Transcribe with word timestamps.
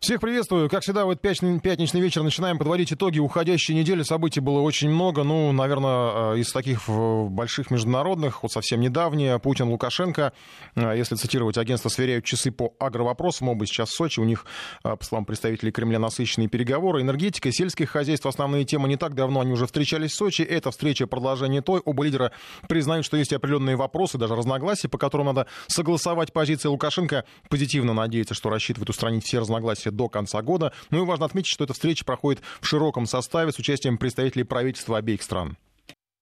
Всех 0.00 0.20
приветствую. 0.20 0.70
Как 0.70 0.84
всегда, 0.84 1.04
в 1.04 1.10
этот 1.10 1.22
пятничный, 1.22 1.58
пятничный 1.58 2.00
вечер 2.00 2.22
начинаем 2.22 2.56
подводить 2.56 2.92
итоги 2.92 3.18
уходящей 3.18 3.74
недели. 3.74 4.04
Событий 4.04 4.38
было 4.38 4.60
очень 4.60 4.88
много. 4.88 5.24
Ну, 5.24 5.50
наверное, 5.50 6.34
э, 6.34 6.38
из 6.38 6.52
таких 6.52 6.88
больших 6.88 7.72
международных, 7.72 8.44
вот 8.44 8.52
совсем 8.52 8.80
недавние, 8.80 9.40
Путин, 9.40 9.68
Лукашенко. 9.68 10.32
Э, 10.76 10.96
если 10.96 11.16
цитировать 11.16 11.58
агентство, 11.58 11.88
сверяют 11.88 12.24
часы 12.24 12.52
по 12.52 12.74
агровопросам. 12.78 13.48
Оба 13.48 13.66
сейчас 13.66 13.88
в 13.88 13.96
Сочи. 13.96 14.20
У 14.20 14.24
них, 14.24 14.46
э, 14.84 14.94
по 14.94 15.04
словам 15.04 15.24
представителей 15.24 15.72
Кремля, 15.72 15.98
насыщенные 15.98 16.48
переговоры. 16.48 17.02
Энергетика, 17.02 17.50
сельское 17.50 17.86
хозяйство, 17.86 18.28
основные 18.30 18.64
темы. 18.64 18.86
Не 18.86 18.96
так 18.96 19.16
давно 19.16 19.40
они 19.40 19.50
уже 19.50 19.66
встречались 19.66 20.12
в 20.12 20.14
Сочи. 20.14 20.42
Эта 20.42 20.70
встреча 20.70 21.08
продолжение 21.08 21.60
той. 21.60 21.80
Оба 21.84 22.04
лидера 22.04 22.30
признают, 22.68 23.04
что 23.04 23.16
есть 23.16 23.32
определенные 23.32 23.74
вопросы, 23.74 24.16
даже 24.16 24.36
разногласия, 24.36 24.88
по 24.88 24.96
которым 24.96 25.26
надо 25.26 25.48
согласовать 25.66 26.32
позиции. 26.32 26.68
Лукашенко 26.68 27.24
позитивно 27.50 27.94
надеется, 27.94 28.34
что 28.34 28.48
рассчитывает 28.48 28.90
устранить 28.90 29.24
все 29.24 29.40
разногласия 29.40 29.87
до 29.90 30.08
конца 30.08 30.42
года. 30.42 30.72
Ну 30.90 31.02
и 31.02 31.06
важно 31.06 31.26
отметить, 31.26 31.50
что 31.50 31.64
эта 31.64 31.74
встреча 31.74 32.04
проходит 32.04 32.42
в 32.60 32.66
широком 32.66 33.06
составе 33.06 33.52
с 33.52 33.58
участием 33.58 33.98
представителей 33.98 34.44
правительства 34.44 34.98
обеих 34.98 35.22
стран. 35.22 35.56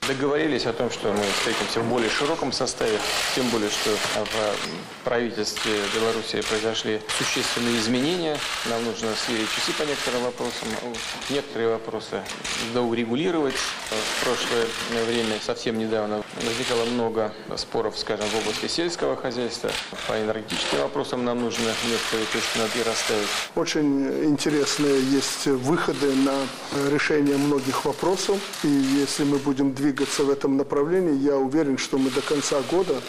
Договорились 0.07 0.67
о 0.67 0.73
том, 0.73 0.89
что 0.89 1.13
мы 1.13 1.23
встретимся 1.37 1.81
в 1.81 1.89
более 1.89 2.09
широком 2.09 2.53
составе, 2.53 2.97
тем 3.35 3.49
более, 3.49 3.71
что 3.71 3.91
в 3.91 5.05
правительстве 5.05 5.73
Беларуси 5.97 6.43
произошли 6.49 7.01
существенные 7.19 7.77
изменения. 7.79 8.39
Нам 8.67 8.85
нужно 8.85 9.09
сверить 9.17 9.49
часы 9.51 9.73
по 9.73 9.83
некоторым 9.83 10.23
вопросам, 10.23 10.69
некоторые 11.29 11.71
вопросы 11.71 12.23
доурегулировать. 12.73 13.57
В 13.57 14.25
прошлое 14.25 14.67
время, 15.07 15.41
совсем 15.45 15.77
недавно, 15.77 16.23
возникало 16.45 16.85
много 16.85 17.33
споров, 17.57 17.99
скажем, 17.99 18.27
в 18.27 18.37
области 18.37 18.69
сельского 18.69 19.17
хозяйства. 19.17 19.73
По 20.07 20.13
энергетическим 20.21 20.79
вопросам 20.83 21.25
нам 21.25 21.41
нужно 21.41 21.75
некоторые 21.85 22.27
точки 22.33 22.59
над 22.59 22.77
«и» 22.77 22.83
расставить. 22.89 23.29
Очень 23.57 24.25
интересные 24.25 25.03
есть 25.11 25.47
выходы 25.47 26.15
на 26.15 26.35
решение 26.91 27.37
многих 27.37 27.85
вопросов. 27.85 28.39
И 28.63 28.69
если 28.69 29.25
мы 29.25 29.39
будем 29.39 29.75
двигаться 29.75 29.96
двигаться 29.97 30.25
в 30.25 30.31
этом 30.31 30.57
направлении. 30.57 31.15
Я 31.15 31.37
уверен, 31.37 31.79
что 31.79 31.99
мы 31.99 32.11
до 32.11 32.21
конца 32.21 32.61
года 32.71 33.01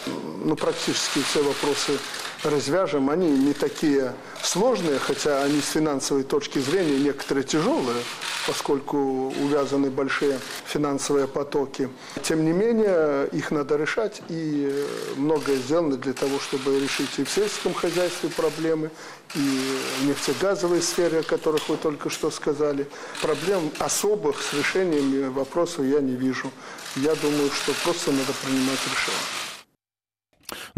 ну, 0.44 0.56
практически 0.56 1.20
все 1.22 1.42
вопросы 1.42 1.98
развяжем. 2.44 3.10
Они 3.10 3.30
не 3.30 3.52
такие 3.52 4.14
сложные, 4.42 4.98
хотя 4.98 5.42
они 5.42 5.60
с 5.60 5.70
финансовой 5.70 6.24
точки 6.24 6.58
зрения 6.58 6.98
некоторые 6.98 7.44
тяжелые, 7.44 8.02
поскольку 8.46 8.98
увязаны 9.42 9.90
большие 9.90 10.38
финансовые 10.66 11.26
потоки. 11.26 11.88
Тем 12.22 12.44
не 12.44 12.52
менее, 12.52 13.28
их 13.32 13.50
надо 13.50 13.76
решать, 13.76 14.22
и 14.28 14.86
многое 15.16 15.56
сделано 15.56 15.96
для 15.96 16.12
того, 16.12 16.38
чтобы 16.38 16.78
решить 16.80 17.18
и 17.18 17.24
в 17.24 17.30
сельском 17.30 17.74
хозяйстве 17.74 18.28
проблемы, 18.30 18.90
и 19.34 19.78
в 20.00 20.06
нефтегазовой 20.06 20.80
сфере, 20.80 21.20
о 21.20 21.22
которых 21.22 21.68
вы 21.68 21.76
только 21.76 22.08
что 22.08 22.30
сказали. 22.30 22.86
Проблем 23.20 23.70
особых 23.78 24.42
с 24.42 24.54
решениями 24.54 25.28
вопросов 25.28 25.84
я 25.84 26.00
не 26.00 26.16
вижу. 26.16 26.50
Я 26.96 27.14
думаю, 27.16 27.50
что 27.50 27.72
просто 27.84 28.10
надо 28.12 28.32
принимать 28.42 28.80
решения. 28.86 29.47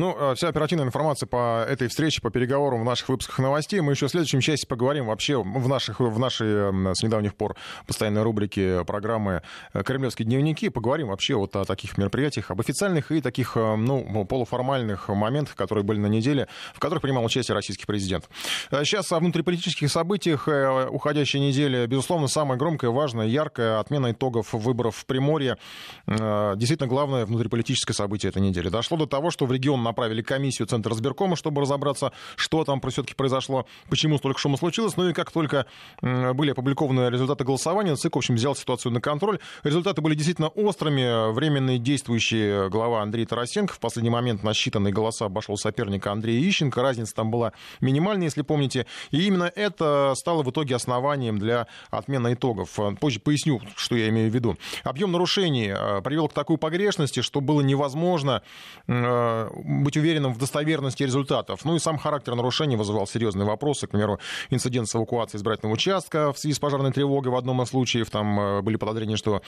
Ну, 0.00 0.16
а, 0.18 0.34
вся 0.34 0.48
оперативная 0.48 0.86
информация 0.86 1.26
по 1.26 1.62
этой 1.68 1.88
встрече, 1.88 2.22
по 2.22 2.30
переговорам 2.30 2.80
в 2.80 2.84
наших 2.86 3.10
выпусках 3.10 3.38
новостей. 3.38 3.82
Мы 3.82 3.92
еще 3.92 4.06
в 4.06 4.10
следующем 4.10 4.40
части 4.40 4.64
поговорим 4.64 5.08
вообще 5.08 5.36
в, 5.42 5.68
наших, 5.68 6.00
в 6.00 6.18
нашей 6.18 6.94
с 6.94 7.02
недавних 7.02 7.34
пор 7.34 7.54
постоянной 7.86 8.22
рубрике 8.22 8.82
программы 8.86 9.42
э, 9.74 9.82
«Кремлевские 9.82 10.24
дневники». 10.24 10.70
Поговорим 10.70 11.08
вообще 11.08 11.34
вот 11.34 11.54
о 11.54 11.66
таких 11.66 11.98
мероприятиях, 11.98 12.50
об 12.50 12.62
официальных 12.62 13.12
и 13.12 13.20
таких, 13.20 13.58
э, 13.58 13.76
ну, 13.76 14.24
полуформальных 14.24 15.08
моментах, 15.08 15.54
которые 15.54 15.84
были 15.84 15.98
на 15.98 16.06
неделе, 16.06 16.48
в 16.72 16.78
которых 16.78 17.02
принимал 17.02 17.22
участие 17.26 17.54
российский 17.54 17.84
президент. 17.84 18.26
Сейчас 18.70 19.12
о 19.12 19.18
внутриполитических 19.18 19.90
событиях 19.90 20.48
э, 20.48 20.86
уходящей 20.88 21.40
недели. 21.40 21.84
Безусловно, 21.84 22.28
самое 22.28 22.58
громкое, 22.58 22.90
важное, 22.90 23.26
яркое 23.26 23.78
отмена 23.78 24.12
итогов 24.12 24.54
выборов 24.54 24.96
в 24.96 25.04
Приморье. 25.04 25.58
Действительно, 26.06 26.88
главное 26.88 27.26
внутриполитическое 27.26 27.94
событие 27.94 28.30
этой 28.30 28.41
недели. 28.41 28.70
Дошло 28.70 28.96
до 28.96 29.04
того, 29.04 29.30
что 29.30 29.44
в 29.44 29.52
регион 29.52 29.89
направили 29.90 30.22
комиссию 30.22 30.68
Центра 30.68 30.94
избиркома, 30.94 31.36
чтобы 31.36 31.60
разобраться, 31.60 32.12
что 32.36 32.64
там 32.64 32.80
все-таки 32.80 33.14
произошло, 33.14 33.66
почему 33.88 34.18
столько 34.18 34.38
шума 34.40 34.56
случилось. 34.56 34.96
Ну 34.96 35.08
и 35.08 35.12
как 35.12 35.30
только 35.30 35.66
были 36.00 36.52
опубликованы 36.52 37.10
результаты 37.10 37.44
голосования, 37.44 37.96
ЦИК, 37.96 38.14
в 38.14 38.18
общем, 38.18 38.36
взял 38.36 38.54
ситуацию 38.54 38.92
на 38.92 39.00
контроль. 39.00 39.38
Результаты 39.64 40.00
были 40.00 40.14
действительно 40.14 40.48
острыми. 40.48 41.32
Временный 41.32 41.78
действующий 41.78 42.68
глава 42.68 43.02
Андрей 43.02 43.26
Тарасенко 43.26 43.74
в 43.74 43.80
последний 43.80 44.10
момент 44.10 44.42
на 44.42 44.50
считанные 44.50 44.92
голоса 44.92 45.26
обошел 45.26 45.56
соперника 45.56 46.12
Андрея 46.12 46.48
Ищенко. 46.48 46.80
Разница 46.82 47.14
там 47.14 47.30
была 47.30 47.52
минимальная, 47.80 48.26
если 48.26 48.42
помните. 48.42 48.86
И 49.10 49.26
именно 49.26 49.50
это 49.54 50.14
стало 50.16 50.42
в 50.42 50.50
итоге 50.50 50.76
основанием 50.76 51.38
для 51.38 51.66
отмены 51.90 52.34
итогов. 52.34 52.78
Позже 53.00 53.20
поясню, 53.20 53.60
что 53.76 53.96
я 53.96 54.08
имею 54.08 54.30
в 54.30 54.34
виду. 54.34 54.56
Объем 54.84 55.12
нарушений 55.12 55.72
э, 55.74 56.00
привел 56.02 56.28
к 56.28 56.32
такой 56.32 56.58
погрешности, 56.58 57.20
что 57.20 57.40
было 57.40 57.60
невозможно 57.60 58.42
э, 58.86 59.50
быть 59.70 59.97
уверенным 59.97 60.34
в 60.34 60.38
достоверности 60.38 61.03
результатов. 61.03 61.64
Ну 61.64 61.76
и 61.76 61.78
сам 61.78 61.98
характер 61.98 62.34
нарушений 62.34 62.76
вызывал 62.76 63.06
серьезные 63.06 63.47
вопросы. 63.47 63.86
К 63.86 63.91
примеру, 63.91 64.19
инцидент 64.50 64.88
с 64.88 64.97
эвакуацией 64.97 65.38
избирательного 65.38 65.75
участка 65.75 66.32
в 66.32 66.38
связи 66.38 66.54
с 66.54 66.58
пожарной 66.58 66.92
тревогой 66.92 67.32
в 67.32 67.36
одном 67.36 67.62
из 67.62 67.69
случаев. 67.69 68.10
Там 68.10 68.41
э, 68.41 68.62
были 68.62 68.76
подозрения, 68.76 69.16
что 69.16 69.42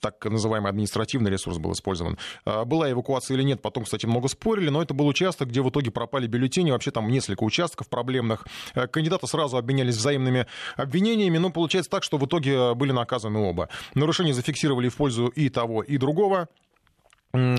так 0.00 0.24
называемый 0.24 0.70
административный 0.70 1.30
ресурс 1.30 1.58
был 1.58 1.72
использован. 1.72 2.18
Э, 2.46 2.64
была 2.64 2.90
эвакуация 2.90 3.36
или 3.36 3.42
нет, 3.42 3.60
потом, 3.60 3.84
кстати, 3.84 4.06
много 4.06 4.28
спорили, 4.28 4.70
но 4.70 4.82
это 4.82 4.94
был 4.94 5.06
участок, 5.06 5.48
где 5.48 5.60
в 5.60 5.68
итоге 5.68 5.90
пропали 5.90 6.26
бюллетени. 6.26 6.70
Вообще 6.70 6.90
там 6.90 7.08
несколько 7.08 7.44
участков 7.44 7.88
проблемных. 7.88 8.46
Э, 8.74 8.86
кандидаты 8.86 9.26
сразу 9.26 9.56
обменялись 9.56 9.96
взаимными 9.96 10.46
обвинениями, 10.76 11.38
но 11.38 11.50
получается 11.50 11.90
так, 11.90 12.02
что 12.02 12.16
в 12.18 12.26
итоге 12.26 12.74
были 12.74 12.92
наказаны 12.92 13.38
оба. 13.38 13.68
Нарушения 13.94 14.34
зафиксировали 14.34 14.88
в 14.88 14.96
пользу 14.96 15.26
и 15.28 15.48
того, 15.48 15.82
и 15.82 15.98
другого 15.98 16.48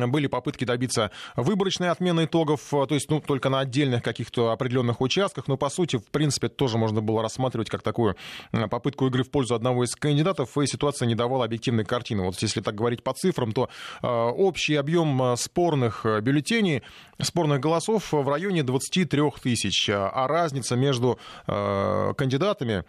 были 0.08 0.28
попытки 0.28 0.66
добиться 0.66 1.12
выборочной 1.36 1.90
отмены 1.90 2.26
итогов, 2.26 2.74
э, 2.74 2.86
то 2.88 2.96
есть 2.96 3.10
ну, 3.10 3.20
только 3.20 3.50
на 3.50 3.60
отдельных 3.60 4.04
каких-то 4.04 4.52
определенных 4.52 5.02
участках, 5.02 5.48
но 5.48 5.58
по 5.58 5.70
сути, 5.70 5.98
в 5.98 6.06
принципе, 6.06 6.50
тоже 6.50 6.78
можно 6.78 7.02
было 7.02 7.22
рассматривать 7.22 7.70
как 7.70 7.82
такую 7.82 8.16
э, 8.52 8.68
попытку 8.68 9.08
игры 9.08 9.24
в 9.24 9.30
пользу 9.30 9.56
одного 9.56 9.84
из 9.84 9.96
кандидатов, 9.96 10.58
и 10.58 10.66
ситуация 10.66 11.06
не 11.06 11.16
давала 11.16 11.46
объективной 11.46 11.86
картины. 11.86 12.24
Вот 12.24 12.42
если 12.42 12.62
так 12.62 12.76
говорить 12.76 13.04
по 13.04 13.14
цифрам, 13.14 13.52
то 13.52 13.70
э, 14.02 14.08
общий 14.08 14.76
объем 14.76 15.36
спорных 15.38 16.06
бюллетеней, 16.22 16.84
спорных 17.22 17.60
голосов 17.60 18.12
в 18.12 18.28
районе 18.28 18.64
23 18.64 19.22
тысяч, 19.42 19.90
а 19.90 20.28
разница 20.28 20.76
между 20.76 21.20
кандидатами 21.46 22.86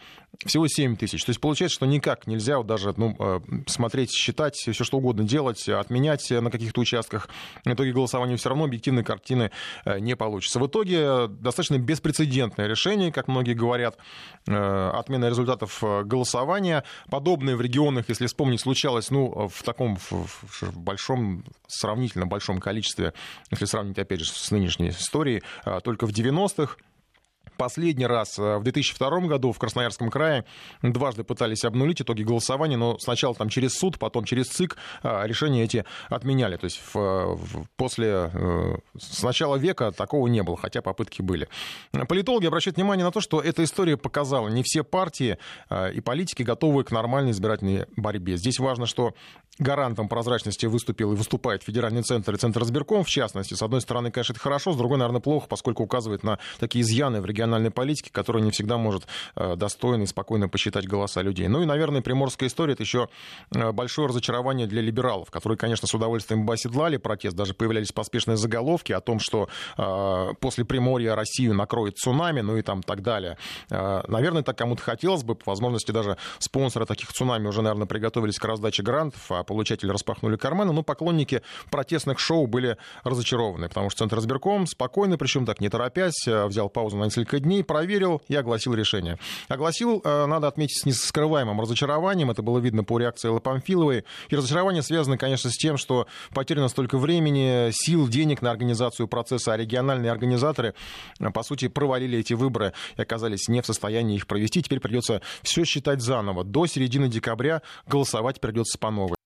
всего 0.47 0.69
7 0.69 0.97
тысяч. 0.97 1.25
То 1.25 1.31
есть 1.31 1.41
получается, 1.41 1.77
что 1.77 1.87
никак 1.87 2.27
нельзя 2.27 2.59
вот 2.59 2.67
даже 2.67 2.95
ну, 2.97 3.43
смотреть, 3.67 4.13
считать, 4.13 4.55
все 4.55 4.85
что 4.85 4.99
угодно 4.99 5.25
делать, 5.25 5.69
отменять 5.69 6.31
на 6.31 6.51
каких 6.51 6.71
каких-то 6.71 6.80
участках. 6.81 7.29
В 7.65 7.73
итоге 7.73 7.93
голосования 7.93 8.37
все 8.37 8.49
равно 8.49 8.65
объективной 8.65 9.05
картины 9.05 9.51
э, 9.85 9.99
не 9.99 10.17
получится. 10.17 10.59
В 10.59 10.67
итоге 10.67 11.29
достаточно 11.29 11.79
беспрецедентное 11.79 12.67
решение, 12.67 13.13
как 13.13 13.29
многие 13.29 13.55
говорят, 13.55 13.99
э, 14.47 14.91
отмена 14.95 15.29
результатов 15.29 15.83
э, 15.83 16.03
голосования. 16.05 16.85
Подобное 17.11 17.57
в 17.57 17.61
регионах, 17.61 18.09
если 18.09 18.27
вспомнить, 18.27 18.61
случалось 18.61 19.11
ну, 19.11 19.49
в 19.49 19.63
таком 19.63 19.97
в 19.97 20.77
большом, 20.77 21.45
сравнительно 21.67 22.27
большом 22.27 22.59
количестве, 22.59 23.13
если 23.51 23.65
сравнить, 23.65 23.99
опять 23.99 24.21
же, 24.21 24.31
с 24.31 24.51
нынешней 24.51 24.91
историей, 24.91 25.43
только 25.83 26.07
в 26.07 26.11
90-х 26.11 26.77
Последний 27.61 28.07
раз 28.07 28.39
э, 28.39 28.57
в 28.57 28.63
2002 28.63 29.21
году 29.27 29.53
в 29.53 29.59
Красноярском 29.59 30.09
крае 30.09 30.47
дважды 30.81 31.25
пытались 31.25 31.63
обнулить 31.67 32.01
итоги 32.01 32.23
голосования, 32.23 32.79
но 32.79 32.99
сначала 32.99 33.35
там 33.35 33.51
через 33.51 33.75
суд, 33.75 33.99
потом 33.99 34.25
через 34.25 34.49
ЦИК 34.49 34.79
э, 35.03 35.27
решения 35.27 35.65
эти 35.65 35.85
отменяли. 36.09 36.57
То 36.57 36.65
есть 36.65 36.81
в, 36.95 36.95
в, 37.35 37.67
после 37.77 38.31
э, 38.33 38.77
с 38.99 39.23
начала 39.23 39.57
века 39.57 39.93
такого 39.93 40.27
не 40.29 40.43
было, 40.43 40.57
хотя 40.57 40.81
попытки 40.81 41.21
были. 41.21 41.51
Политологи 42.09 42.47
обращают 42.47 42.79
внимание 42.79 43.05
на 43.05 43.13
то, 43.13 43.21
что 43.21 43.43
эта 43.43 43.63
история 43.63 43.99
показала, 43.99 44.49
не 44.49 44.63
все 44.63 44.83
партии 44.83 45.37
и 45.93 46.01
политики 46.01 46.43
готовы 46.43 46.85
к 46.85 46.91
нормальной 46.93 47.33
избирательной 47.33 47.85
борьбе. 47.95 48.39
Здесь 48.39 48.59
важно, 48.59 48.87
что 48.87 49.13
гарантом 49.59 50.09
прозрачности 50.09 50.67
выступил 50.67 51.13
и 51.13 51.17
выступает 51.17 51.63
Федеральный 51.63 52.03
центр 52.03 52.35
и 52.35 52.39
Центр 52.39 52.63
избирком, 52.63 53.05
в 53.05 53.09
частности. 53.09 53.55
С 53.55 53.63
одной 53.63 53.81
стороны, 53.81 54.11
конечно, 54.11 54.33
это 54.33 54.41
хорошо, 54.41 54.73
с 54.73 54.77
другой, 54.77 54.99
наверное, 54.99 55.21
плохо, 55.21 55.47
поскольку 55.49 55.83
указывает 55.83 56.23
на 56.25 56.39
такие 56.59 56.83
изъяны 56.83 57.21
в 57.21 57.27
региональной 57.51 57.71
политике, 57.71 58.11
которые 58.13 58.43
не 58.43 58.51
всегда 58.51 58.79
может 58.79 59.07
э, 59.35 59.57
достойно 59.57 60.05
и 60.05 60.07
спокойно 60.07 60.49
посчитать 60.49 60.87
голоса 60.87 61.23
людей. 61.23 61.49
Ну 61.49 61.63
и, 61.63 61.67
наверное, 61.67 62.01
приморская 62.01 62.49
история— 62.49 62.73
это 62.75 62.83
еще 62.83 63.09
э, 63.53 63.73
большое 63.73 64.09
разочарование 64.09 64.67
для 64.67 64.81
либералов, 64.81 65.31
которые, 65.31 65.59
конечно, 65.59 65.89
с 65.89 65.95
удовольствием 65.95 66.47
бы 66.47 66.55
оседлали 66.55 66.97
протест, 66.97 67.37
даже 67.37 67.55
появлялись 67.55 67.93
поспешные 67.93 68.37
заголовки 68.37 68.93
о 68.93 69.01
том, 69.01 69.19
что 69.19 69.49
э, 69.77 70.29
после 70.41 70.65
Приморья 70.65 71.15
Россию 71.15 71.55
накроет 71.55 71.97
цунами, 71.97 72.41
ну 72.41 72.57
и 72.57 72.63
там 72.63 72.83
так 72.83 73.03
далее. 73.03 73.37
Наверное, 73.71 74.43
так 74.43 74.57
кому-то 74.57 74.83
хотелось 74.83 75.25
бы, 75.25 75.35
по 75.35 75.51
возможности 75.51 75.91
даже 75.91 76.17
спонсоры 76.39 76.87
таких 76.87 77.13
цунами 77.13 77.49
уже, 77.49 77.63
наверное, 77.63 77.87
приготовились 77.87 78.39
к 78.39 78.45
раздаче 78.45 78.83
грантов, 78.83 79.31
а 79.31 79.43
получатели 79.43 79.91
распахнули 79.91 80.37
карманы, 80.37 80.73
но 80.73 80.83
поклонники 80.83 81.43
протестных 81.71 82.19
шоу 82.19 82.47
были 82.47 82.77
разочарованы, 83.03 83.69
потому 83.69 83.91
что 83.91 84.01
Центр 84.01 84.19
избирком 84.19 84.67
спокойно, 84.67 85.19
причем 85.19 85.47
так 85.47 85.61
не 85.61 85.69
торопясь, 85.69 86.27
взял 86.27 86.69
паузу 86.69 86.97
на 86.97 87.05
несколько 87.05 87.40
дней 87.41 87.65
проверил 87.65 88.23
и 88.29 88.35
огласил 88.35 88.75
решение. 88.75 89.19
Огласил, 89.49 90.01
надо 90.05 90.47
отметить, 90.49 90.83
с 90.83 90.87
нескрываемым 90.87 91.61
разочарованием. 91.61 92.31
Это 92.31 92.43
было 92.43 92.59
видно 92.59 92.85
по 92.85 92.99
реакции 92.99 93.29
Эллы 93.29 93.41
Памфиловой. 93.41 94.05
И 94.29 94.37
разочарование 94.37 94.83
связано, 94.83 95.19
конечно, 95.19 95.51
с 95.51 95.57
тем, 95.57 95.77
что 95.77 96.07
потеряно 96.35 96.69
столько 96.69 96.99
времени, 96.99 97.71
сил, 97.73 98.09
денег 98.09 98.43
на 98.43 98.51
организацию 98.51 99.09
процесса, 99.09 99.53
а 99.53 99.57
региональные 99.57 100.11
организаторы, 100.11 100.75
по 101.35 101.43
сути, 101.43 101.69
провалили 101.69 102.19
эти 102.19 102.35
выборы 102.35 102.73
и 102.97 103.03
оказались 103.03 103.49
не 103.49 103.61
в 103.63 103.67
состоянии 103.67 104.17
их 104.17 104.27
провести. 104.27 104.63
Теперь 104.63 104.81
придется 104.81 105.23
все 105.43 105.65
считать 105.65 106.01
заново. 106.01 106.45
До 106.45 106.67
середины 106.67 107.09
декабря 107.09 107.63
голосовать 107.87 108.41
придется 108.41 108.79
по 108.79 108.91
новой. 108.91 109.20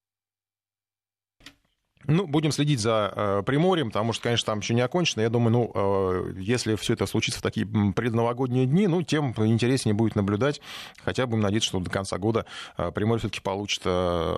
Ну, 2.07 2.27
будем 2.27 2.53
следить 2.53 2.81
за 2.81 3.13
э, 3.15 3.43
Приморьем, 3.45 3.89
потому 3.89 4.13
что, 4.13 4.25
конечно, 4.25 4.47
там 4.47 4.61
еще 4.61 4.75
не 4.75 4.81
окончено. 4.81 5.23
Я 5.23 5.31
думаю, 5.31 5.53
ну, 5.53 5.73
э, 5.75 6.35
если 6.39 6.77
все 6.77 6.95
это 6.95 7.07
случится 7.07 7.41
в 7.41 7.43
такие 7.43 7.67
предновогодние 7.67 8.67
дни, 8.67 8.87
ну, 8.87 9.03
тем 9.03 9.35
интереснее 9.37 9.95
будет 9.95 10.15
наблюдать. 10.15 10.61
Хотя 11.05 11.27
будем 11.27 11.43
надеяться, 11.43 11.69
что 11.69 11.81
до 11.81 11.91
конца 11.91 12.19
года 12.19 12.47
э, 12.77 12.91
Приморье 12.93 13.21
все-таки 13.21 13.41
получит 13.41 13.83
э, 13.85 14.37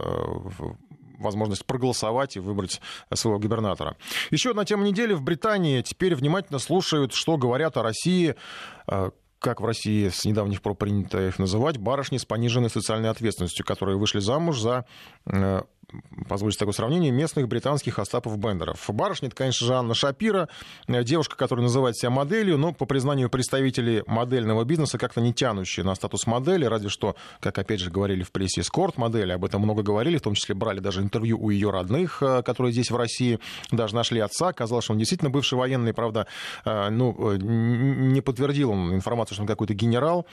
возможность 1.19 1.65
проголосовать 1.65 2.37
и 2.37 2.41
выбрать 2.41 2.81
своего 3.15 3.39
губернатора. 3.39 3.97
Еще 4.31 4.51
одна 4.51 4.65
тема 4.65 4.87
недели. 4.87 5.15
В 5.15 5.23
Британии 5.23 5.83
теперь 5.83 6.15
внимательно 6.15 6.59
слушают, 6.59 7.15
что 7.15 7.37
говорят 7.37 7.77
о 7.77 7.83
России 7.83 8.35
э, 8.87 9.11
как 9.39 9.61
в 9.61 9.65
России 9.65 10.09
с 10.09 10.25
недавних 10.25 10.63
пор 10.63 10.75
принято 10.75 11.29
их 11.29 11.39
называть, 11.39 11.77
барышни 11.77 12.17
с 12.17 12.25
пониженной 12.25 12.71
социальной 12.71 13.11
ответственностью, 13.11 13.65
которые 13.65 13.99
вышли 13.99 14.19
замуж 14.19 14.59
за 14.59 14.87
э, 15.27 15.63
позвольте 16.29 16.59
такое 16.59 16.73
сравнение, 16.73 17.11
местных 17.11 17.49
британских 17.49 17.99
Остапов 17.99 18.39
Бендеров. 18.39 18.85
Барышня, 18.89 19.29
это, 19.29 19.37
конечно 19.37 19.67
же, 19.67 19.75
Анна 19.75 19.95
Шапира, 19.95 20.49
э, 20.89 21.05
девушка, 21.05 21.37
которая 21.37 21.65
называет 21.65 21.97
себя 21.97 22.11
моделью, 22.11 22.59
но, 22.59 22.73
по 22.73 22.87
признанию 22.87 23.31
представителей 23.31 24.03
модельного 24.07 24.65
бизнеса, 24.65 24.99
как-то 24.99 25.21
не 25.21 25.33
тянущая 25.33 25.85
на 25.85 25.95
статус 25.95 26.27
модели, 26.27 26.65
разве 26.65 26.89
что, 26.89 27.17
как 27.41 27.59
опять 27.59 27.81
же 27.81 27.91
говорили 27.91 28.23
в 28.23 28.33
прессе, 28.33 28.63
эскорт-модели, 28.63 29.33
об 29.33 29.45
этом 29.45 29.63
много 29.63 29.83
говорили, 29.83 30.19
в 30.19 30.23
том 30.23 30.35
числе 30.35 30.55
брали 30.55 30.81
даже 30.81 31.01
интервью 31.03 31.39
у 31.41 31.51
ее 31.51 31.71
родных, 31.71 32.23
э, 32.23 32.43
которые 32.43 32.73
здесь 32.73 32.91
в 32.91 32.97
России, 32.97 33.39
даже 33.71 33.95
нашли 33.95 34.21
отца, 34.21 34.49
оказалось, 34.49 34.85
что 34.85 34.93
он 34.93 34.99
действительно 34.99 35.31
бывший 35.31 35.59
военный, 35.59 35.93
правда, 35.93 36.27
э, 36.65 36.91
ну, 36.91 37.37
не 37.37 38.21
подтвердил 38.21 38.71
он 38.71 38.95
информацию, 38.95 39.35
что 39.35 39.43
он 39.43 39.49
какой-то 39.49 39.75
генерал, 39.75 40.27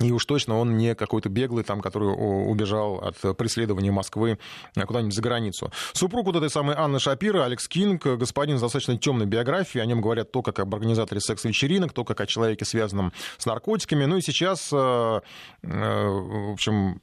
и 0.00 0.10
уж 0.10 0.24
точно 0.26 0.58
он 0.58 0.76
не 0.76 0.94
какой-то 0.94 1.28
беглый, 1.28 1.64
там, 1.64 1.80
который 1.80 2.08
убежал 2.08 2.96
от 2.96 3.36
преследования 3.36 3.92
Москвы 3.92 4.38
куда-нибудь 4.74 5.14
за 5.14 5.22
границу. 5.22 5.70
Супруг 5.92 6.26
вот 6.26 6.36
этой 6.36 6.50
самой 6.50 6.74
Анны 6.76 6.98
Шапира, 6.98 7.44
Алекс 7.44 7.68
Кинг, 7.68 8.04
господин 8.04 8.58
с 8.58 8.60
достаточно 8.60 8.98
темной 8.98 9.26
биографией. 9.26 9.82
О 9.82 9.86
нем 9.86 10.00
говорят 10.00 10.32
то, 10.32 10.42
как 10.42 10.58
об 10.58 10.74
организаторе 10.74 11.20
секс-вечеринок, 11.20 11.92
то, 11.92 12.04
как 12.04 12.20
о 12.20 12.26
человеке, 12.26 12.64
связанном 12.64 13.12
с 13.38 13.46
наркотиками. 13.46 14.04
Ну 14.04 14.16
и 14.16 14.20
сейчас, 14.20 14.70
э, 14.72 14.76
э, 14.76 15.20
в 15.62 16.52
общем, 16.52 17.00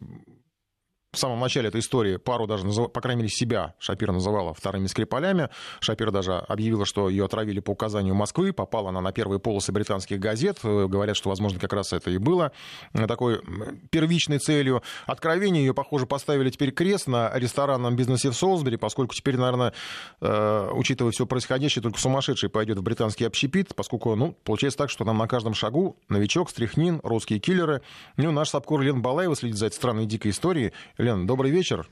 в 1.14 1.18
самом 1.18 1.42
начале 1.42 1.68
этой 1.68 1.82
истории 1.82 2.16
пару 2.16 2.48
даже, 2.48 2.66
по 2.88 3.02
крайней 3.02 3.24
мере, 3.24 3.30
себя 3.30 3.74
Шапира 3.80 4.14
называла 4.14 4.54
вторыми 4.54 4.88
Скрипалями. 4.88 5.50
Шапира 5.82 6.10
даже 6.10 6.36
объявила, 6.36 6.86
что 6.86 7.10
ее 7.10 7.26
отравили 7.26 7.60
по 7.60 7.72
указанию 7.72 8.16
Москвы. 8.16 8.54
Попала 8.54 8.90
она 8.90 9.02
на 9.02 9.12
первые 9.12 9.42
полосы 9.42 9.74
британских 9.74 10.22
газет. 10.22 10.60
Э, 10.64 10.88
говорят, 10.88 11.18
что, 11.18 11.28
возможно, 11.28 11.60
как 11.60 11.74
раз 11.74 11.92
это 11.92 12.12
и 12.12 12.18
было 12.18 12.54
э, 12.94 13.08
такой 13.08 13.42
первичной 13.90 14.40
целью. 14.40 14.84
Откровение 15.06 15.66
ее, 15.66 15.74
похоже, 15.74 16.06
поставили 16.06 16.50
теперь 16.50 16.72
крест 16.72 17.08
на 17.08 17.30
ресторанном 17.38 17.98
бизнесе 17.98 18.30
в 18.30 18.34
Солсбери, 18.34 18.78
поскольку 18.78 19.14
теперь, 19.14 19.36
наверное, 19.36 19.74
э, 20.22 20.70
учитывая 20.72 21.12
все 21.12 21.26
происходящее, 21.26 21.84
только 21.84 22.00
сумасшедший 22.00 22.48
пойдет 22.48 22.78
в 22.78 22.84
британский 22.84 23.26
общепит, 23.26 23.76
поскольку, 23.76 24.16
ну, 24.16 24.38
получается 24.46 24.78
так, 24.78 24.90
что 24.90 25.04
нам 25.04 25.18
на 25.18 25.28
каждом 25.28 25.56
шагу 25.56 25.98
новичок, 26.08 26.50
стряхнин, 26.50 27.02
русские 27.04 27.40
киллеры. 27.40 27.82
Ну, 28.16 28.32
наш 28.32 28.48
Сапкор 28.48 28.80
Лен 28.80 29.02
Балаева 29.02 29.36
следит 29.36 29.58
за 29.58 29.66
этой 29.66 29.76
странной 29.76 30.06
дикой 30.06 30.32
историей. 30.32 30.72
Лена, 31.02 31.26
добрый 31.26 31.52
вечер. 31.52 31.90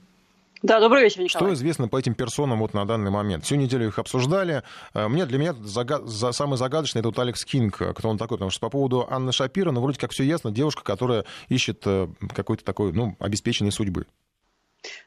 Да, 0.61 0.79
добрый 0.79 1.03
вечер, 1.03 1.21
Николай. 1.21 1.47
Что 1.47 1.53
известно 1.53 1.87
по 1.87 1.97
этим 1.97 2.13
персонам 2.13 2.59
вот 2.59 2.73
на 2.73 2.85
данный 2.85 3.09
момент? 3.09 3.43
Всю 3.43 3.55
неделю 3.55 3.87
их 3.87 3.97
обсуждали. 3.97 4.61
Э, 4.93 5.07
мне, 5.07 5.25
для 5.25 5.39
меня 5.39 5.53
загад... 5.53 6.05
за... 6.05 6.31
самый 6.31 6.57
загадочный 6.57 6.99
это 6.99 7.07
вот 7.09 7.17
Алекс 7.17 7.43
Кинг, 7.43 7.77
кто 7.77 8.09
он 8.09 8.17
такой, 8.17 8.37
потому 8.37 8.51
что 8.51 8.59
по 8.59 8.69
поводу 8.69 9.07
Анны 9.09 9.31
Шапира, 9.31 9.71
ну, 9.71 9.81
вроде 9.81 9.97
как 9.97 10.11
все 10.11 10.23
ясно, 10.23 10.51
девушка, 10.51 10.83
которая 10.83 11.25
ищет 11.47 11.81
э, 11.85 12.07
какой-то 12.35 12.63
такой, 12.63 12.91
ну, 12.93 13.15
обеспеченной 13.19 13.71
судьбы. 13.71 14.05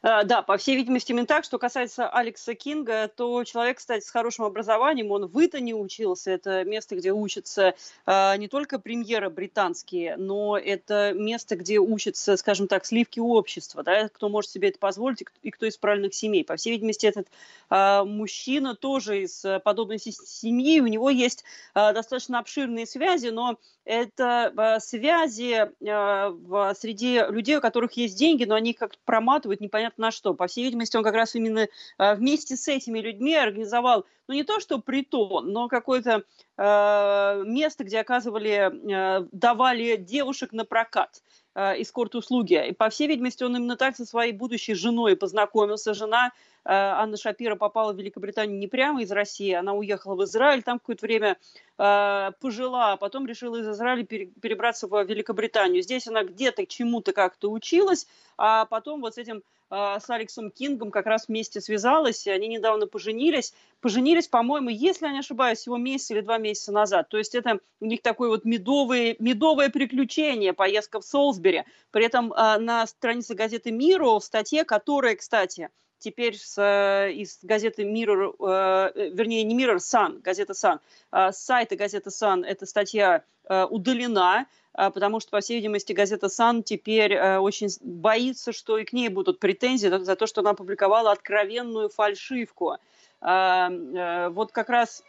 А, 0.02 0.24
да, 0.24 0.42
по 0.42 0.56
всей 0.56 0.76
видимости, 0.76 1.12
именно 1.12 1.26
так. 1.26 1.44
Что 1.44 1.58
касается 1.58 2.08
Алекса 2.08 2.54
Кинга, 2.54 3.08
то 3.08 3.44
человек, 3.44 3.78
кстати, 3.78 4.04
с 4.04 4.10
хорошим 4.10 4.44
образованием, 4.44 5.10
он 5.10 5.26
в 5.26 5.44
Итоне 5.44 5.74
учился. 5.74 6.30
Это 6.30 6.64
место, 6.64 6.96
где 6.96 7.12
учатся 7.12 7.74
а, 8.04 8.36
не 8.36 8.48
только 8.48 8.78
премьеры 8.78 9.30
британские, 9.30 10.16
но 10.16 10.58
это 10.58 11.12
место, 11.14 11.56
где 11.56 11.78
учатся, 11.78 12.36
скажем 12.36 12.68
так, 12.68 12.84
сливки 12.84 13.20
общества, 13.20 13.82
да, 13.82 14.08
кто 14.08 14.28
может 14.28 14.50
себе 14.50 14.68
это 14.68 14.78
позволить 14.78 15.24
и 15.42 15.50
кто 15.50 15.66
из 15.66 15.76
правильных 15.76 16.14
семей. 16.14 16.44
По 16.44 16.56
всей 16.56 16.72
видимости, 16.72 17.06
этот 17.06 17.28
а, 17.70 18.04
мужчина 18.04 18.74
тоже 18.74 19.22
из 19.22 19.44
подобной 19.64 19.98
семьи, 19.98 20.80
у 20.80 20.86
него 20.86 21.10
есть 21.10 21.44
достаточно 21.74 22.38
обширные 22.38 22.86
связи, 22.86 23.28
но 23.28 23.58
это 23.84 24.78
связи 24.80 25.70
среди 26.74 27.20
людей, 27.30 27.56
у 27.56 27.60
которых 27.60 27.92
есть 27.92 28.16
деньги, 28.16 28.44
но 28.44 28.54
они 28.54 28.74
как-то 28.74 28.98
проматывают 29.04 29.60
непонятно 29.62 30.06
на 30.06 30.10
что. 30.10 30.34
По 30.34 30.46
всей 30.46 30.64
видимости, 30.64 30.96
он 30.96 31.04
как 31.04 31.14
раз 31.14 31.34
именно 31.34 31.68
э, 31.98 32.14
вместе 32.14 32.56
с 32.56 32.68
этими 32.68 32.98
людьми 32.98 33.34
организовал, 33.34 34.04
ну 34.28 34.34
не 34.34 34.44
то 34.44 34.60
что 34.60 34.78
притон, 34.78 35.52
но 35.52 35.68
какое-то 35.68 36.24
э, 36.56 37.42
место, 37.46 37.84
где 37.84 38.00
оказывали, 38.00 39.20
э, 39.20 39.26
давали 39.32 39.96
девушек 39.96 40.52
на 40.52 40.64
прокат 40.64 41.22
э, 41.54 41.82
эскорт-услуги. 41.82 42.68
И, 42.68 42.72
по 42.72 42.90
всей 42.90 43.08
видимости, 43.08 43.44
он 43.44 43.56
именно 43.56 43.76
так 43.76 43.96
со 43.96 44.04
своей 44.04 44.32
будущей 44.32 44.74
женой 44.74 45.16
познакомился. 45.16 45.94
Жена 45.94 46.32
Анна 46.64 47.16
Шапира 47.16 47.56
попала 47.56 47.92
в 47.92 47.98
Великобританию 47.98 48.58
не 48.58 48.68
прямо 48.68 49.02
из 49.02 49.10
России, 49.10 49.52
она 49.52 49.72
уехала 49.72 50.14
в 50.14 50.22
Израиль, 50.24 50.62
там 50.62 50.78
какое-то 50.78 51.04
время 51.04 51.36
э, 51.76 52.30
пожила, 52.40 52.92
а 52.92 52.96
потом 52.96 53.26
решила 53.26 53.56
из 53.56 53.68
Израиля 53.68 54.04
перебраться 54.04 54.86
в 54.86 55.02
Великобританию. 55.04 55.82
Здесь 55.82 56.06
она 56.06 56.22
где-то 56.22 56.64
чему-то 56.66 57.12
как-то 57.12 57.50
училась, 57.50 58.06
а 58.38 58.66
потом 58.66 59.00
вот 59.00 59.14
с 59.14 59.18
этим 59.18 59.42
э, 59.70 59.98
с 60.00 60.08
Алексом 60.08 60.52
Кингом 60.52 60.92
как 60.92 61.06
раз 61.06 61.26
вместе 61.26 61.60
связалась, 61.60 62.28
и 62.28 62.30
они 62.30 62.46
недавно 62.46 62.86
поженились. 62.86 63.54
Поженились, 63.80 64.28
по-моему, 64.28 64.68
если 64.68 65.06
я 65.06 65.12
не 65.12 65.18
ошибаюсь, 65.18 65.58
всего 65.58 65.78
месяц 65.78 66.12
или 66.12 66.20
два 66.20 66.38
месяца 66.38 66.70
назад. 66.70 67.08
То 67.08 67.18
есть 67.18 67.34
это 67.34 67.58
у 67.80 67.86
них 67.86 68.02
такое 68.02 68.28
вот 68.28 68.44
медовое, 68.44 69.16
медовое 69.18 69.68
приключение, 69.68 70.52
поездка 70.52 71.00
в 71.00 71.04
Солсбери. 71.04 71.64
При 71.90 72.04
этом 72.04 72.28
на 72.28 72.86
странице 72.86 73.34
газеты 73.34 73.72
«Миру» 73.72 74.20
в 74.20 74.24
статье, 74.24 74.62
которая, 74.64 75.16
кстати, 75.16 75.68
теперь 76.02 76.36
с, 76.36 76.58
э, 76.58 77.12
из 77.12 77.38
газеты 77.42 77.84
Mirror, 77.84 78.34
э, 78.38 79.10
вернее, 79.12 79.42
не 79.44 79.56
Mirror, 79.56 79.76
Sun, 79.76 80.20
газета 80.20 80.52
Sun, 80.52 80.80
а 81.10 81.32
с 81.32 81.42
сайта 81.42 81.76
газеты 81.76 82.10
Sun 82.10 82.44
эта 82.44 82.66
статья 82.66 83.22
э, 83.48 83.64
удалена, 83.64 84.46
потому 84.74 85.20
что, 85.20 85.30
по 85.30 85.40
всей 85.40 85.56
видимости, 85.56 85.92
газета 85.92 86.28
Sun 86.28 86.62
теперь 86.62 87.20
очень 87.36 87.68
боится, 87.82 88.52
что 88.52 88.78
и 88.78 88.84
к 88.84 88.94
ней 88.94 89.10
будут 89.10 89.38
претензии 89.38 89.88
за 89.88 90.16
то, 90.16 90.26
что 90.26 90.40
она 90.40 90.50
опубликовала 90.50 91.12
откровенную 91.12 91.90
фальшивку. 91.90 92.78
Вот 93.20 94.52
как 94.52 94.70
раз 94.70 95.04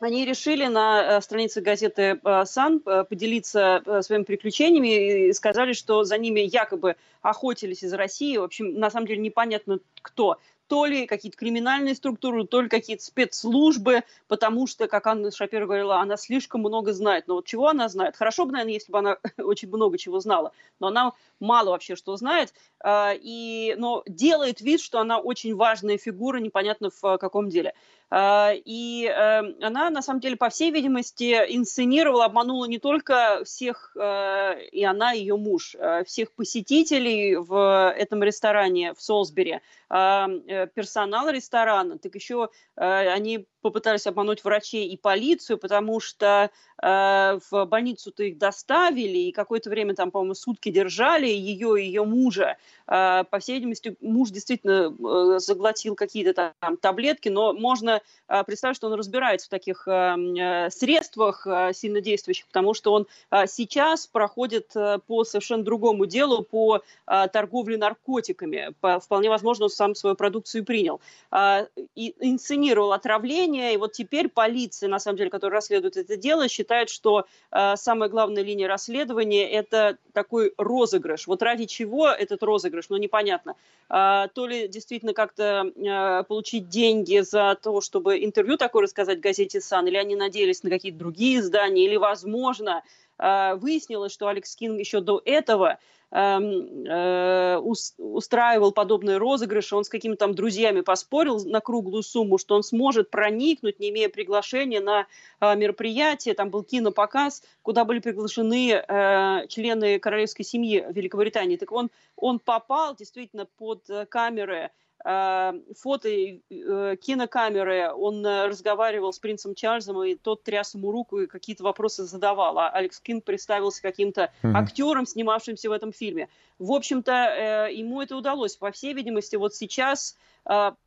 они 0.00 0.24
решили 0.24 0.66
на 0.66 1.20
странице 1.20 1.60
газеты 1.60 2.20
«Сан» 2.44 2.80
поделиться 2.80 3.82
своими 4.02 4.24
приключениями 4.24 5.28
и 5.28 5.32
сказали, 5.32 5.72
что 5.72 6.04
за 6.04 6.18
ними 6.18 6.40
якобы 6.40 6.96
охотились 7.22 7.82
из 7.82 7.92
России. 7.92 8.36
В 8.36 8.42
общем, 8.42 8.74
на 8.78 8.90
самом 8.90 9.06
деле 9.06 9.20
непонятно 9.20 9.78
кто 10.02 10.38
то 10.66 10.86
ли 10.86 11.06
какие-то 11.06 11.36
криминальные 11.36 11.94
структуры, 11.94 12.46
то 12.46 12.62
ли 12.62 12.68
какие-то 12.68 13.04
спецслужбы, 13.04 14.02
потому 14.28 14.66
что, 14.66 14.88
как 14.88 15.06
Анна 15.06 15.30
Шапира 15.30 15.66
говорила, 15.66 16.00
она 16.00 16.16
слишком 16.16 16.60
много 16.60 16.92
знает. 16.92 17.26
Но 17.26 17.34
вот 17.34 17.46
чего 17.46 17.68
она 17.68 17.88
знает? 17.88 18.16
Хорошо 18.16 18.46
бы, 18.46 18.52
наверное, 18.52 18.74
если 18.74 18.90
бы 18.90 18.98
она 18.98 19.18
очень 19.38 19.68
много 19.68 19.98
чего 19.98 20.20
знала, 20.20 20.52
но 20.80 20.86
она 20.88 21.12
мало 21.38 21.70
вообще 21.70 21.96
что 21.96 22.16
знает, 22.16 22.54
и, 22.86 23.74
но 23.78 24.02
делает 24.06 24.60
вид, 24.60 24.80
что 24.80 25.00
она 25.00 25.18
очень 25.18 25.54
важная 25.54 25.98
фигура, 25.98 26.38
непонятно 26.38 26.90
в 26.90 27.18
каком 27.18 27.50
деле. 27.50 27.74
А, 28.16 28.52
и 28.54 29.06
эм, 29.06 29.56
она, 29.60 29.90
на 29.90 30.00
самом 30.00 30.20
деле, 30.20 30.36
по 30.36 30.48
всей 30.48 30.70
видимости, 30.70 31.32
инсценировала, 31.48 32.26
обманула 32.26 32.66
не 32.66 32.78
только 32.78 33.42
всех, 33.44 33.90
э, 33.96 34.66
и 34.70 34.84
она, 34.84 35.14
и 35.14 35.18
ее 35.18 35.36
муж, 35.36 35.74
э, 35.76 36.04
всех 36.04 36.30
посетителей 36.30 37.34
в 37.34 37.92
этом 37.98 38.22
ресторане 38.22 38.94
в 38.94 39.02
Солсбери, 39.02 39.60
э, 39.90 40.68
персонал 40.76 41.28
ресторана, 41.28 41.98
так 41.98 42.14
еще 42.14 42.50
они 42.76 43.46
попытались 43.64 44.06
обмануть 44.06 44.44
врачей 44.44 44.88
и 44.88 44.98
полицию, 44.98 45.56
потому 45.56 45.98
что 45.98 46.50
э, 46.82 47.38
в 47.50 47.64
больницу-то 47.64 48.22
их 48.24 48.36
доставили, 48.36 49.18
и 49.18 49.32
какое-то 49.32 49.70
время 49.70 49.94
там, 49.94 50.10
по-моему, 50.10 50.34
сутки 50.34 50.68
держали 50.68 51.26
ее 51.26 51.82
и 51.82 51.86
ее 51.86 52.04
мужа. 52.04 52.58
Э, 52.86 53.24
по 53.30 53.38
всей 53.38 53.54
видимости, 53.54 53.96
муж 54.02 54.28
действительно 54.28 54.94
э, 54.94 55.38
заглотил 55.38 55.94
какие-то 55.94 56.52
там 56.60 56.76
таблетки, 56.76 57.30
но 57.30 57.54
можно 57.54 58.02
э, 58.28 58.44
представить, 58.44 58.76
что 58.76 58.88
он 58.88 58.92
разбирается 58.92 59.46
в 59.46 59.50
таких 59.50 59.88
э, 59.88 59.90
э 59.90 60.70
средствах 60.70 61.46
э, 61.46 61.72
сильно 61.72 62.02
действующих, 62.02 62.46
потому 62.48 62.74
что 62.74 62.92
он 62.92 63.06
э, 63.30 63.46
сейчас 63.46 64.06
проходит 64.06 64.76
э, 64.76 64.98
по 65.06 65.24
совершенно 65.24 65.64
другому 65.64 66.04
делу, 66.04 66.42
по 66.42 66.82
э, 67.06 67.28
торговле 67.32 67.78
наркотиками. 67.78 68.74
По, 68.80 69.00
вполне 69.00 69.30
возможно, 69.30 69.64
он 69.64 69.70
сам 69.70 69.94
свою 69.94 70.16
продукцию 70.16 70.66
принял. 70.66 71.00
Э, 71.32 71.66
и 71.94 72.14
инсценировал 72.20 72.92
отравление, 72.92 73.53
расследования, 73.54 73.74
и 73.74 73.76
вот 73.76 73.92
теперь 73.92 74.28
полиция, 74.28 74.88
на 74.88 74.98
самом 74.98 75.16
деле, 75.18 75.30
которая 75.30 75.58
расследует 75.58 75.96
это 75.96 76.16
дело, 76.16 76.48
считает, 76.48 76.90
что 76.90 77.26
э, 77.50 77.76
самая 77.76 78.08
главная 78.08 78.42
линия 78.42 78.68
расследования– 78.68 79.48
это 79.50 79.96
такой 80.12 80.52
розыгрыш. 80.58 81.26
Вот 81.26 81.42
ради 81.42 81.66
чего 81.66 82.08
этот 82.08 82.42
розыгрыш, 82.42 82.86
ну, 82.88 82.96
непонятно. 82.96 83.54
Э, 83.88 84.28
то 84.34 84.46
ли 84.46 84.68
действительно 84.68 85.12
как-то 85.12 85.72
э, 85.76 86.24
получить 86.24 86.68
деньги 86.68 87.20
за 87.20 87.56
то, 87.60 87.80
чтобы 87.80 88.24
интервью 88.24 88.56
такое 88.56 88.82
рассказать 88.82 89.20
газете 89.20 89.60
«Сан», 89.60 89.86
или 89.86 89.96
они 89.96 90.16
надеялись 90.16 90.62
на 90.62 90.70
какие-то 90.70 90.98
другие 90.98 91.38
издания, 91.40 91.84
или, 91.84 91.96
возможно, 91.96 92.82
э, 93.18 93.54
выяснилось, 93.56 94.12
что 94.12 94.28
Алекс 94.28 94.56
Кинг 94.56 94.78
еще 94.78 95.00
до 95.00 95.22
этого 95.24 95.78
э, 96.14 97.58
устраивал 97.58 98.72
подобные 98.72 99.16
розыгрыши, 99.16 99.74
он 99.74 99.84
с 99.84 99.88
какими-то 99.88 100.20
там 100.20 100.34
друзьями 100.34 100.80
поспорил 100.80 101.44
на 101.44 101.60
круглую 101.60 102.02
сумму, 102.02 102.38
что 102.38 102.54
он 102.54 102.62
сможет 102.62 103.10
проникнуть, 103.10 103.80
не 103.80 103.90
имея 103.90 104.08
приглашения 104.08 104.80
на 104.80 105.06
э, 105.40 105.56
мероприятие, 105.56 106.34
там 106.34 106.50
был 106.50 106.62
кинопоказ, 106.62 107.42
куда 107.62 107.84
были 107.84 107.98
приглашены 107.98 108.72
э, 108.72 109.46
члены 109.48 109.98
королевской 109.98 110.44
семьи 110.44 110.86
Великобритании. 110.90 111.56
Так 111.56 111.72
он, 111.72 111.90
он 112.16 112.38
попал 112.38 112.94
действительно 112.94 113.46
под 113.46 113.88
камеры 114.08 114.70
фото, 115.04 116.08
э, 116.08 116.96
кинокамеры, 116.96 117.92
он 117.92 118.24
э, 118.24 118.46
разговаривал 118.46 119.12
с 119.12 119.18
принцем 119.18 119.54
Чарльзом, 119.54 120.02
и 120.02 120.14
тот 120.14 120.44
тряс 120.44 120.74
ему 120.74 120.90
руку 120.90 121.20
и 121.20 121.26
какие-то 121.26 121.62
вопросы 121.62 122.04
задавал. 122.04 122.58
А 122.58 122.70
Алекс 122.70 123.00
Кинг 123.00 123.24
представился 123.24 123.82
каким-то 123.82 124.32
mm-hmm. 124.42 124.52
актером, 124.54 125.04
снимавшимся 125.04 125.68
в 125.68 125.72
этом 125.72 125.92
фильме. 125.92 126.30
В 126.58 126.72
общем-то, 126.72 127.68
ему 127.70 128.00
это 128.00 128.16
удалось. 128.16 128.56
По 128.56 128.70
всей 128.70 128.94
видимости, 128.94 129.36
вот 129.36 129.54
сейчас 129.54 130.16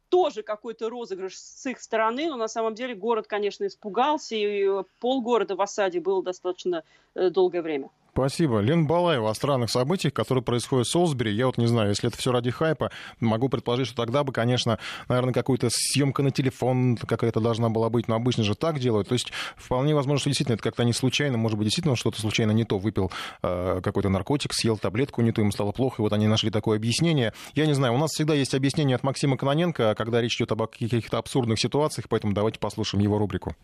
тоже 0.10 0.44
какой-то 0.44 0.90
розыгрыш 0.90 1.38
с 1.38 1.66
их 1.66 1.80
стороны, 1.80 2.30
но 2.30 2.38
на 2.38 2.48
самом 2.48 2.74
деле 2.74 2.96
город, 2.96 3.28
конечно, 3.28 3.68
испугался, 3.68 4.36
и 4.36 4.68
полгорода 5.00 5.56
в 5.56 5.62
осаде 5.62 6.00
было 6.00 6.24
достаточно 6.24 6.84
долгое 7.16 7.62
время. 7.62 7.90
Спасибо. 8.18 8.62
Лен 8.62 8.88
Балаева 8.88 9.30
о 9.30 9.36
странных 9.36 9.70
событиях, 9.70 10.12
которые 10.12 10.44
происходят 10.44 10.88
в 10.88 10.90
Солсбери. 10.90 11.32
Я 11.32 11.46
вот 11.46 11.60
не 11.60 11.68
знаю, 11.68 11.90
если 11.90 12.08
это 12.08 12.18
все 12.18 12.32
ради 12.32 12.50
хайпа, 12.50 12.90
могу 13.20 13.48
предположить, 13.48 13.86
что 13.86 13.98
тогда 13.98 14.24
бы, 14.24 14.34
конечно, 14.34 14.80
наверное, 15.08 15.36
какую-то 15.36 15.68
съемка 15.70 16.24
на 16.24 16.32
телефон 16.32 16.98
какая-то 16.98 17.40
должна 17.40 17.70
была 17.70 17.92
быть, 17.92 18.08
но 18.08 18.16
обычно 18.16 18.44
же 18.44 18.56
так 18.56 18.80
делают. 18.80 19.10
То 19.10 19.14
есть 19.14 19.32
вполне 19.56 19.94
возможно, 19.94 20.20
что 20.20 20.32
действительно 20.32 20.56
это 20.56 20.64
как-то 20.64 20.84
не 20.84 20.94
случайно, 20.94 21.38
может 21.38 21.60
быть, 21.60 21.66
действительно 21.66 21.96
что-то 21.96 22.20
случайно 22.20 22.54
не 22.54 22.64
то, 22.64 22.80
выпил 22.80 23.12
э, 23.44 23.82
какой-то 23.84 24.10
наркотик, 24.10 24.52
съел 24.52 24.80
таблетку 24.80 25.22
не 25.22 25.32
то, 25.32 25.42
ему 25.42 25.52
стало 25.52 25.72
плохо, 25.72 25.98
и 26.00 26.02
вот 26.02 26.12
они 26.12 26.26
нашли 26.26 26.50
такое 26.50 26.78
объяснение. 26.78 27.34
Я 27.54 27.68
не 27.68 27.74
знаю, 27.74 27.94
у 27.94 28.00
нас 28.00 28.10
всегда 28.10 28.34
есть 28.34 28.56
объяснение 28.56 28.96
от 28.96 29.04
Максима 29.04 29.38
Кононенко, 29.38 29.94
когда 29.96 30.22
речь 30.22 30.38
идет 30.38 30.52
об 30.54 30.66
каких-то 30.66 31.20
абсурдных 31.20 31.60
ситуациях, 31.60 32.08
поэтому 32.10 32.34
давайте 32.34 32.58
послушаем 32.58 33.04
его 33.04 33.20
рубрику. 33.20 33.56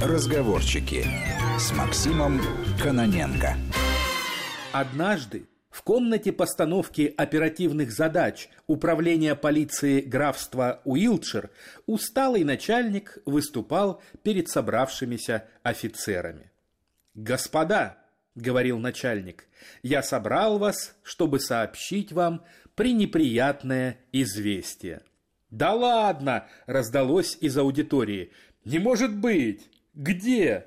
Разговорчики 0.00 1.06
с 1.58 1.72
Максимом 1.72 2.38
Каноненко. 2.82 3.56
Однажды 4.72 5.48
в 5.70 5.82
комнате 5.82 6.30
постановки 6.30 7.14
оперативных 7.16 7.92
задач 7.92 8.50
Управления 8.66 9.34
полиции 9.34 10.02
графства 10.02 10.82
Уилтшир 10.84 11.50
усталый 11.86 12.44
начальник 12.44 13.18
выступал 13.24 14.02
перед 14.22 14.48
собравшимися 14.50 15.44
офицерами. 15.62 16.52
«Господа»,— 17.14 17.96
говорил 18.34 18.78
начальник,— 18.78 19.46
«я 19.82 20.02
собрал 20.02 20.58
вас, 20.58 20.94
чтобы 21.02 21.40
сообщить 21.40 22.12
вам 22.12 22.44
пренеприятное 22.74 23.98
известие». 24.12 25.00
«Да 25.48 25.72
ладно!»— 25.72 26.48
раздалось 26.66 27.38
из 27.40 27.56
аудитории. 27.56 28.32
«Не 28.66 28.78
может 28.78 29.16
быть! 29.16 29.70
Где?» 29.94 30.66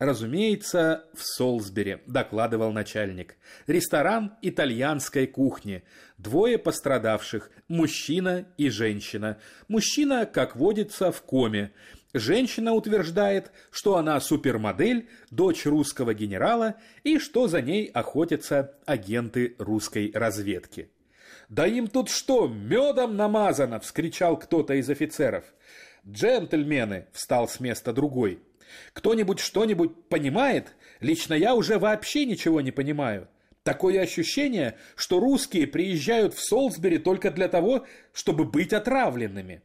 «Разумеется, 0.00 1.04
в 1.14 1.22
Солсбери»,– 1.22 1.98
докладывал 2.06 2.72
начальник. 2.72 3.36
«Ресторан 3.68 4.34
итальянской 4.42 5.28
кухни. 5.28 5.84
Двое 6.18 6.58
пострадавших– 6.58 7.48
мужчина 7.68 8.44
и 8.58 8.70
женщина. 8.70 9.38
Мужчина, 9.68 10.26
как 10.26 10.56
водится, 10.56 11.12
в 11.12 11.22
коме. 11.22 11.72
Женщина 12.12 12.72
утверждает, 12.72 13.52
что 13.70 13.96
она 13.96 14.18
супермодель, 14.20 15.08
дочь 15.30 15.64
русского 15.64 16.12
генерала 16.12 16.74
и 17.04 17.20
что 17.20 17.46
за 17.46 17.62
ней 17.62 17.86
охотятся 17.86 18.76
агенты 18.86 19.54
русской 19.58 20.10
разведки». 20.12 20.90
«Да 21.48 21.68
им 21.68 21.86
тут 21.86 22.08
что, 22.08 22.48
медом 22.48 23.16
намазано?»– 23.16 23.78
вскричал 23.80 24.36
кто-то 24.38 24.74
из 24.74 24.90
офицеров. 24.90 25.44
«Джентльмены!»– 26.04 27.06
встал 27.12 27.46
с 27.46 27.60
места 27.60 27.92
другой– 27.92 28.40
кто-нибудь 28.92 29.40
что-нибудь 29.40 30.08
понимает? 30.08 30.74
Лично 31.00 31.34
я 31.34 31.54
уже 31.54 31.78
вообще 31.78 32.24
ничего 32.24 32.60
не 32.60 32.70
понимаю. 32.70 33.28
Такое 33.62 34.00
ощущение, 34.00 34.76
что 34.94 35.20
русские 35.20 35.66
приезжают 35.66 36.34
в 36.34 36.44
Солсбери 36.44 36.98
только 36.98 37.30
для 37.30 37.48
того, 37.48 37.86
чтобы 38.12 38.44
быть 38.44 38.72
отравленными. 38.72 39.62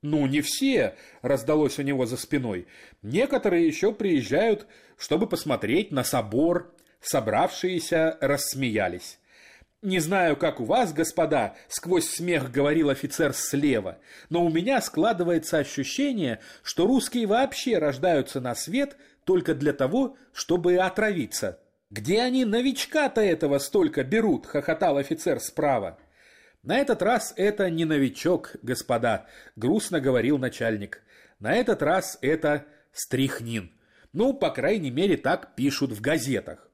«Ну, 0.00 0.26
не 0.26 0.42
все»,– 0.42 0.96
раздалось 1.22 1.78
у 1.78 1.82
него 1.82 2.04
за 2.04 2.18
спиной. 2.18 2.66
«Некоторые 3.02 3.66
еще 3.66 3.92
приезжают, 3.92 4.66
чтобы 4.98 5.26
посмотреть 5.26 5.92
на 5.92 6.04
собор». 6.04 6.74
Собравшиеся 7.00 8.16
рассмеялись. 8.22 9.18
«Не 9.84 9.98
знаю, 9.98 10.34
как 10.36 10.60
у 10.60 10.64
вас, 10.64 10.94
господа»,— 10.94 11.56
сквозь 11.68 12.08
смех 12.08 12.50
говорил 12.50 12.88
офицер 12.88 13.34
слева, 13.34 13.98
«но 14.30 14.42
у 14.42 14.48
меня 14.48 14.80
складывается 14.80 15.58
ощущение, 15.58 16.40
что 16.62 16.86
русские 16.86 17.26
вообще 17.26 17.76
рождаются 17.76 18.40
на 18.40 18.54
свет 18.54 18.96
только 19.24 19.54
для 19.54 19.74
того, 19.74 20.16
чтобы 20.32 20.76
отравиться». 20.76 21.60
«Где 21.90 22.22
они 22.22 22.46
новичка-то 22.46 23.20
этого 23.20 23.58
столько 23.58 24.04
берут?»— 24.04 24.46
хохотал 24.46 24.96
офицер 24.96 25.38
справа. 25.38 25.98
«На 26.62 26.78
этот 26.78 27.02
раз 27.02 27.34
это 27.36 27.68
не 27.68 27.84
новичок, 27.84 28.56
господа»,— 28.62 29.26
грустно 29.54 30.00
говорил 30.00 30.38
начальник. 30.38 31.02
«На 31.40 31.52
этот 31.52 31.82
раз 31.82 32.16
это 32.22 32.64
стрихнин. 32.94 33.70
Ну, 34.14 34.32
по 34.32 34.48
крайней 34.48 34.90
мере, 34.90 35.18
так 35.18 35.54
пишут 35.54 35.92
в 35.92 36.00
газетах». 36.00 36.70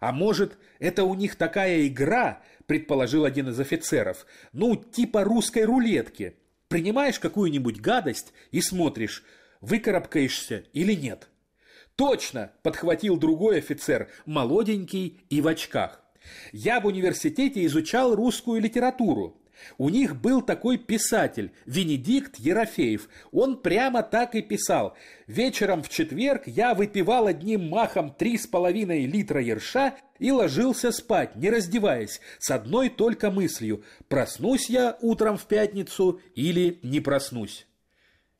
А 0.00 0.12
может, 0.12 0.58
это 0.78 1.04
у 1.04 1.14
них 1.14 1.36
такая 1.36 1.86
игра, 1.86 2.42
предположил 2.66 3.24
один 3.24 3.48
из 3.48 3.58
офицеров, 3.58 4.26
ну, 4.52 4.76
типа 4.76 5.24
русской 5.24 5.64
рулетки. 5.64 6.36
Принимаешь 6.68 7.18
какую-нибудь 7.18 7.80
гадость 7.80 8.32
и 8.50 8.60
смотришь, 8.60 9.24
выкарабкаешься 9.60 10.64
или 10.72 10.92
нет. 10.92 11.28
Точно, 11.96 12.52
подхватил 12.62 13.16
другой 13.16 13.58
офицер, 13.58 14.08
молоденький 14.26 15.20
и 15.30 15.40
в 15.40 15.48
очках. 15.48 16.00
Я 16.52 16.80
в 16.80 16.86
университете 16.86 17.64
изучал 17.66 18.14
русскую 18.14 18.60
литературу. 18.60 19.40
У 19.76 19.88
них 19.88 20.16
был 20.16 20.42
такой 20.42 20.78
писатель, 20.78 21.52
Венедикт 21.66 22.36
Ерофеев. 22.36 23.08
Он 23.32 23.60
прямо 23.60 24.02
так 24.02 24.34
и 24.34 24.42
писал. 24.42 24.96
Вечером 25.26 25.82
в 25.82 25.88
четверг 25.88 26.42
я 26.46 26.74
выпивал 26.74 27.26
одним 27.26 27.68
махом 27.68 28.14
три 28.14 28.38
с 28.38 28.46
половиной 28.46 29.06
литра 29.06 29.40
ерша 29.40 29.96
и 30.18 30.30
ложился 30.30 30.90
спать, 30.90 31.36
не 31.36 31.50
раздеваясь, 31.50 32.20
с 32.38 32.50
одной 32.50 32.88
только 32.88 33.30
мыслью, 33.30 33.84
проснусь 34.08 34.68
я 34.68 34.96
утром 35.00 35.36
в 35.36 35.46
пятницу 35.46 36.20
или 36.34 36.78
не 36.82 37.00
проснусь. 37.00 37.66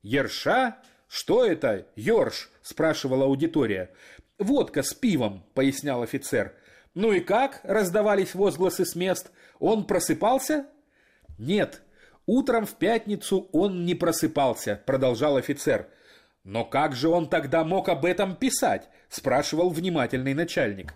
«Ерша? 0.02 0.78
Что 1.08 1.44
это, 1.44 1.86
ерш?»– 1.96 2.50
спрашивала 2.62 3.24
аудитория. 3.24 3.90
«Водка 4.38 4.82
с 4.82 4.94
пивом»,– 4.94 5.44
пояснял 5.54 6.02
офицер. 6.02 6.54
«Ну 6.94 7.12
и 7.12 7.20
как?»– 7.20 7.60
раздавались 7.64 8.34
возгласы 8.34 8.84
с 8.84 8.94
мест. 8.94 9.30
«Он 9.58 9.86
просыпался?» 9.86 10.66
«Нет, 11.38 11.82
утром 12.26 12.66
в 12.66 12.74
пятницу 12.74 13.48
он 13.52 13.84
не 13.84 13.94
просыпался»,– 13.94 14.82
продолжал 14.86 15.36
офицер. 15.36 15.88
«Но 16.44 16.64
как 16.64 16.94
же 16.94 17.08
он 17.08 17.28
тогда 17.28 17.64
мог 17.64 17.88
об 17.88 18.04
этом 18.04 18.34
писать?»– 18.34 18.88
спрашивал 19.08 19.70
внимательный 19.70 20.34
начальник. 20.34 20.94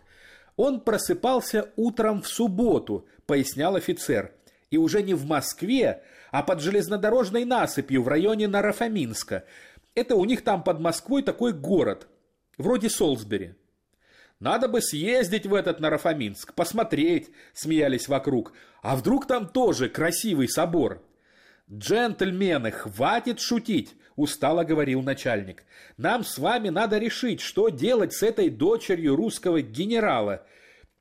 «Он 0.56 0.80
просыпался 0.80 1.70
утром 1.76 2.22
в 2.22 2.28
субботу»,– 2.28 3.06
пояснял 3.26 3.76
офицер. 3.76 4.32
И 4.70 4.76
уже 4.76 5.02
не 5.02 5.14
в 5.14 5.26
Москве, 5.26 6.02
а 6.30 6.42
под 6.42 6.61
железнодорожной 6.61 7.44
насыпью 7.44 8.02
в 8.02 8.08
районе 8.08 8.49
Нарафаминска. 8.49 9.44
Это 9.94 10.16
у 10.16 10.25
них 10.25 10.42
там 10.42 10.64
под 10.64 10.80
Москвой 10.80 11.22
такой 11.22 11.52
город, 11.52 12.08
вроде 12.56 12.88
Солсбери. 12.88 13.54
Надо 14.42 14.66
бы 14.66 14.82
съездить 14.82 15.46
в 15.46 15.54
этот 15.54 15.78
Нарафаминск, 15.78 16.52
посмотреть, 16.54 17.30
смеялись 17.52 18.08
вокруг. 18.08 18.52
А 18.82 18.96
вдруг 18.96 19.28
там 19.28 19.46
тоже 19.46 19.88
красивый 19.88 20.49
собор? 20.49 21.00
Джентльмены, 21.70 22.72
хватит 22.72 23.38
шутить, 23.38 23.94
устало 24.16 24.64
говорил 24.64 25.00
начальник. 25.00 25.62
Нам 25.96 26.25
с 26.25 26.38
вами 26.38 26.70
надо 26.70 26.99
решить, 26.99 27.40
что 27.40 27.68
делать 27.68 28.14
с 28.14 28.25
этой 28.25 28.50
дочерью 28.50 29.14
русского 29.14 29.62
генерала. 29.62 30.44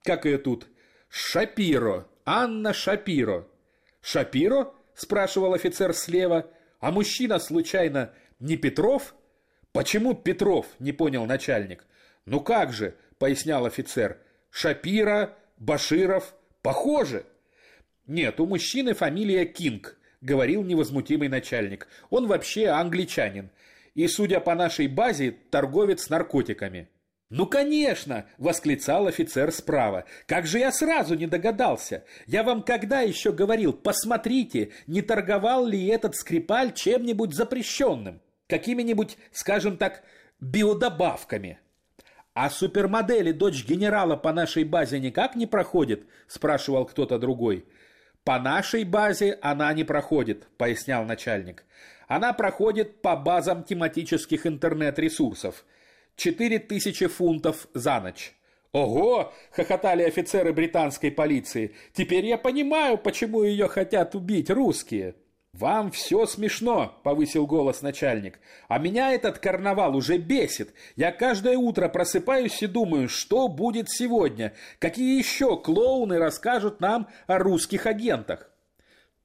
Как 0.03 0.25
ее 0.25 0.37
тут? 0.37 0.67
Шапиро. 1.09 2.05
Анна 2.25 2.73
Шапиро. 2.73 3.47
Шапиро? 4.01 4.71
спрашивал 4.93 5.55
офицер 5.55 5.95
слева. 5.95 6.45
А 6.79 6.91
мужчина 6.91 7.39
случайно 7.39 8.13
не 8.39 8.55
Петров? 8.55 9.15
Почему 9.71 10.13
Петров? 10.13 10.67
не 10.77 10.91
понял 10.91 11.25
начальник. 11.25 11.87
Ну 12.27 12.39
как 12.39 12.71
же, 12.71 12.95
пояснял 13.21 13.67
офицер. 13.67 14.17
Шапира, 14.49 15.37
Баширов, 15.57 16.33
похоже. 16.63 17.27
Нет, 18.07 18.39
у 18.39 18.47
мужчины 18.47 18.95
фамилия 18.95 19.45
Кинг, 19.45 19.95
говорил 20.21 20.63
невозмутимый 20.63 21.27
начальник. 21.27 21.87
Он 22.09 22.25
вообще 22.25 22.69
англичанин. 22.69 23.51
И, 23.93 24.07
судя 24.07 24.39
по 24.39 24.55
нашей 24.55 24.87
базе, 24.87 25.29
торговец 25.51 26.09
наркотиками. 26.09 26.89
«Ну, 27.29 27.45
конечно!»– 27.45 28.25
восклицал 28.39 29.05
офицер 29.05 29.51
справа. 29.51 30.05
«Как 30.25 30.47
же 30.47 30.57
я 30.57 30.71
сразу 30.71 31.13
не 31.13 31.27
догадался! 31.27 32.03
Я 32.25 32.41
вам 32.41 32.63
когда 32.63 33.01
еще 33.01 33.31
говорил, 33.31 33.71
посмотрите, 33.71 34.71
не 34.87 35.03
торговал 35.03 35.67
ли 35.67 35.85
этот 35.85 36.15
скрипаль 36.15 36.73
чем-нибудь 36.73 37.35
запрещенным? 37.35 38.19
Какими-нибудь, 38.47 39.17
скажем 39.31 39.77
так, 39.77 40.01
биодобавками?» 40.39 41.59
«А 42.33 42.49
супермодели 42.49 43.31
дочь 43.31 43.65
генерала 43.65 44.15
по 44.15 44.31
нашей 44.33 44.63
базе 44.63 44.99
никак 44.99 45.35
не 45.35 45.47
проходит?»– 45.47 46.05
спрашивал 46.27 46.85
кто-то 46.85 47.19
другой. 47.19 47.65
«По 48.23 48.39
нашей 48.39 48.83
базе 48.83 49.37
она 49.41 49.73
не 49.73 49.83
проходит»,– 49.83 50.47
пояснял 50.57 51.03
начальник. 51.05 51.65
«Она 52.07 52.33
проходит 52.33 53.01
по 53.01 53.15
базам 53.15 53.63
тематических 53.63 54.45
интернет-ресурсов– 54.45 55.65
Четыре 56.15 56.59
тысячи 56.59 57.07
фунтов 57.07 57.67
за 57.73 57.99
ночь. 57.99 58.33
«Ого!»– 58.73 59.33
хохотали 59.51 60.03
офицеры 60.03 60.53
британской 60.53 61.11
полиции. 61.11 61.73
«Теперь 61.93 62.25
я 62.25 62.37
понимаю, 62.37 62.97
почему 62.97 63.43
ее 63.43 63.67
хотят 63.67 64.15
убить 64.15 64.49
русские». 64.49 65.15
«Вам 65.53 65.91
все 65.91 66.25
смешно»,– 66.25 66.97
повысил 67.03 67.45
голос 67.45 67.81
начальник. 67.81 68.39
«А 68.69 68.79
меня 68.79 69.11
этот 69.11 69.39
карнавал 69.39 69.95
уже 69.97 70.17
бесит. 70.17 70.73
Я 70.95 71.11
каждое 71.11 71.57
утро 71.57 71.89
просыпаюсь 71.89 72.63
и 72.63 72.67
думаю, 72.67 73.09
что 73.09 73.49
будет 73.49 73.89
сегодня? 73.89 74.53
Какие 74.79 75.17
еще 75.17 75.57
клоуны 75.57 76.19
расскажут 76.19 76.79
нам 76.79 77.09
о 77.27 77.37
русских 77.37 77.85
агентах?» 77.85 78.49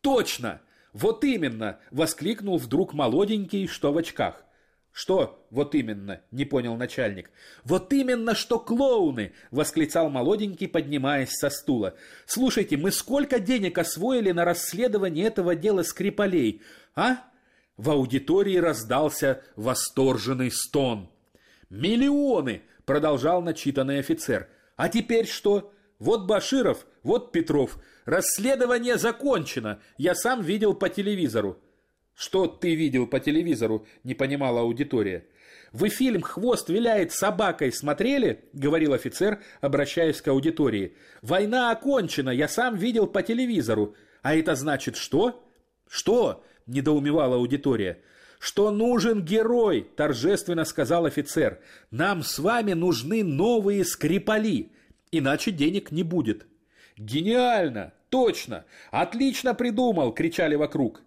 «Точно! 0.01 0.61
Вот 0.93 1.23
именно!»– 1.23 1.79
воскликнул 1.93 2.59
вдруг 2.59 2.93
молоденький, 2.93 3.69
что 3.69 3.93
в 3.93 3.99
очках. 3.99 4.46
«Что 4.97 5.47
вот 5.51 5.75
именно?»– 5.75 6.23
не 6.31 6.47
понял 6.47 6.75
начальник. 6.75 7.31
«Вот 7.65 7.93
именно, 7.93 8.35
что 8.35 8.59
клоуны!»– 8.59 9.35
восклицал 9.51 10.09
молоденький, 10.09 10.69
поднимаясь 10.69 11.33
со 11.33 11.51
стула. 11.51 11.97
«Слушайте, 12.25 12.79
мы 12.79 12.91
сколько 12.91 13.39
денег 13.39 13.77
освоили 13.77 14.31
на 14.33 14.47
расследование 14.47 15.27
этого 15.27 15.55
дела 15.55 15.83
Скрипалей, 15.83 16.63
а?» 16.95 17.19
В 17.77 17.91
аудитории 17.91 18.57
раздался 18.57 19.43
восторженный 19.55 20.51
стон. 20.51 21.11
«Миллионы!»– 21.69 22.63
продолжал 22.87 23.43
начитанный 23.43 23.99
офицер. 23.99 24.49
«А 24.77 24.89
теперь 24.89 25.27
что? 25.27 25.75
Вот 25.99 26.27
Баширов, 26.27 26.87
вот 27.03 27.33
Петров. 27.33 27.77
Расследование 28.07 28.97
закончено. 28.97 29.79
Я 29.99 30.15
сам 30.15 30.41
видел 30.41 30.73
по 30.73 30.89
телевизору. 30.89 31.61
«Что 32.17 32.47
ты 32.47 32.75
видел 32.75 33.07
по 33.07 33.21
телевизору?»– 33.21 33.87
не 34.05 34.15
понимала 34.15 34.63
аудитория. 34.63 35.27
«Вы 35.73 35.91
фильм 35.91 36.23
«Хвост 36.23 36.71
виляет 36.71 37.13
собакой» 37.13 37.71
смотрели?»– 37.71 38.41
говорил 38.55 38.95
офицер, 38.95 39.43
обращаясь 39.61 40.23
к 40.23 40.29
аудитории. 40.29 40.97
«Война 41.21 41.71
окончена, 41.71 42.31
я 42.31 42.49
сам 42.49 42.75
видел 42.75 43.07
по 43.07 43.23
телевизору. 43.23 43.95
А 44.23 44.35
это 44.35 44.55
значит 44.55 44.97
что?» 44.97 45.47
«Что?»– 45.89 46.43
недоумевала 46.67 47.37
аудитория. 47.37 48.01
«Что 48.39 48.71
нужен 48.71 49.23
герой?»– 49.23 49.87
торжественно 49.97 50.65
сказал 50.65 51.05
офицер. 51.05 51.61
«Нам 51.91 52.23
с 52.23 52.39
вами 52.39 52.73
нужны 52.73 53.23
новые 53.25 53.85
скрипали, 53.85 54.73
иначе 55.13 55.51
денег 55.51 55.91
не 55.91 56.03
будет». 56.03 56.47
«Гениально! 56.97 57.93
Точно! 58.09 58.65
Отлично 58.91 59.53
придумал!»– 59.53 60.13
кричали 60.15 60.55
вокруг. 60.55 61.03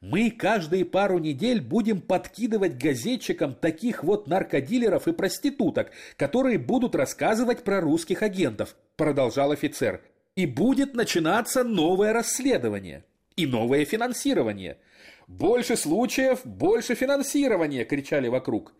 Мы 0.00 0.30
каждые 0.30 0.84
пару 0.84 1.18
недель 1.18 1.60
будем 1.60 2.00
подкидывать 2.00 2.78
газетчикам 2.78 3.54
таких 3.54 4.04
вот 4.04 4.28
наркодилеров 4.28 5.08
и 5.08 5.12
проституток, 5.12 5.90
которые 6.16 6.56
будут 6.56 6.94
рассказывать 6.94 7.64
про 7.64 7.80
русских 7.80 8.22
агентов, 8.22 8.76
продолжал 8.96 9.50
офицер. 9.50 10.00
И 10.36 10.46
будет 10.46 10.94
начинаться 10.94 11.64
новое 11.64 12.12
расследование 12.12 13.04
и 13.34 13.44
новое 13.44 13.84
финансирование. 13.84 14.78
Больше 15.26 15.76
случаев, 15.76 16.42
больше 16.44 16.94
финансирования, 16.94 17.84
кричали 17.84 18.28
вокруг. 18.28 18.74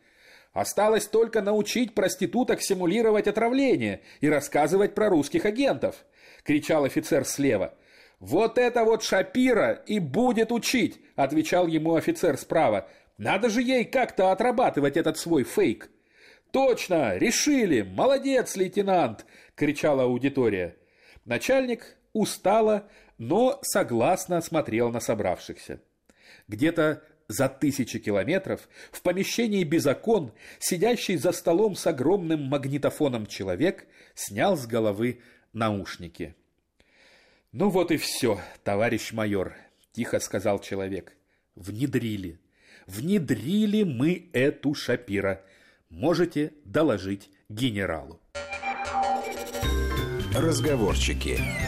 Осталось 0.52 1.08
только 1.08 1.42
научить 1.42 1.94
проституток 1.94 2.62
симулировать 2.62 3.26
отравление 3.26 4.02
и 4.20 4.28
рассказывать 4.28 4.94
про 4.94 5.08
русских 5.08 5.46
агентов, 5.46 5.96
кричал 6.44 6.84
офицер 6.84 7.24
слева. 7.24 7.74
«Вот 8.20 8.56
это 8.56 8.84
вот 8.84 9.02
Шапира 9.02 9.72
и 9.72 9.98
будет 9.98 10.52
учить»,— 10.52 11.00
отвечал 11.18 11.66
ему 11.66 11.96
офицер 11.96 12.38
справа. 12.38 12.88
«Надо 13.18 13.50
же 13.50 13.60
ей 13.60 13.84
как-то 13.84 14.30
отрабатывать 14.30 14.96
этот 14.96 15.18
свой 15.18 15.42
фейк». 15.42 15.90
«Точно, 16.52 17.16
решили! 17.18 17.82
Молодец, 17.82 18.54
лейтенант!»— 18.56 19.26
кричала 19.56 20.04
аудитория. 20.04 20.76
Начальник 21.24 21.96
устало, 22.12 22.88
но 23.18 23.58
согласно 23.62 24.40
смотрел 24.40 24.90
на 24.90 25.00
собравшихся. 25.00 25.82
Где-то 26.46 27.02
за 27.26 27.48
тысячи 27.48 27.98
километров 27.98 28.68
в 28.92 29.02
помещении 29.02 29.64
без 29.64 29.86
окон, 29.86 30.32
сидящий 30.60 31.16
за 31.16 31.32
столом 31.32 31.74
с 31.74 31.84
огромным 31.86 32.44
магнитофоном 32.44 33.26
человек, 33.26 33.86
снял 34.14 34.56
с 34.56 34.66
головы 34.66 35.20
наушники. 35.52 36.36
«Ну 37.50 37.70
вот 37.70 37.90
и 37.90 37.96
все, 37.96 38.40
товарищ 38.62 39.12
майор»,– 39.12 39.56
тихо 39.98 40.20
сказал 40.20 40.60
человек. 40.60 41.16
«Внедрили. 41.56 42.38
Внедрили 42.86 43.82
мы 43.82 44.28
эту 44.32 44.72
Шапира. 44.72 45.40
Можете 45.90 46.52
доложить 46.64 47.30
генералу». 47.48 48.20
Разговорчики. 50.36 51.67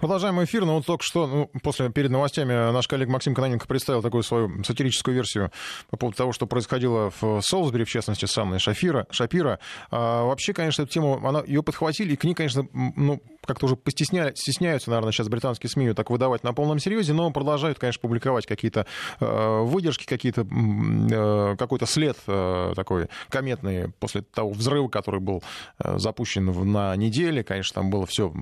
Продолжаем 0.00 0.42
эфир, 0.44 0.64
но 0.64 0.76
вот 0.76 0.86
только 0.86 1.02
что, 1.02 1.26
ну, 1.26 1.50
после, 1.60 1.90
перед 1.90 2.10
новостями, 2.10 2.52
наш 2.72 2.86
коллега 2.86 3.10
Максим 3.10 3.34
Каноненко 3.34 3.66
представил 3.66 4.00
такую 4.00 4.22
свою 4.22 4.62
сатирическую 4.62 5.12
версию 5.12 5.50
по 5.90 5.96
поводу 5.96 6.16
того, 6.16 6.32
что 6.32 6.46
происходило 6.46 7.12
в 7.20 7.40
Солсбери, 7.40 7.82
в 7.82 7.90
частности, 7.90 8.24
с 8.24 8.38
Анной 8.38 8.60
Шафира, 8.60 9.08
Шапира. 9.10 9.58
А, 9.90 10.24
вообще, 10.24 10.52
конечно, 10.52 10.82
эту 10.82 10.92
тему, 10.92 11.20
она, 11.26 11.42
ее 11.44 11.64
подхватили, 11.64 12.12
и 12.12 12.16
к 12.16 12.22
ней, 12.22 12.34
конечно, 12.34 12.68
ну, 12.72 13.20
как-то 13.44 13.66
уже 13.66 13.74
постесня... 13.74 14.32
стесняются, 14.36 14.90
наверное, 14.90 15.10
сейчас 15.10 15.28
британские 15.28 15.68
СМИ 15.68 15.86
ее 15.86 15.94
так 15.94 16.10
выдавать 16.10 16.44
на 16.44 16.52
полном 16.52 16.78
серьезе, 16.78 17.12
но 17.12 17.30
продолжают, 17.32 17.80
конечно, 17.80 18.00
публиковать 18.00 18.46
какие-то 18.46 18.86
э, 19.18 19.60
выдержки, 19.62 20.04
какие-то, 20.04 20.42
э, 20.42 21.56
какой-то 21.58 21.86
след 21.86 22.16
э, 22.28 22.72
такой 22.76 23.08
кометный 23.30 23.90
после 23.98 24.22
того 24.22 24.50
взрыва, 24.50 24.88
который 24.88 25.20
был 25.20 25.42
э, 25.82 25.98
запущен 25.98 26.44
на 26.70 26.94
неделе. 26.94 27.42
Конечно, 27.42 27.82
там 27.82 27.90
было 27.90 28.06
все, 28.06 28.32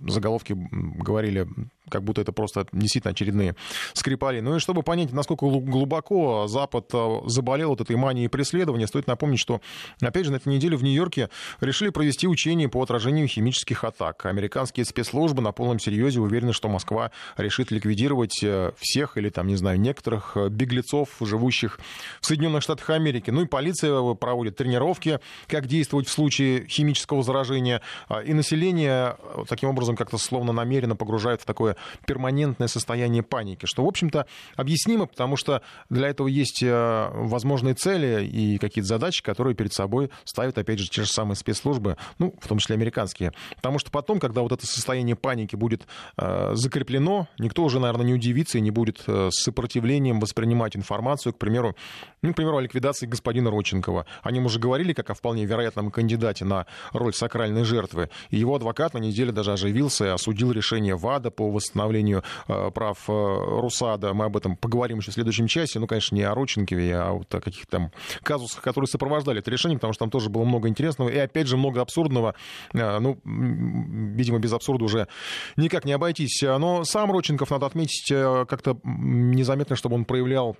заголовки 0.00 0.56
говорили 0.80 1.46
как 1.90 2.04
будто 2.04 2.22
это 2.22 2.32
просто 2.32 2.66
действительно 2.72 3.10
очередные 3.10 3.54
скрипали. 3.92 4.40
Ну 4.40 4.56
и 4.56 4.58
чтобы 4.60 4.82
понять, 4.82 5.12
насколько 5.12 5.46
глубоко 5.46 6.46
Запад 6.46 6.88
э, 6.92 7.20
заболел 7.26 7.72
от 7.72 7.82
этой 7.82 7.96
мании 7.96 8.28
преследования, 8.28 8.86
стоит 8.86 9.06
напомнить, 9.06 9.40
что, 9.40 9.60
опять 10.00 10.24
же, 10.24 10.30
на 10.30 10.36
этой 10.36 10.48
неделе 10.48 10.76
в 10.76 10.84
Нью-Йорке 10.84 11.28
решили 11.60 11.90
провести 11.90 12.26
учения 12.26 12.68
по 12.68 12.82
отражению 12.82 13.26
химических 13.26 13.84
атак. 13.84 14.24
Американские 14.26 14.86
спецслужбы 14.86 15.42
на 15.42 15.52
полном 15.52 15.78
серьезе 15.78 16.20
уверены, 16.20 16.52
что 16.52 16.68
Москва 16.68 17.10
решит 17.36 17.70
ликвидировать 17.70 18.42
э, 18.42 18.72
всех 18.78 19.16
или, 19.16 19.28
там, 19.28 19.48
не 19.48 19.56
знаю, 19.56 19.80
некоторых 19.80 20.36
э, 20.36 20.48
беглецов, 20.48 21.08
живущих 21.20 21.80
в 22.20 22.26
Соединенных 22.26 22.62
Штатах 22.62 22.88
Америки. 22.90 23.30
Ну 23.30 23.42
и 23.42 23.46
полиция 23.46 24.14
проводит 24.14 24.56
тренировки, 24.56 25.18
как 25.48 25.66
действовать 25.66 26.06
в 26.06 26.12
случае 26.12 26.66
химического 26.68 27.22
заражения. 27.22 27.82
А, 28.08 28.20
и 28.20 28.32
население 28.32 29.16
таким 29.48 29.70
образом 29.70 29.96
как-то 29.96 30.18
словно 30.18 30.52
намеренно 30.52 30.69
погружает 30.96 31.40
в 31.40 31.44
такое 31.44 31.76
перманентное 32.06 32.68
состояние 32.68 33.22
паники, 33.22 33.66
что, 33.66 33.84
в 33.84 33.88
общем-то, 33.88 34.26
объяснимо, 34.56 35.06
потому 35.06 35.36
что 35.36 35.62
для 35.88 36.08
этого 36.08 36.28
есть 36.28 36.62
э, 36.62 37.08
возможные 37.12 37.74
цели 37.74 38.24
и 38.24 38.58
какие-то 38.58 38.88
задачи, 38.88 39.22
которые 39.22 39.54
перед 39.54 39.72
собой 39.72 40.10
ставят, 40.24 40.58
опять 40.58 40.78
же, 40.78 40.88
те 40.88 41.02
же 41.02 41.08
самые 41.08 41.36
спецслужбы, 41.36 41.96
ну, 42.18 42.34
в 42.40 42.46
том 42.46 42.58
числе 42.58 42.76
американские. 42.76 43.32
Потому 43.56 43.78
что 43.78 43.90
потом, 43.90 44.20
когда 44.20 44.42
вот 44.42 44.52
это 44.52 44.66
состояние 44.66 45.16
паники 45.16 45.56
будет 45.56 45.86
э, 46.16 46.52
закреплено, 46.54 47.28
никто 47.38 47.64
уже, 47.64 47.80
наверное, 47.80 48.06
не 48.06 48.14
удивится 48.14 48.58
и 48.58 48.60
не 48.60 48.70
будет 48.70 49.02
э, 49.06 49.30
с 49.32 49.42
сопротивлением 49.42 50.20
воспринимать 50.20 50.76
информацию, 50.76 51.32
к 51.32 51.38
примеру, 51.38 51.74
ну, 52.22 52.32
к 52.32 52.36
примеру, 52.36 52.58
о 52.58 52.60
ликвидации 52.60 53.06
господина 53.06 53.50
Родченкова. 53.50 54.06
О 54.22 54.30
нем 54.30 54.46
уже 54.46 54.58
говорили, 54.58 54.92
как 54.92 55.10
о 55.10 55.14
вполне 55.14 55.44
вероятном 55.44 55.90
кандидате 55.90 56.44
на 56.44 56.66
роль 56.92 57.14
сакральной 57.14 57.64
жертвы. 57.64 58.10
И 58.30 58.36
его 58.36 58.54
адвокат 58.54 58.94
на 58.94 58.98
неделе 58.98 59.32
даже 59.32 59.52
оживился 59.52 60.04
и 60.06 60.08
осудил 60.08 60.52
решение 60.60 60.94
ВАДА 60.94 61.30
по 61.30 61.50
восстановлению 61.50 62.22
э, 62.48 62.70
прав 62.70 62.98
э, 63.08 63.12
Русада. 63.12 64.12
Мы 64.12 64.26
об 64.26 64.36
этом 64.36 64.56
поговорим 64.56 64.98
еще 64.98 65.10
в 65.10 65.14
следующем 65.14 65.46
часе. 65.46 65.78
Ну, 65.78 65.86
конечно, 65.86 66.14
не 66.14 66.22
о 66.22 66.34
Роченкове, 66.34 66.96
а 66.96 67.12
вот 67.12 67.34
о 67.34 67.40
каких-то 67.40 67.70
там 67.70 67.92
казусах, 68.22 68.62
которые 68.62 68.88
сопровождали 68.88 69.40
это 69.40 69.50
решение, 69.50 69.78
потому 69.78 69.92
что 69.92 70.00
там 70.00 70.10
тоже 70.10 70.28
было 70.28 70.44
много 70.44 70.68
интересного 70.68 71.08
и, 71.08 71.16
опять 71.16 71.46
же, 71.46 71.56
много 71.56 71.80
абсурдного. 71.80 72.34
Э, 72.74 72.98
ну, 72.98 73.18
видимо, 73.24 74.38
без 74.38 74.52
абсурда 74.52 74.84
уже 74.84 75.08
никак 75.56 75.84
не 75.84 75.92
обойтись. 75.92 76.42
Но 76.42 76.84
сам 76.84 77.10
Роченков, 77.10 77.50
надо 77.50 77.66
отметить, 77.66 78.08
как-то 78.08 78.78
незаметно, 78.84 79.76
чтобы 79.76 79.96
он 79.96 80.04
проявлял 80.04 80.56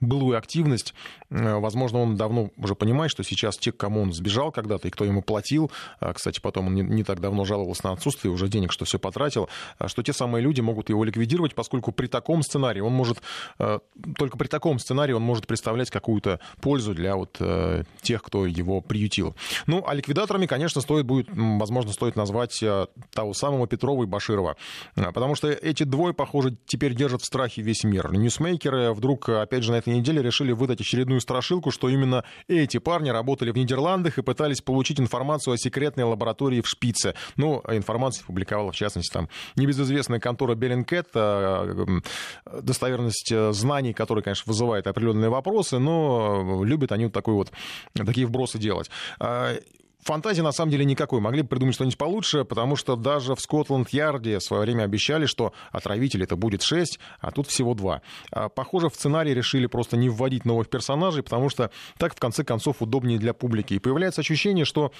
былую 0.00 0.38
активность. 0.38 0.94
Э, 1.30 1.58
возможно, 1.58 2.00
он 2.00 2.16
давно 2.16 2.50
уже 2.56 2.74
понимает, 2.74 3.10
что 3.10 3.22
сейчас 3.22 3.56
те, 3.56 3.72
к 3.72 3.76
кому 3.76 4.02
он 4.02 4.12
сбежал 4.12 4.50
когда-то 4.50 4.88
и 4.88 4.90
кто 4.90 5.04
ему 5.04 5.22
платил, 5.22 5.70
а, 6.00 6.12
кстати, 6.12 6.40
потом 6.40 6.68
он 6.68 6.74
не, 6.74 7.04
так 7.04 7.20
давно 7.20 7.44
жаловался 7.44 7.86
на 7.86 7.92
отсутствие 7.92 8.32
уже 8.32 8.48
денег, 8.48 8.72
что 8.72 8.84
все 8.84 8.98
потратил, 8.98 9.48
а, 9.78 9.88
что 9.88 10.02
те 10.02 10.12
самые 10.12 10.42
люди 10.42 10.60
могут 10.60 10.88
его 10.88 11.04
ликвидировать, 11.04 11.54
поскольку 11.54 11.92
при 11.92 12.06
таком 12.06 12.42
сценарии 12.42 12.80
он 12.80 12.92
может, 12.92 13.22
э, 13.58 13.78
только 14.16 14.38
при 14.38 14.48
таком 14.48 14.78
сценарии 14.78 15.12
он 15.12 15.22
может 15.22 15.46
представлять 15.46 15.90
какую-то 15.90 16.40
пользу 16.60 16.94
для 16.94 17.16
вот 17.16 17.36
э, 17.40 17.84
тех, 18.02 18.22
кто 18.22 18.46
его 18.46 18.80
приютил. 18.80 19.34
Ну, 19.66 19.84
а 19.86 19.94
ликвидаторами, 19.94 20.46
конечно, 20.46 20.80
стоит 20.80 21.04
будет, 21.04 21.28
возможно, 21.30 21.92
стоит 21.92 22.16
назвать 22.16 22.62
того 23.12 23.34
самого 23.34 23.66
Петрова 23.66 24.02
и 24.02 24.06
Баширова, 24.06 24.56
потому 24.94 25.34
что 25.34 25.48
эти 25.48 25.84
двое, 25.84 26.14
похоже, 26.14 26.56
теперь 26.66 26.94
держат 26.94 27.22
в 27.22 27.26
страхе 27.26 27.62
весь 27.62 27.84
мир. 27.84 28.12
Ньюсмейкеры 28.12 28.92
вдруг, 28.92 29.28
опять 29.28 29.62
же, 29.62 29.72
на 29.72 29.76
этой 29.76 29.89
этой 29.90 29.98
неделе 29.98 30.22
решили 30.22 30.52
выдать 30.52 30.80
очередную 30.80 31.20
страшилку, 31.20 31.70
что 31.70 31.88
именно 31.88 32.24
эти 32.48 32.78
парни 32.78 33.10
работали 33.10 33.50
в 33.50 33.56
Нидерландах 33.56 34.18
и 34.18 34.22
пытались 34.22 34.60
получить 34.60 35.00
информацию 35.00 35.54
о 35.54 35.56
секретной 35.56 36.04
лаборатории 36.04 36.60
в 36.60 36.68
Шпице. 36.68 37.14
Ну, 37.36 37.62
информацию 37.68 38.24
публиковала, 38.26 38.72
в 38.72 38.76
частности, 38.76 39.12
там 39.12 39.28
небезызвестная 39.56 40.20
контора 40.20 40.54
Беллинкет, 40.54 41.08
э, 41.14 42.00
достоверность 42.62 43.30
э, 43.32 43.52
знаний, 43.52 43.92
которые, 43.92 44.22
конечно, 44.22 44.44
вызывает 44.46 44.86
определенные 44.86 45.30
вопросы, 45.30 45.78
но 45.78 46.62
любят 46.64 46.92
они 46.92 47.04
вот 47.04 47.12
такой 47.12 47.34
вот, 47.34 47.50
такие 47.94 48.26
вбросы 48.26 48.58
делать. 48.58 48.90
Фантазии 50.02 50.40
на 50.40 50.52
самом 50.52 50.70
деле 50.70 50.84
никакой. 50.84 51.20
Могли 51.20 51.42
бы 51.42 51.48
придумать 51.48 51.74
что-нибудь 51.74 51.98
получше, 51.98 52.44
потому 52.44 52.76
что 52.76 52.96
даже 52.96 53.34
в 53.34 53.40
Скотланд-Ярде 53.40 54.38
в 54.38 54.42
свое 54.42 54.62
время 54.62 54.84
обещали, 54.84 55.26
что 55.26 55.52
отравителей 55.72 56.24
это 56.24 56.36
будет 56.36 56.62
6, 56.62 56.98
а 57.20 57.30
тут 57.30 57.46
всего 57.46 57.74
2. 57.74 58.02
А, 58.32 58.48
похоже, 58.48 58.88
в 58.88 58.94
сценарии 58.94 59.32
решили 59.32 59.66
просто 59.66 59.96
не 59.96 60.08
вводить 60.08 60.44
новых 60.44 60.68
персонажей, 60.68 61.22
потому 61.22 61.50
что 61.50 61.70
так, 61.98 62.14
в 62.14 62.18
конце 62.18 62.44
концов, 62.44 62.76
удобнее 62.80 63.18
для 63.18 63.34
публики. 63.34 63.74
И 63.74 63.78
появляется 63.78 64.22
ощущение, 64.22 64.64
что 64.64 64.92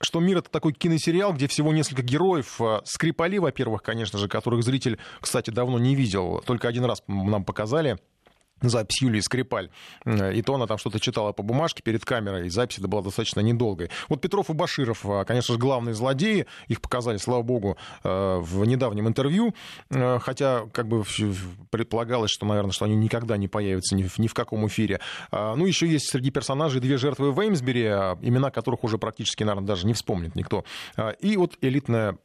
что 0.00 0.20
мир 0.20 0.38
это 0.38 0.50
такой 0.50 0.74
киносериал, 0.74 1.32
где 1.32 1.48
всего 1.48 1.72
несколько 1.72 2.02
героев. 2.02 2.60
А, 2.60 2.82
Скрипали, 2.84 3.38
во-первых, 3.38 3.82
конечно 3.82 4.18
же, 4.18 4.28
которых 4.28 4.62
зритель, 4.62 4.98
кстати, 5.20 5.50
давно 5.50 5.78
не 5.78 5.94
видел. 5.94 6.42
Только 6.46 6.68
один 6.68 6.84
раз 6.84 7.02
нам 7.06 7.44
показали 7.44 7.98
запись 8.60 9.02
Юлии 9.02 9.20
Скрипаль. 9.20 9.70
И 10.04 10.42
то 10.42 10.54
она 10.54 10.66
там 10.66 10.78
что-то 10.78 11.00
читала 11.00 11.32
по 11.32 11.42
бумажке 11.42 11.82
перед 11.82 12.04
камерой, 12.04 12.46
и 12.46 12.50
запись 12.50 12.78
это 12.78 12.88
была 12.88 13.02
достаточно 13.02 13.40
недолгой. 13.40 13.90
Вот 14.08 14.20
Петров 14.20 14.50
и 14.50 14.52
Баширов, 14.52 15.04
а, 15.04 15.24
конечно 15.24 15.54
же, 15.54 15.60
главные 15.60 15.94
злодеи. 15.94 16.46
Их 16.68 16.80
показали, 16.80 17.18
слава 17.18 17.42
богу, 17.42 17.76
э, 18.02 18.38
в 18.40 18.64
недавнем 18.64 19.08
интервью. 19.08 19.54
Э, 19.90 20.18
хотя, 20.20 20.66
как 20.72 20.88
бы 20.88 21.04
предполагалось, 21.70 22.30
что, 22.30 22.46
наверное, 22.46 22.72
что 22.72 22.84
они 22.84 22.96
никогда 22.96 23.36
не 23.36 23.48
появятся 23.48 23.94
ни 23.94 24.04
в, 24.04 24.18
ни 24.18 24.26
в 24.26 24.34
каком 24.34 24.66
эфире. 24.66 25.00
А, 25.30 25.54
ну, 25.54 25.66
еще 25.66 25.86
есть 25.86 26.10
среди 26.10 26.30
персонажей 26.30 26.80
две 26.80 26.96
жертвы 26.96 27.32
в 27.32 27.40
Эймсбери, 27.40 27.84
а, 27.84 28.18
имена 28.22 28.50
которых 28.50 28.84
уже 28.84 28.98
практически, 28.98 29.42
наверное, 29.44 29.66
даже 29.66 29.86
не 29.86 29.92
вспомнит 29.92 30.34
никто. 30.34 30.64
И 31.20 31.36
вот 31.36 31.56
элитная 31.60 32.18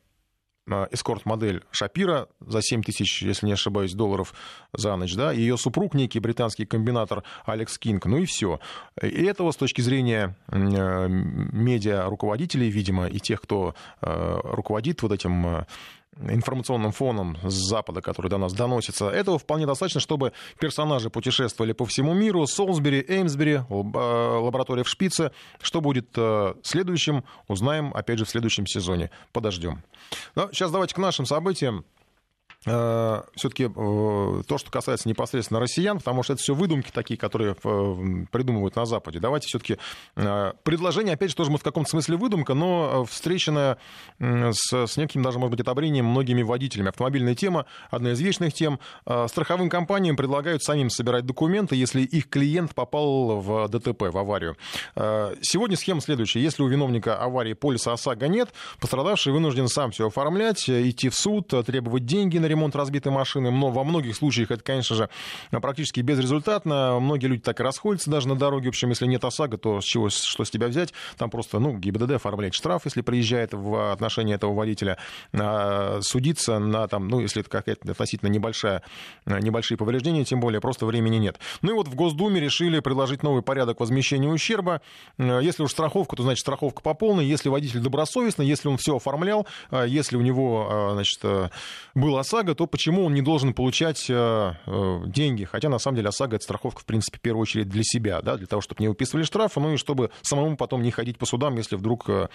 эскорт-модель 0.68 1.64
Шапира 1.72 2.28
за 2.40 2.62
7 2.62 2.84
тысяч, 2.84 3.22
если 3.24 3.48
не 3.48 3.54
ошибаюсь, 3.54 3.94
долларов 3.94 4.34
за 4.74 4.96
ночь, 4.96 5.16
да, 5.16 5.32
ее 5.32 5.58
супруг, 5.58 5.94
некий 5.94 6.20
британский 6.20 6.66
комбинатор 6.66 7.24
Алекс 7.46 7.78
Кинг, 7.78 8.06
ну 8.06 8.18
и 8.18 8.26
все. 8.26 8.60
И 9.02 9.24
этого 9.24 9.52
с 9.52 9.56
точки 9.56 9.82
зрения 9.82 10.36
э, 10.48 11.08
медиа-руководителей, 11.08 12.70
видимо, 12.70 13.08
и 13.08 13.20
тех, 13.20 13.42
кто 13.42 13.76
э, 14.02 14.40
руководит 14.44 15.02
вот 15.02 15.12
этим 15.12 15.48
э, 15.48 15.66
информационным 16.20 16.92
фоном 16.92 17.38
с 17.44 17.54
Запада, 17.54 18.02
который 18.02 18.28
до 18.30 18.38
нас 18.38 18.54
доносится, 18.54 19.10
этого 19.10 19.40
вполне 19.40 19.66
достаточно, 19.66 20.02
чтобы 20.02 20.34
персонажи 20.60 21.10
путешествовали 21.10 21.74
по 21.74 21.86
всему 21.86 22.14
миру. 22.14 22.46
Солсбери, 22.48 23.04
Эймсбери, 23.08 23.54
э, 23.54 23.64
лаборатория 23.70 24.84
в 24.84 24.90
Шпице. 24.90 25.32
Что 25.62 25.82
будет 25.82 26.10
э, 26.18 26.54
следующим, 26.64 27.24
узнаем, 27.48 27.94
опять 27.94 28.20
же, 28.20 28.26
в 28.26 28.30
следующем 28.30 28.68
сезоне. 28.68 29.10
Подождем. 29.32 29.84
Но 30.36 30.44
ну, 30.44 30.50
сейчас 30.52 30.72
давайте 30.72 30.96
к 30.96 30.98
нашим 30.98 31.26
событиям. 31.26 31.86
Э, 32.68 33.24
все-таки 33.36 33.64
э, 33.64 34.44
то, 34.48 34.58
что 34.60 34.70
касается 34.70 35.10
непосредственно 35.10 35.60
россиян, 35.60 35.98
потому 35.98 36.22
что 36.22 36.34
это 36.34 36.44
все 36.44 36.54
выдумки 36.54 36.92
такие, 36.94 37.18
которые 37.18 37.56
э, 37.64 38.26
придумывают 38.32 38.76
на 38.76 38.86
Западе. 38.86 39.20
Давайте 39.20 39.48
все-таки 39.48 39.78
предложение, 40.64 41.16
опять 41.16 41.32
же, 41.32 41.36
тоже 41.36 41.52
в 41.52 41.64
каком-то 41.64 41.90
смысле 41.90 42.18
выдумка, 42.18 42.54
но 42.54 43.06
встреченная 43.06 43.78
с, 44.20 44.74
с 44.74 44.98
неким 44.98 45.24
даже, 45.24 45.40
может 45.40 45.52
быть, 45.52 45.62
одобрением 45.62 46.06
многими 46.06 46.44
водителями. 46.44 46.90
Автомобильная 46.90 47.36
тема, 47.36 47.66
одна 47.90 48.12
из 48.12 48.20
вечных 48.20 48.54
тем. 48.54 48.80
Страховым 49.06 49.70
компаниям 49.70 50.16
предлагают 50.16 50.64
самим 50.64 50.90
собирать 50.90 51.26
документы, 51.26 51.76
если 51.76 52.02
их 52.02 52.30
клиент 52.30 52.76
попал 52.76 53.40
в 53.40 53.68
ДТП, 53.70 54.04
в 54.04 54.18
аварию. 54.18 54.58
Сегодня 54.96 55.78
схема 55.78 56.02
следующая. 56.02 56.42
Если 56.42 56.62
у 56.64 56.68
виновника 56.68 57.18
аварии 57.18 57.54
полиса 57.54 57.94
ОСАГО 57.94 58.28
нет, 58.28 58.50
пострадавший 58.80 59.34
вынужден 59.34 59.68
сам 59.68 59.92
все 59.92 60.08
оформлять, 60.08 60.70
идти 60.70 61.10
в 61.10 61.16
суд, 61.16 61.48
требовать 61.66 62.06
деньги 62.06 62.38
на 62.38 62.51
ремонт 62.52 62.76
разбитой 62.76 63.12
машины, 63.12 63.50
но 63.50 63.70
во 63.70 63.84
многих 63.84 64.16
случаях 64.16 64.52
это, 64.52 64.64
конечно 64.64 64.96
же, 64.96 65.10
практически 65.50 66.02
безрезультатно. 66.02 67.00
Многие 67.00 67.28
люди 67.28 67.42
так 67.42 67.60
и 67.60 67.64
расходятся 67.64 68.10
даже 68.12 68.28
на 68.28 68.36
дороге. 68.36 68.66
В 68.66 68.70
общем, 68.70 68.90
если 68.90 69.08
нет 69.08 69.24
ОСАГО, 69.24 69.58
то 69.58 69.82
с 69.82 69.84
чего, 69.84 70.10
что 70.10 70.46
с 70.46 70.52
тебя 70.52 70.68
взять? 70.68 70.94
Там 71.18 71.30
просто, 71.30 71.60
ну, 71.60 71.78
ГИБДД 71.78 72.12
оформляет 72.12 72.54
штраф, 72.54 72.84
если 72.86 73.02
приезжает 73.02 73.54
в 73.54 73.92
отношении 73.92 74.36
этого 74.36 74.54
водителя. 74.54 74.98
А, 75.34 76.00
судиться 76.02 76.60
на, 76.60 76.88
там, 76.88 77.08
ну, 77.08 77.20
если 77.20 77.42
это 77.42 77.50
какая-то 77.50 77.92
относительно 77.92 78.30
небольшая, 78.30 78.84
небольшие 79.26 79.78
повреждения, 79.78 80.26
тем 80.26 80.40
более 80.40 80.60
просто 80.60 80.86
времени 80.86 81.18
нет. 81.18 81.40
Ну 81.62 81.72
и 81.72 81.74
вот 81.74 81.88
в 81.88 81.96
Госдуме 81.96 82.40
решили 82.42 82.80
предложить 82.80 83.24
новый 83.24 83.44
порядок 83.44 83.80
возмещения 83.80 84.28
ущерба. 84.28 84.82
Если 85.18 85.64
уж 85.64 85.72
страховка, 85.72 86.16
то, 86.16 86.24
значит, 86.24 86.42
страховка 86.42 86.82
по 86.82 86.94
полной. 86.94 87.26
Если 87.26 87.50
водитель 87.50 87.80
добросовестный, 87.80 88.48
если 88.48 88.68
он 88.68 88.78
все 88.78 88.98
оформлял, 88.98 89.48
если 89.86 90.18
у 90.18 90.22
него, 90.22 90.92
значит, 90.94 91.22
был 91.94 92.18
ОСАГО, 92.18 92.41
ОСАГО, 92.42 92.56
то 92.56 92.68
почему 92.68 93.06
он 93.06 93.14
не 93.14 93.22
должен 93.22 93.54
получать 93.54 94.10
э, 94.10 94.54
э, 94.66 95.02
деньги? 95.06 95.44
Хотя, 95.44 95.70
на 95.70 95.78
самом 95.78 95.98
деле, 95.98 96.10
ОСАГО— 96.10 96.36
это 96.38 96.44
страховка, 96.44 96.82
в 96.82 96.86
принципе, 96.86 97.18
в 97.20 97.22
первую 97.22 97.44
очередь 97.44 97.70
для 97.70 97.84
себя, 97.84 98.22
да, 98.22 98.36
для 98.36 98.48
того, 98.48 98.62
чтобы 98.62 98.82
не 98.82 98.88
выписывали 98.88 99.24
штрафы, 99.24 99.60
ну 99.60 99.74
и 99.74 99.78
чтобы 99.78 100.10
самому 100.22 100.58
потом 100.58 100.82
не 100.82 100.90
ходить 100.92 101.18
по 101.18 101.26
судам, 101.26 101.56
если 101.58 101.76
вдруг 101.76 102.10
э, 102.10 102.30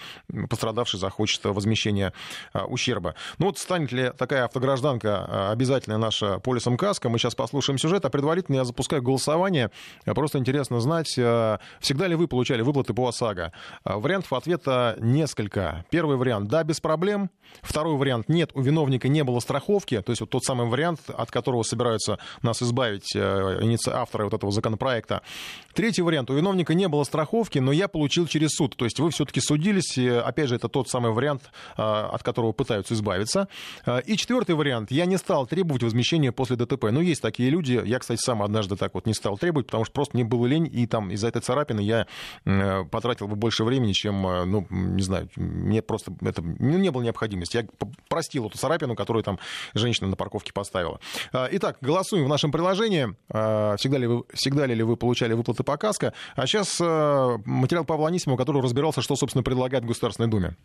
пострадавший 0.49 0.99
захочет 0.99 1.43
возмещения 1.43 2.13
э, 2.53 2.61
ущерба. 2.63 3.15
Ну 3.37 3.47
вот 3.47 3.57
станет 3.57 3.91
ли 3.91 4.11
такая 4.17 4.45
автогражданка 4.45 5.27
э, 5.27 5.51
обязательная 5.51 5.97
наша 5.97 6.39
полисом 6.39 6.77
КАСКО? 6.77 7.09
Мы 7.09 7.19
сейчас 7.19 7.35
послушаем 7.35 7.77
сюжет, 7.77 8.05
а 8.05 8.09
предварительно 8.09 8.57
я 8.57 8.63
запускаю 8.65 9.01
голосование. 9.01 9.71
Просто 10.05 10.39
интересно 10.39 10.79
знать, 10.79 11.17
э, 11.17 11.57
всегда 11.81 12.07
ли 12.07 12.15
вы 12.15 12.27
получали 12.27 12.61
выплаты 12.61 12.93
по 12.93 13.09
ОСАГО? 13.09 13.51
Э, 13.83 13.95
вариантов 13.95 14.31
ответа 14.31 14.95
несколько. 14.99 15.85
Первый 15.89 16.15
вариант— 16.15 16.47
да, 16.49 16.63
без 16.63 16.79
проблем. 16.79 17.29
Второй 17.61 17.97
вариант— 17.97 18.27
нет, 18.29 18.51
у 18.53 18.61
виновника 18.61 19.09
не 19.09 19.23
было 19.23 19.39
страховки. 19.39 19.96
То 20.01 20.11
есть 20.11 20.21
вот 20.21 20.29
тот 20.29 20.43
самый 20.43 20.67
вариант, 20.67 21.01
от 21.07 21.31
которого 21.31 21.63
собираются 21.63 22.19
нас 22.41 22.61
избавить 22.61 23.15
э, 23.15 23.77
авторы 23.87 24.25
вот 24.25 24.33
этого 24.33 24.51
законопроекта. 24.51 25.21
Третий 25.73 26.01
вариант— 26.01 26.29
у 26.31 26.33
виновника 26.33 26.73
не 26.73 26.87
было 26.87 27.03
страховки, 27.03 27.59
но 27.59 27.71
я 27.71 27.87
получил 27.87 28.27
через 28.27 28.51
суд. 28.51 28.75
То 28.75 28.85
есть 28.85 28.99
вы 28.99 29.11
все-таки 29.11 29.41
судились. 29.41 29.97
Опять 29.97 30.49
же, 30.49 30.55
это 30.55 30.69
тот 30.69 30.89
самый 30.89 31.11
вариант, 31.11 31.51
от 31.75 32.23
которого 32.23 32.51
пытаются 32.51 32.93
избавиться. 32.93 33.47
И 34.05 34.17
четвертый 34.17 34.55
вариант— 34.55 34.91
я 34.91 35.05
не 35.05 35.17
стал 35.17 35.45
требовать 35.47 35.83
возмещения 35.83 36.31
после 36.31 36.55
ДТП. 36.55 36.85
Ну, 36.91 37.01
есть 37.01 37.21
такие 37.21 37.49
люди. 37.49 37.81
Я, 37.85 37.99
кстати, 37.99 38.19
сам 38.21 38.41
однажды 38.41 38.75
так 38.75 38.93
вот 38.93 39.05
не 39.05 39.13
стал 39.13 39.37
требовать, 39.37 39.67
потому 39.67 39.85
что 39.85 39.93
просто 39.93 40.17
мне 40.17 40.23
было 40.23 40.45
лень, 40.45 40.69
и 40.71 40.87
там 40.87 41.11
из-за 41.11 41.27
этой 41.27 41.41
царапины 41.41 41.81
я 41.81 42.07
потратил 42.91 43.27
бы 43.27 43.35
больше 43.35 43.63
времени, 43.63 43.93
чем, 43.93 44.21
ну, 44.21 44.65
не 44.69 45.03
знаю, 45.03 45.29
мне 45.35 45.81
просто 45.81 46.13
это 46.21 46.41
ну, 46.41 46.77
не 46.77 46.89
было 46.89 47.01
необходимости. 47.01 47.57
Я 47.57 47.65
простил 48.07 48.47
эту 48.47 48.57
царапину, 48.57 48.95
которую 48.95 49.23
там 49.23 49.39
женщина 49.73 49.86
на 50.09 50.15
парковке 50.15 50.53
поставила. 50.53 50.99
А, 51.33 51.47
итак, 51.51 51.77
голосуем 51.81 52.25
в 52.25 52.29
нашем 52.29 52.51
приложении. 52.51 53.15
А, 53.29 53.75
всегда 53.77 53.97
ли 53.97 54.07
вы, 54.07 54.23
всегда 54.33 54.65
ли 54.65 54.81
вы 54.83 54.97
получали 54.97 55.33
выплаты 55.33 55.63
по 55.63 55.77
КАСКО? 55.77 56.13
А 56.35 56.47
сейчас 56.47 56.79
а, 56.81 57.37
материал 57.45 57.85
Павла 57.85 58.07
Анисимова, 58.07 58.37
который 58.37 58.61
разбирался, 58.61 59.01
что, 59.01 59.15
собственно, 59.15 59.43
предлагает 59.43 59.85
Государственной 59.85 60.29
Думе. 60.29 60.55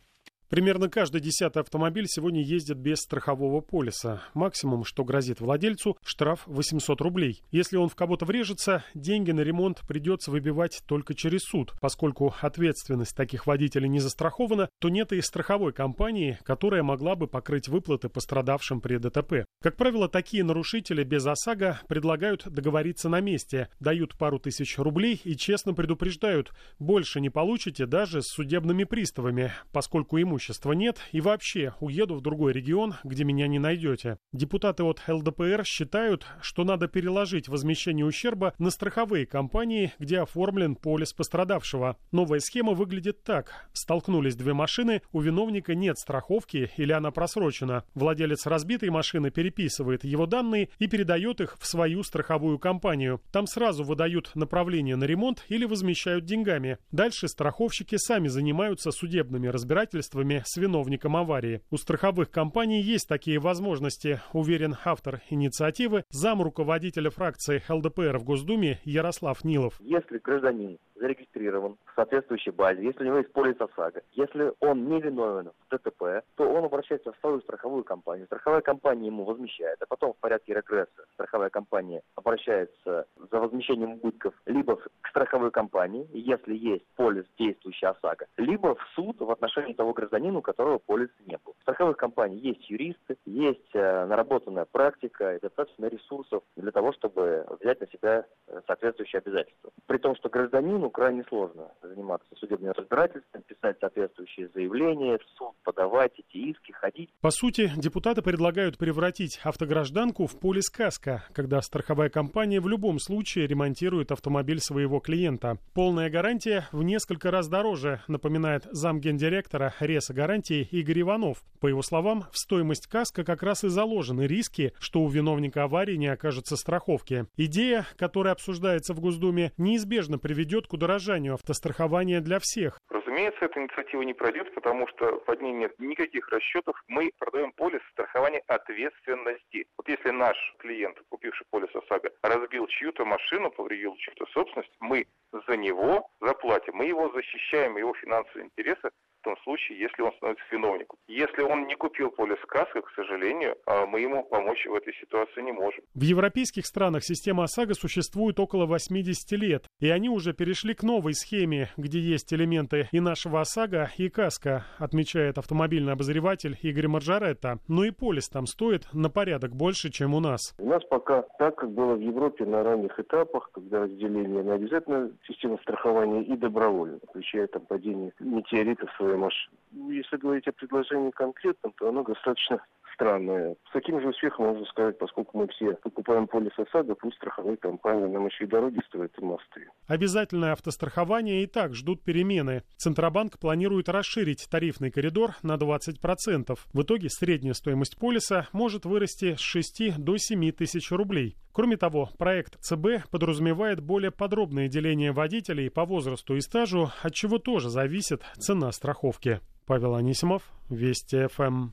Примерно 0.53 0.91
каждый 0.91 1.23
десятый 1.23 1.63
автомобиль 1.63 2.05
сегодня 2.07 2.43
ездит 2.43 2.77
без 2.77 2.99
страхового 2.99 3.63
полиса. 3.63 4.21
Максимум, 4.35 4.85
что 4.85 5.03
грозит 5.03 5.41
владельцу, 5.41 5.97
штраф 6.05 6.43
800 6.45 7.01
рублей. 7.01 7.43
Если 7.51 7.79
он 7.79 7.89
в 7.89 7.95
кого-то 7.95 8.27
врежется, 8.27 8.85
деньги 8.93 9.31
на 9.31 9.41
ремонт 9.41 9.81
придется 9.89 10.31
выбивать 10.31 10.83
только 10.87 11.15
через 11.15 11.45
суд. 11.45 11.73
Поскольку 11.81 12.35
ответственность 12.39 13.17
таких 13.17 13.47
водителей 13.47 13.89
не 13.89 13.99
застрахована, 13.99 14.69
то 14.79 14.91
нет 14.91 15.13
и 15.13 15.23
страховой 15.23 15.73
компании, 15.73 16.39
которая 16.45 16.83
могла 16.83 17.17
бы 17.17 17.29
покрыть 17.29 17.69
выплаты 17.69 18.11
пострадавшим 18.11 18.83
при 18.83 18.99
ДТП. 18.99 19.47
Как 19.63 19.79
правило, 19.79 20.07
такие 20.07 20.45
нарушители 20.45 21.03
без 21.03 21.25
ОСАГО 21.25 21.81
предлагают 21.89 22.47
договориться 22.47 23.09
на 23.09 23.23
месте, 23.23 23.71
дают 23.81 24.19
пару 24.19 24.39
тысяч 24.39 24.77
рублей 24.77 25.19
и 25.25 25.35
честно 25.35 25.73
предупреждают, 25.73 26.53
больше 26.79 27.23
не 27.23 27.31
получите 27.31 27.87
даже 27.87 28.21
с 28.21 28.27
судебными 28.27 28.85
приставами, 28.85 29.51
поскольку 29.73 30.21
имущество 30.21 30.42
имущества 30.43 30.73
нет 30.73 30.99
и 31.13 31.21
вообще 31.21 31.75
уеду 31.81 32.17
в 32.17 32.21
другой 32.21 32.53
регион, 32.53 32.95
где 33.05 33.23
меня 33.25 33.47
не 33.47 33.59
найдете. 33.59 34.19
Депутаты 34.33 34.83
от 34.83 35.01
ЛДПР 35.07 35.65
считают, 35.65 36.27
что 36.41 36.65
надо 36.65 36.89
переложить 36.89 37.49
возмещение 37.49 38.05
ущерба 38.05 38.55
на 38.59 38.71
страховые 38.71 39.25
компании, 39.27 39.93
где 39.99 40.21
оформлен 40.21 40.75
полис 40.75 41.13
пострадавшего. 41.13 41.97
Новая 42.11 42.41
схема 42.41 42.73
выглядит 42.73 43.23
так. 43.23 43.69
Столкнулись 43.73 44.35
две 44.35 44.53
машины, 44.53 45.03
у 45.13 45.21
виновника 45.21 45.75
нет 45.75 45.99
страховки 45.99 46.71
или 46.77 46.93
она 46.93 47.11
просрочена. 47.13 47.85
Владелец 47.95 48.47
разбитой 48.47 48.91
машины 48.91 49.31
переписывает 49.31 50.05
его 50.05 50.27
данные 50.27 50.71
и 50.79 50.89
передает 50.89 51.41
их 51.41 51.57
в 51.61 51.67
свою 51.67 52.03
страховую 52.03 52.59
компанию. 52.59 53.21
Там 53.31 53.47
сразу 53.47 53.85
выдают 53.85 54.33
направление 54.35 54.97
на 54.97 55.05
ремонт 55.05 55.45
или 55.49 55.65
возмещают 55.65 56.25
деньгами. 56.25 56.79
Дальше 56.91 57.29
страховщики 57.29 57.97
сами 57.97 58.29
занимаются 58.29 58.91
судебными 58.91 59.47
разбирательствами 59.47 60.32
проблемами 60.33 60.43
с 60.45 60.57
виновником 60.57 61.17
аварии. 61.17 61.61
У 61.71 61.77
страховых 61.77 62.31
компаний 62.31 62.81
есть 62.81 63.09
такие 63.09 63.39
возможности, 63.39 64.21
уверен 64.33 64.77
автор 64.85 65.21
инициативы, 65.31 66.05
зам 66.11 66.43
руководителя 66.43 67.11
фракции 67.11 67.63
ЛДПР 67.69 68.19
в 68.19 68.25
Госдуме 68.25 68.81
Ярослав 68.85 69.45
Нилов. 69.45 69.81
Если 69.81 70.19
гражданин 70.19 70.79
зарегистрирован 71.03 71.77
в 71.85 71.95
соответствующей 71.97 72.53
базе, 72.53 72.85
если 72.85 73.03
у 73.03 73.07
него 73.07 73.19
есть 73.19 73.33
полис 73.33 73.61
ОСАГО, 73.61 74.03
если 74.13 74.53
он 74.61 74.89
не 74.89 75.01
виновен 75.01 75.51
в 75.51 75.71
ДТП, 75.71 76.25
то 76.37 76.45
он 76.49 76.65
обращается 76.65 77.13
в 77.13 77.19
свою 77.19 77.41
страховую 77.41 77.83
компанию. 77.83 78.27
Страховая 78.27 78.61
компания 78.61 79.09
ему 79.09 79.25
возмещает, 79.25 79.79
а 79.83 79.87
потом 79.87 80.13
в 80.13 80.19
порядке 80.19 80.55
регресса 80.55 81.05
страховая 81.15 81.51
компания 81.51 82.03
обращается 82.15 83.07
за 83.31 83.41
возмещением 83.41 83.95
убытков 83.95 84.33
либо 84.47 84.77
к 84.77 85.09
страховой 85.09 85.51
компании, 85.51 86.09
если 86.13 86.55
есть 86.55 86.87
полис 86.95 87.25
действующий 87.37 87.87
ОСАГО, 87.87 88.27
либо 88.37 88.77
в 88.77 88.83
суд 88.95 89.21
в 89.21 89.31
отношении 89.31 89.73
того 89.73 89.93
гражданина, 89.93 90.39
у 90.39 90.43
которого 90.43 90.79
полис 90.79 91.11
не 91.27 91.37
был. 91.45 91.55
В 91.59 91.63
страховых 91.63 91.97
компаний 91.97 92.39
есть 92.39 92.71
юристы, 92.71 93.17
есть 93.27 93.75
э, 93.75 94.07
наработанная 94.07 94.67
практика 94.67 95.35
и 95.35 95.41
достаточно 95.41 95.87
ресурсов 95.87 96.45
для 96.57 96.71
того, 96.71 96.93
чтобы 96.93 97.45
взять 97.61 97.81
на 97.81 97.89
себя 97.89 98.25
э, 98.47 98.61
соответствующие 98.67 99.19
обязательства. 99.19 99.71
При 99.87 99.99
том, 99.99 100.15
что 100.15 100.29
гражданину 100.29 100.92
крайне 100.93 101.25
сложно 101.25 101.73
заниматься 101.83 102.29
судебным 102.37 102.73
разбирательством, 102.73 103.43
писать 103.43 103.79
соответствующие 103.81 104.49
заявления, 104.55 105.19
в 105.19 105.25
суд 105.37 105.55
подавать 105.65 106.21
эти 106.43 106.51
иски, 106.51 106.73
ходить. 106.73 107.11
По 107.21 107.31
сути, 107.31 107.73
депутаты 107.77 108.23
предлагают 108.23 108.79
превратить 108.79 109.39
автогражданку 109.43 110.27
в 110.27 110.39
полис 110.39 110.69
КАСКО, 110.71 111.25
когда 111.33 111.61
страховая 111.63 112.09
компания 112.09 112.61
в 112.61 112.69
любом 112.69 112.99
случае 112.99 113.47
ремонтирует 113.47 114.13
автомобиль 114.13 114.61
своего 114.61 115.01
клиента. 115.01 115.59
Полная 115.75 116.11
гарантия 116.11 116.69
в 116.73 116.83
несколько 116.83 117.31
раз 117.31 117.49
дороже, 117.49 118.03
напоминает 118.09 118.67
замгендиректора 118.71 119.75
Реса 119.81 120.15
гарантии 120.15 120.69
Игорь 120.71 121.01
Иванов. 121.01 121.43
По 121.61 121.67
его 121.67 121.83
словам, 121.83 122.25
в 122.33 122.39
стоимость 122.39 122.87
КАСКО 122.87 123.25
как 123.25 123.43
раз 123.43 123.65
и 123.65 123.69
заложены 123.69 124.23
риски, 124.23 124.73
что 124.79 125.03
у 125.03 125.09
виновника 125.09 125.65
аварии 125.65 125.97
не 125.97 126.09
окажется 126.09 126.57
страховки. 126.57 127.27
Идея, 127.37 127.87
которая 127.97 128.33
обсуждается 128.33 128.95
в 128.95 129.01
Госдуме, 129.01 129.53
неизбежно 129.57 130.19
приведет 130.19 130.67
к 130.67 130.73
удорожанию 130.73 131.35
автострахования 131.35 132.21
для 132.21 132.39
всех. 132.41 132.79
Разумеется, 132.93 133.47
эта 133.47 133.59
инициатива 133.59 134.03
не 134.03 134.13
пройдет, 134.13 134.55
потому 134.55 134.87
что 134.89 135.17
под 135.21 135.41
ней 135.41 135.53
нет 135.53 135.75
никаких 135.79 136.29
расчетов. 136.29 136.77
Мы 136.89 137.11
продаем 137.19 137.51
полис 137.53 137.81
страхования 137.93 138.43
ответственности. 138.49 139.67
Вот 139.79 139.89
если 139.89 140.11
наш 140.11 140.37
клиент, 140.59 140.99
купивший 141.09 141.47
полис 141.49 141.75
ОСАГО, 141.75 142.11
разбил 142.23 142.67
чью-то 142.67 143.07
машину, 143.07 143.51
повредил 143.51 143.97
чью-то 143.97 144.27
собственность, 144.27 144.73
мы 144.81 145.07
за 145.49 145.57
него 145.57 146.11
заплатим. 146.21 146.75
Мы 146.77 146.85
его 146.85 147.11
защищаем, 147.13 147.79
его 147.79 147.95
финансовые 147.95 148.45
интересы 148.45 148.91
в 149.23 149.25
том 149.25 149.37
случае, 149.45 149.79
если 149.79 150.03
он 150.03 150.13
становится 150.17 150.45
виновником. 150.51 150.99
Если 151.07 151.43
он 151.43 151.67
не 151.67 151.77
купил 151.77 152.11
полис 152.11 152.39
КАСКО, 152.49 152.83
к 152.83 152.91
сожалению, 152.97 153.57
а, 153.67 153.87
мы 153.87 154.01
ему 154.01 154.25
помочь 154.25 154.67
в 154.67 154.75
этой 154.75 154.93
ситуации 154.95 155.43
не 155.43 155.53
можем. 155.53 155.85
В 155.95 156.03
европейских 156.03 156.67
странах 156.67 157.05
система 157.05 157.45
ОСАГО 157.45 157.75
существует 157.75 158.41
около 158.41 158.67
80 158.67 159.33
лет, 159.33 159.67
и 159.79 159.89
они 159.89 160.09
уже 160.09 160.33
перешли 160.33 160.75
к 160.75 160.83
новой 160.83 161.15
схеме, 161.15 161.69
где 161.77 162.01
есть 162.01 162.33
элементы 162.35 162.89
и 162.91 163.01
нашего 163.01 163.41
ОСАГО, 163.41 163.91
и 163.97 164.09
КАСКО, 164.09 164.65
отмечает 164.79 165.39
автомобильный 165.39 165.93
обозреватель 165.93 166.59
Игорь 166.63 166.89
Маржаретта. 166.89 167.59
Но 167.69 167.85
и 167.85 167.91
полис 167.91 168.29
там 168.29 168.47
стоит 168.47 168.89
на 168.93 169.09
порядок 169.09 169.55
больше, 169.55 169.91
чем 169.91 170.15
у 170.15 170.21
нас. 170.21 170.55
У 170.59 170.69
нас 170.69 170.83
пока 170.91 171.23
так, 171.39 171.57
как 171.57 171.71
было 171.71 171.95
в 171.95 172.01
Европе 172.01 172.45
на 172.45 172.65
ранних 172.65 172.99
этапах, 172.99 173.51
когда 173.53 173.83
разделение 173.83 174.43
на 174.43 174.55
обязательно 174.55 175.13
систему 175.29 175.59
страхования 175.59 176.23
и 176.23 176.37
добровольно, 176.37 176.99
включая 177.09 177.47
там 177.47 177.63
падение 177.67 178.13
метеоритов 178.19 178.91
в 178.91 179.12
своей 179.13 179.21
машине. 179.21 179.57
Если 179.95 180.17
говорить 180.17 180.47
о 180.49 180.53
предложении 180.53 181.11
конкретном, 181.11 181.73
то 181.73 181.89
оно 181.89 182.03
достаточно 182.03 182.65
странное. 182.95 183.57
С 183.69 183.73
таким 183.73 184.01
же 184.01 184.09
успехом 184.09 184.47
можно 184.47 184.65
сказать, 184.67 184.99
поскольку 184.99 185.39
мы 185.39 185.49
все 185.49 185.75
покупаем 185.75 186.27
полис 186.27 186.53
ОСАГО, 186.59 186.95
пусть 186.95 187.17
страховые 187.17 187.57
компании 187.57 188.07
нам 188.07 188.27
еще 188.27 188.45
и 188.45 188.49
дороги 188.49 188.81
стоят 188.87 189.13
и 189.19 189.25
мосты. 189.25 189.69
Обязательное 189.87 190.53
автострахование 190.53 191.43
и 191.43 191.47
так 191.47 191.75
ждут 191.75 192.03
перемены. 192.03 192.63
Центробанк 192.77 193.39
планирует 193.39 193.89
расширить 193.89 194.49
тарифный 194.51 194.91
коридор 194.91 195.33
на 195.43 195.55
20%. 195.55 196.59
В 196.73 196.83
итоге 196.83 197.09
средняя 197.09 197.55
стоимость 197.55 197.99
полиса 197.99 198.49
может 198.53 198.85
вырасти 198.85 199.35
с 199.35 199.41
6 199.41 199.99
до 199.99 200.17
7 200.17 200.53
тысяч 200.53 200.91
рублей. 200.91 201.37
Кроме 201.53 201.77
того, 201.77 202.09
проект 202.19 202.59
ЦБ 202.61 203.11
подразумевает 203.11 203.81
более 203.81 204.11
подробное 204.11 204.69
деление 204.69 205.13
водителей 205.13 205.71
по 205.71 205.85
возрасту 205.85 206.37
и 206.37 206.41
стажу, 206.41 206.91
от 207.03 207.13
чего 207.13 207.39
тоже 207.39 207.69
зависит 207.69 208.23
цена 208.39 208.73
страховки. 208.73 209.41
Павел 209.67 209.95
Анисимов, 209.95 210.43
Вести 210.71 211.27
ФМ. 211.29 211.71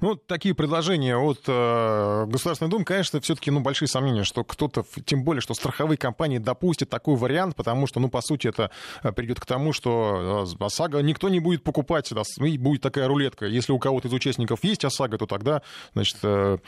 Ну, 0.00 0.16
такие 0.16 0.54
предложения 0.54 1.16
от 1.16 1.40
э, 1.46 2.26
Государственной 2.26 2.70
Думы, 2.70 2.84
конечно, 2.84 3.20
все-таки 3.20 3.50
ну, 3.50 3.60
большие 3.60 3.88
сомнения, 3.88 4.24
что 4.24 4.44
кто-то, 4.44 4.84
тем 5.04 5.24
более, 5.24 5.40
что 5.40 5.54
страховые 5.54 5.98
компании 5.98 6.38
допустят 6.38 6.90
такой 6.90 7.16
вариант, 7.16 7.56
потому 7.56 7.86
что, 7.86 8.00
ну, 8.00 8.08
по 8.08 8.20
сути, 8.20 8.48
это 8.48 8.70
э, 9.02 9.12
придет 9.12 9.40
к 9.40 9.46
тому, 9.46 9.72
что 9.72 10.46
э, 10.60 10.64
ОСАГО 10.64 11.00
никто 11.00 11.28
не 11.28 11.40
будет 11.40 11.62
покупать, 11.64 12.08
да, 12.12 12.22
и 12.44 12.58
будет 12.58 12.82
такая 12.82 13.08
рулетка. 13.08 13.46
Если 13.46 13.72
у 13.72 13.78
кого-то 13.78 14.08
из 14.08 14.12
участников 14.12 14.64
есть 14.64 14.84
ОСАГО, 14.84 15.18
то 15.18 15.26
тогда, 15.26 15.62
значит, 15.94 16.18
э, 16.22 16.58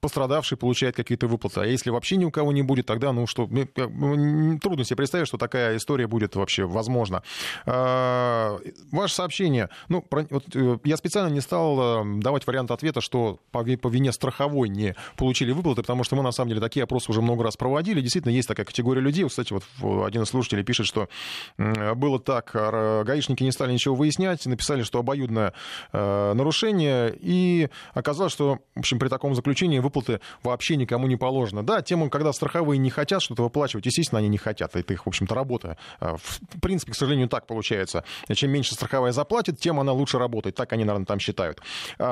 пострадавший 0.00 0.58
получает 0.58 0.96
какие-то 0.96 1.28
выплаты. 1.28 1.60
А 1.60 1.66
если 1.66 1.90
вообще 1.90 2.16
ни 2.16 2.24
у 2.24 2.30
кого 2.30 2.52
не 2.52 2.62
будет, 2.62 2.86
тогда, 2.86 3.12
ну, 3.12 3.26
что, 3.26 3.46
трудно 3.46 4.84
себе 4.84 4.96
представить, 4.96 5.28
что 5.28 5.38
такая 5.38 5.76
история 5.76 6.06
будет 6.06 6.36
вообще 6.36 6.64
возможна. 6.64 7.22
А, 7.66 8.58
ваше 8.90 9.14
сообщение, 9.14 9.68
ну, 9.88 10.02
про, 10.02 10.26
вот, 10.30 10.44
я 10.84 10.96
специально 10.96 11.32
не 11.32 11.40
стал 11.40 12.04
давать 12.26 12.44
вариант 12.44 12.72
ответа, 12.72 13.00
что 13.00 13.38
по, 13.52 13.62
по 13.62 13.88
вине 13.88 14.12
страховой 14.12 14.68
не 14.68 14.96
получили 15.16 15.52
выплаты, 15.52 15.82
потому 15.82 16.02
что 16.02 16.16
мы, 16.16 16.24
на 16.24 16.32
самом 16.32 16.48
деле, 16.48 16.60
такие 16.60 16.82
опросы 16.82 17.08
уже 17.12 17.22
много 17.22 17.44
раз 17.44 17.56
проводили. 17.56 18.00
Действительно, 18.00 18.32
есть 18.32 18.48
такая 18.48 18.66
категория 18.66 19.00
людей. 19.00 19.24
Кстати, 19.28 19.52
вот 19.52 19.62
один 20.04 20.22
из 20.22 20.28
слушателей 20.28 20.64
пишет, 20.64 20.86
что 20.86 21.08
было 21.56 22.18
так, 22.18 22.50
гаишники 22.52 23.44
не 23.44 23.52
стали 23.52 23.72
ничего 23.72 23.94
выяснять, 23.94 24.44
написали, 24.44 24.82
что 24.82 24.98
обоюдное 24.98 25.52
э, 25.92 26.32
нарушение, 26.32 27.14
и 27.16 27.68
оказалось, 27.94 28.32
что, 28.32 28.58
в 28.74 28.80
общем, 28.80 28.98
при 28.98 29.08
таком 29.08 29.36
заключении 29.36 29.78
выплаты 29.78 30.20
вообще 30.42 30.74
никому 30.74 31.06
не 31.06 31.16
положено. 31.16 31.64
Да, 31.64 31.80
тему, 31.80 32.10
когда 32.10 32.32
страховые 32.32 32.78
не 32.78 32.90
хотят 32.90 33.22
что-то 33.22 33.44
выплачивать, 33.44 33.86
естественно, 33.86 34.18
они 34.18 34.28
не 34.28 34.38
хотят. 34.38 34.74
Это 34.74 34.92
их, 34.92 35.06
в 35.06 35.08
общем-то, 35.08 35.32
работа. 35.32 35.78
Э, 36.00 36.16
в 36.20 36.60
принципе, 36.60 36.90
к 36.90 36.96
сожалению, 36.96 37.28
так 37.28 37.46
получается. 37.46 38.02
Чем 38.34 38.50
меньше 38.50 38.74
страховая 38.74 39.12
заплатит, 39.12 39.60
тем 39.60 39.78
она 39.78 39.92
лучше 39.92 40.18
работает. 40.18 40.56
Так 40.56 40.72
они, 40.72 40.82
наверное, 40.82 41.06
там 41.06 41.20
считают. 41.20 41.60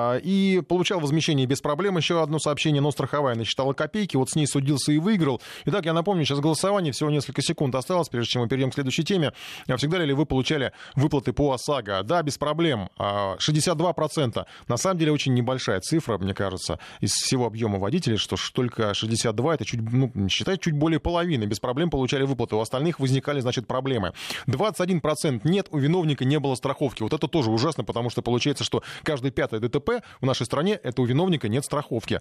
А, 0.05 0.17
и 0.19 0.61
получал 0.61 1.01
возмещение 1.01 1.47
без 1.47 1.61
проблем. 1.61 1.97
Еще 1.97 2.23
одно 2.23 2.39
сообщение, 2.39 2.83
но 2.83 2.91
страховая 2.91 3.35
насчитала 3.35 3.73
копейки. 3.73 4.17
Вот 4.17 4.31
с 4.31 4.37
ней 4.37 4.47
судился 4.47 4.93
и 4.93 4.99
выиграл. 4.99 5.41
Итак, 5.65 5.87
я 5.87 5.93
напомню, 5.93 6.25
сейчас 6.25 6.41
голосование, 6.41 6.93
всего 6.93 7.11
несколько 7.11 7.43
секунд 7.43 7.75
осталось, 7.75 8.09
прежде 8.09 8.33
чем 8.33 8.43
мы 8.43 8.49
перейдем 8.49 8.71
к 8.71 8.75
следующей 8.75 9.05
теме. 9.05 9.33
А 9.67 9.77
всегда 9.77 9.99
ли 9.99 10.13
вы 10.13 10.27
получали 10.27 10.73
выплаты 10.95 11.33
по 11.33 11.53
ОСАГО? 11.53 12.03
Да, 12.03 12.23
без 12.23 12.39
проблем. 12.39 12.91
62%. 12.99 14.33
А, 14.37 14.47
На 14.69 14.77
самом 14.77 14.99
деле 14.99 15.13
очень 15.13 15.35
небольшая 15.35 15.81
цифра, 15.81 16.19
мне 16.19 16.35
кажется, 16.35 16.79
из 17.01 17.13
всего 17.13 17.47
объема 17.47 17.79
водителей, 17.79 18.17
что 18.17 18.37
только 18.53 18.95
62, 18.95 19.55
это 19.55 19.65
чуть, 19.65 19.81
ну, 19.81 20.13
считай, 20.29 20.59
чуть 20.59 20.75
более 20.75 21.01
половины. 21.01 21.45
Без 21.45 21.61
проблем 21.61 21.91
получали 21.91 22.25
выплаты. 22.25 22.57
У 22.57 22.61
остальных 22.61 23.01
возникали, 23.01 23.41
значит, 23.41 23.67
проблемы. 23.67 24.13
21% 24.47 25.41
нет, 25.45 25.69
у 25.71 25.79
виновника 25.79 26.25
не 26.25 26.39
было 26.39 26.55
страховки. 26.55 27.03
Вот 27.03 27.13
это 27.13 27.29
тоже 27.29 27.51
ужасно, 27.51 27.85
потому 27.85 28.11
что 28.11 28.23
получается, 28.23 28.65
что 28.65 28.83
каждый 29.03 29.31
пятый 29.31 29.61
ДТП 29.61 29.94
в 30.21 30.27
нашей 30.27 30.47
стране, 30.47 30.79
это 30.83 31.03
у 31.03 31.05
виновника 31.05 31.49
нет 31.49 31.65
страховки. 31.65 32.21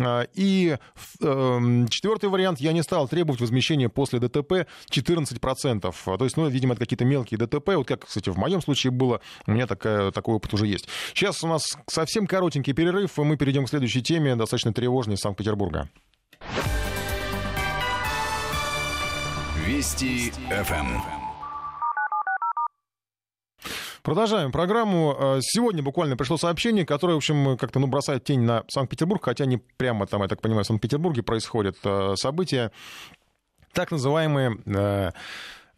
А, 0.00 0.26
и 0.34 0.76
эм, 1.20 1.88
четвертый 1.88 2.28
вариант, 2.28 2.60
я 2.60 2.72
не 2.72 2.82
стал 2.82 3.08
требовать 3.08 3.40
возмещения 3.40 3.88
после 3.88 4.18
ДТП 4.18 4.66
14%. 4.90 5.94
То 6.18 6.24
есть, 6.24 6.36
ну, 6.36 6.48
видимо, 6.48 6.74
это 6.74 6.80
какие-то 6.80 7.04
мелкие 7.04 7.38
ДТП. 7.38 7.70
Вот 7.76 7.86
как, 7.86 8.06
кстати, 8.06 8.28
в 8.28 8.36
моем 8.36 8.60
случае 8.60 8.90
было, 8.90 9.20
у 9.46 9.52
меня 9.52 9.66
такая, 9.66 10.10
такой 10.10 10.34
опыт 10.34 10.52
уже 10.54 10.66
есть. 10.66 10.88
Сейчас 11.14 11.42
у 11.44 11.48
нас 11.48 11.76
совсем 11.86 12.26
коротенький 12.26 12.72
перерыв, 12.72 13.18
и 13.18 13.22
мы 13.22 13.36
перейдем 13.36 13.66
к 13.66 13.68
следующей 13.68 14.02
теме, 14.02 14.36
достаточно 14.36 14.72
тревожной, 14.72 15.16
Санкт-Петербурга. 15.16 15.88
Вести 19.66 20.30
ФМ. 20.50 21.23
Продолжаем 24.04 24.52
программу. 24.52 25.16
Э, 25.18 25.38
сегодня 25.40 25.82
буквально 25.82 26.14
пришло 26.14 26.36
сообщение, 26.36 26.84
которое, 26.84 27.14
в 27.14 27.16
общем, 27.16 27.56
как-то 27.56 27.78
ну, 27.78 27.86
бросает 27.86 28.22
тень 28.22 28.42
на 28.42 28.62
Санкт-Петербург, 28.68 29.24
хотя 29.24 29.46
не 29.46 29.56
прямо 29.56 30.06
там, 30.06 30.20
я 30.20 30.28
так 30.28 30.42
понимаю, 30.42 30.64
в 30.64 30.66
Санкт-Петербурге 30.66 31.22
происходят 31.22 31.78
э, 31.84 32.12
события. 32.16 32.70
Так 33.72 33.92
называемые 33.92 34.58
э, 34.66 35.10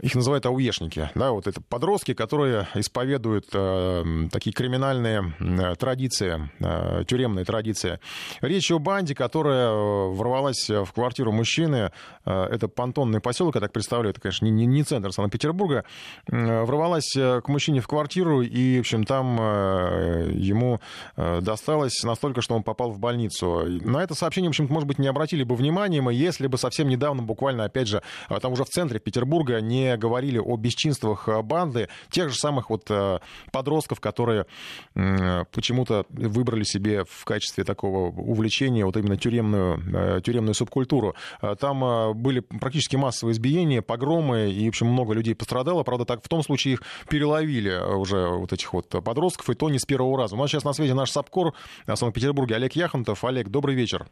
их 0.01 0.15
называют 0.15 0.45
ауешники, 0.45 1.11
да, 1.15 1.33
вот 1.33 1.47
это 1.47 1.61
подростки, 1.63 2.13
которые 2.13 2.69
исповедуют 2.75 3.47
э, 3.53 4.05
такие 4.31 4.53
криминальные 4.53 5.33
э, 5.39 5.75
традиции, 5.77 6.51
э, 6.61 7.05
тюремные 7.07 7.47
традиции. 7.47 7.99
Речь 8.43 8.71
о 8.71 8.79
банде, 8.79 9.15
которая 9.15 9.71
э, 9.71 10.09
ворвалась 10.11 10.69
в 10.69 10.87
квартиру 10.93 11.33
мужчины, 11.33 11.93
э, 12.27 12.45
это 12.45 12.69
понтонный 12.69 13.21
поселок, 13.21 13.55
я 13.55 13.63
так 13.63 13.73
представляю, 13.73 14.11
это, 14.11 14.21
конечно, 14.21 14.45
не, 14.45 14.67
не 14.67 14.83
центр 14.83 15.13
Санкт-Петербурга, 15.13 15.85
э, 16.31 16.63
ворвалась 16.65 17.17
э, 17.17 17.41
к 17.41 17.49
мужчине 17.49 17.81
в 17.81 17.89
квартиру, 17.89 18.43
и, 18.43 18.77
в 18.77 18.81
общем, 18.81 19.05
там 19.05 19.39
э, 19.41 20.31
ему 20.35 20.81
э, 21.17 21.41
досталось 21.41 22.03
настолько, 22.03 22.43
что 22.43 22.55
он 22.55 22.63
попал 22.63 22.91
в 22.91 22.99
больницу. 22.99 23.65
На 23.67 24.03
это 24.03 24.15
сообщение, 24.15 24.51
в 24.51 24.53
общем 24.53 24.67
может 24.69 24.87
быть, 24.87 24.99
не 24.99 25.09
обратили 25.09 25.43
бы 25.43 25.55
внимания, 25.55 26.07
если 26.11 26.49
бы 26.49 26.59
совсем 26.59 26.89
недавно, 26.89 27.23
буквально, 27.23 27.65
опять 27.65 27.89
же, 27.89 28.03
там 28.43 28.53
уже 28.53 28.65
в 28.65 28.69
центре 28.69 29.01
Петербурга 29.01 29.61
не 29.61 29.86
говорили 29.97 30.39
о 30.39 30.57
бесчинствах 30.57 31.29
э, 31.29 31.43
банды, 31.43 31.89
тех 32.11 32.31
же 32.31 32.37
самых 32.37 32.71
вот 32.71 32.91
э, 32.91 33.21
подростков, 33.53 34.01
которые 34.01 34.47
почему-то 34.95 36.07
выбрали 36.09 36.65
себе 36.65 37.05
в 37.05 37.25
качестве 37.25 37.65
такого 37.65 38.09
увлечения 38.09 38.85
вот 38.85 38.97
именно 38.97 39.17
тюремную, 39.17 39.79
э, 39.95 40.21
тюремную 40.23 40.55
субкультуру. 40.55 41.15
Там 41.61 42.15
были 42.19 42.41
практически 42.41 42.97
массовые 42.97 43.35
избиения, 43.35 43.83
погромы, 43.83 44.51
и, 44.51 44.65
в 44.67 44.69
общем, 44.69 44.89
много 44.89 45.13
людей 45.13 45.35
пострадало. 45.35 45.83
Правда, 45.83 46.05
так 46.05 46.25
в 46.25 46.29
том 46.29 46.43
случае 46.43 46.75
их 46.75 46.83
переловили 47.09 47.75
уже 47.95 48.29
вот 48.29 48.53
этих 48.53 48.73
вот 48.73 48.89
подростков, 48.89 49.51
и 49.51 49.55
то 49.55 49.69
не 49.69 49.79
с 49.79 49.85
первого 49.85 50.17
раза. 50.19 50.35
У 50.35 50.39
нас 50.39 50.51
сейчас 50.51 50.65
на 50.65 50.73
связи 50.73 50.93
наш 50.93 51.11
САПКОР 51.11 51.53
в 51.87 51.97
Санкт-Петербурге 51.97 52.57
Олег 52.57 52.73
Яхонтов. 52.73 53.25
Олег, 53.25 53.49
добрый 53.49 53.75
вечер. 53.75 54.07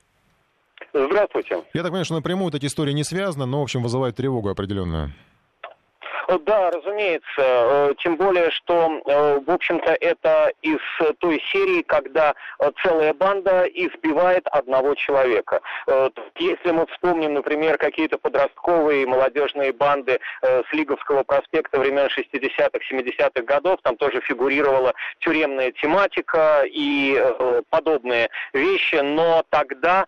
Здравствуйте. 0.94 1.64
Я 1.74 1.82
так 1.82 1.90
понимаю, 1.90 2.04
что 2.04 2.14
напрямую 2.14 2.54
эти 2.54 2.66
истории 2.66 2.92
не 2.92 3.02
связаны, 3.02 3.46
но, 3.46 3.60
в 3.60 3.62
общем, 3.64 3.82
вызывают 3.82 4.16
тревогу 4.16 4.48
определенную. 4.48 5.12
Да, 6.28 6.70
разумеется. 6.70 7.24
Э, 7.38 7.94
тем 7.98 8.16
более, 8.16 8.50
что, 8.50 9.00
э, 9.04 9.40
в 9.40 9.50
общем-то, 9.50 9.92
это 10.00 10.52
из 10.62 10.80
той 11.18 11.42
серии, 11.52 11.82
когда 11.82 12.34
э, 12.60 12.70
целая 12.82 13.12
банда 13.12 13.64
избивает 13.64 14.46
одного 14.48 14.94
человека. 14.94 15.60
Если 16.36 16.70
мы 16.70 16.86
вспомним, 16.86 17.34
например, 17.34 17.78
какие-то 17.78 18.18
подростковые 18.18 19.06
молодежные 19.06 19.72
банды 19.72 20.20
с 20.42 20.72
Лиговского 20.72 21.22
проспекта 21.22 21.78
времен 21.78 22.06
60-х, 22.06 22.78
70-х 22.90 23.42
годов, 23.42 23.80
там 23.82 23.96
тоже 23.96 24.20
фигурировала 24.20 24.94
тюремная 25.20 25.72
тематика 25.72 26.62
и 26.66 27.20
подобные 27.70 28.28
вещи, 28.52 28.96
но 28.96 29.44
тогда 29.50 30.06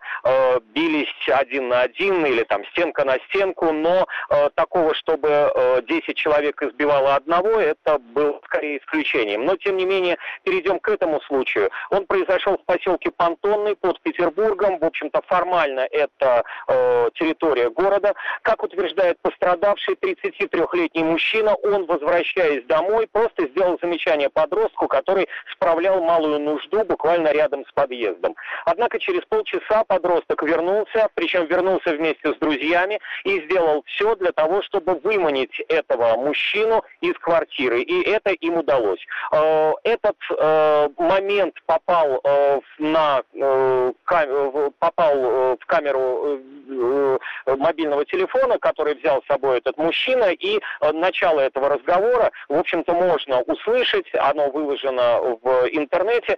бились 0.73 1.07
один 1.27 1.69
на 1.69 1.81
один 1.81 2.25
или 2.25 2.43
там 2.43 2.65
стенка 2.67 3.03
на 3.03 3.17
стенку, 3.29 3.71
но 3.71 4.07
такого, 4.55 4.93
чтобы 4.93 5.83
10 5.87 6.06
10 6.07 6.17
человек 6.17 6.61
избивало 6.61 7.15
одного, 7.15 7.59
это 7.59 7.99
было 7.99 8.39
скорее 8.45 8.77
исключением. 8.79 9.45
Но, 9.45 9.55
тем 9.57 9.77
не 9.77 9.85
менее, 9.85 10.17
перейдем 10.43 10.79
к 10.79 10.89
этому 10.89 11.21
случаю. 11.21 11.69
Он 11.89 12.05
произошел 12.05 12.57
в 12.57 12.65
поселке 12.65 13.11
Понтонный 13.11 13.75
под 13.75 13.99
Петербургом. 14.01 14.79
В 14.79 14.85
общем-то, 14.85 15.21
формально 15.27 15.87
это 15.91 16.43
э, 16.67 17.09
территория 17.15 17.69
города. 17.69 18.13
Как 18.41 18.63
утверждает 18.63 19.17
пострадавший 19.21 19.95
33-летний 19.95 21.03
мужчина, 21.03 21.55
он, 21.55 21.85
возвращаясь 21.85 22.65
домой, 22.65 23.07
просто 23.11 23.47
сделал 23.49 23.77
замечание 23.81 24.29
подростку, 24.29 24.87
который 24.87 25.27
справлял 25.53 26.01
малую 26.01 26.39
нужду 26.39 26.83
буквально 26.83 27.31
рядом 27.31 27.65
с 27.65 27.71
подъездом. 27.73 28.35
Однако 28.65 28.99
через 28.99 29.21
полчаса 29.25 29.83
подросток 29.83 30.43
вернулся, 30.43 31.09
причем 31.15 31.45
вернулся 31.45 31.91
вместе 31.91 32.33
с 32.33 32.37
друзьями 32.37 32.99
и 33.23 33.41
сделал 33.41 33.83
все 33.87 34.15
для 34.15 34.31
того, 34.31 34.61
чтобы 34.61 34.95
выманить 34.95 35.59
этого 35.67 35.96
этого 35.97 36.15
мужчину 36.17 36.83
из 37.01 37.13
квартиры, 37.15 37.81
и 37.81 38.09
это 38.09 38.31
им 38.31 38.57
удалось. 38.57 38.99
Э, 39.31 39.73
этот 39.83 40.17
э, 40.29 40.89
момент 40.97 41.55
попал 41.65 42.21
э, 42.23 42.59
на 42.79 43.23
попал 44.79 45.57
в 45.57 45.65
камеру 45.65 46.39
мобильного 47.45 48.05
телефона, 48.05 48.57
который 48.59 48.95
взял 48.95 49.21
с 49.23 49.27
собой 49.27 49.59
этот 49.59 49.77
мужчина, 49.77 50.31
и 50.31 50.59
начало 50.93 51.39
этого 51.39 51.69
разговора, 51.69 52.31
в 52.49 52.57
общем-то, 52.57 52.93
можно 52.93 53.41
услышать, 53.41 54.05
оно 54.15 54.49
выложено 54.49 55.37
в 55.41 55.67
интернете, 55.71 56.37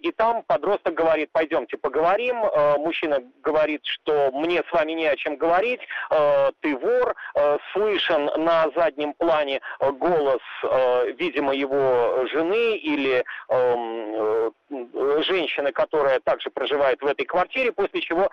и 0.00 0.12
там 0.12 0.42
подросток 0.44 0.94
говорит, 0.94 1.30
пойдемте 1.32 1.76
поговорим, 1.76 2.36
мужчина 2.78 3.20
говорит, 3.42 3.82
что 3.84 4.30
мне 4.32 4.62
с 4.68 4.72
вами 4.72 4.92
не 4.92 5.06
о 5.06 5.16
чем 5.16 5.36
говорить, 5.36 5.80
ты 6.60 6.76
вор, 6.76 7.14
слышен 7.72 8.30
на 8.36 8.70
заднем 8.74 8.95
заднем 8.96 9.12
плане 9.14 9.60
голос, 9.80 10.40
видимо, 11.18 11.54
его 11.54 12.26
жены 12.32 12.76
или 12.76 13.24
эм, 13.48 14.52
женщины, 15.22 15.72
которая 15.72 16.20
также 16.20 16.50
проживает 16.50 17.00
в 17.00 17.06
этой 17.06 17.24
квартире, 17.24 17.72
после 17.72 18.00
чего 18.00 18.28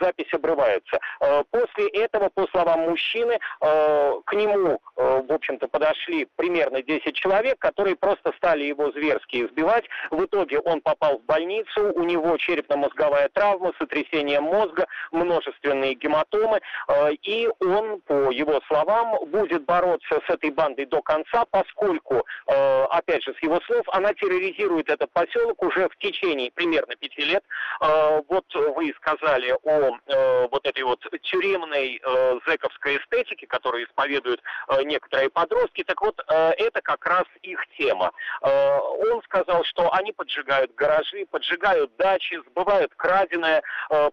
запись 0.00 0.32
обрывается. 0.32 1.00
После 1.50 1.88
этого, 1.88 2.28
по 2.32 2.46
словам 2.48 2.80
мужчины, 2.80 3.38
к 3.60 4.32
нему, 4.32 4.80
в 4.96 5.32
общем-то, 5.32 5.68
подошли 5.68 6.28
примерно 6.36 6.82
10 6.82 7.14
человек, 7.14 7.58
которые 7.58 7.96
просто 7.96 8.32
стали 8.36 8.64
его 8.64 8.92
зверски 8.92 9.44
избивать. 9.44 9.84
В 10.10 10.24
итоге 10.24 10.60
он 10.60 10.80
попал 10.80 11.18
в 11.18 11.24
больницу, 11.24 11.92
у 11.94 12.04
него 12.04 12.36
черепно-мозговая 12.36 13.28
травма, 13.30 13.72
сотрясение 13.78 14.40
мозга, 14.40 14.86
множественные 15.12 15.94
гематомы, 15.94 16.60
э, 16.88 17.12
и 17.22 17.48
он, 17.60 18.00
по 18.02 18.30
его 18.30 18.60
словам, 18.68 19.16
будет 19.26 19.64
бороться 19.64 19.93
с 20.02 20.30
этой 20.30 20.50
бандой 20.50 20.86
до 20.86 21.02
конца, 21.02 21.44
поскольку, 21.50 22.26
э, 22.46 22.84
опять 22.90 23.22
же, 23.22 23.34
с 23.34 23.42
его 23.42 23.60
слов, 23.66 23.86
она 23.88 24.12
терроризирует 24.14 24.88
этот 24.88 25.10
поселок 25.12 25.62
уже 25.62 25.88
в 25.88 25.96
течение 25.98 26.50
примерно 26.52 26.96
пяти 26.96 27.22
лет. 27.22 27.44
Э, 27.80 28.22
вот 28.28 28.44
вы 28.54 28.92
сказали 28.96 29.56
о 29.62 29.98
вот 30.50 30.66
этой 30.66 30.82
вот 30.82 31.00
тюремной 31.22 32.00
зэковской 32.46 32.98
эстетике, 32.98 33.46
которую 33.46 33.84
исповедуют 33.86 34.42
некоторые 34.84 35.30
подростки. 35.30 35.82
Так 35.84 36.00
вот, 36.00 36.22
это 36.28 36.80
как 36.82 37.04
раз 37.06 37.24
их 37.42 37.60
тема. 37.78 38.12
Он 38.40 39.22
сказал, 39.24 39.64
что 39.64 39.92
они 39.92 40.12
поджигают 40.12 40.74
гаражи, 40.74 41.26
поджигают 41.30 41.94
дачи, 41.96 42.40
сбывают 42.50 42.92
краденое, 42.96 43.62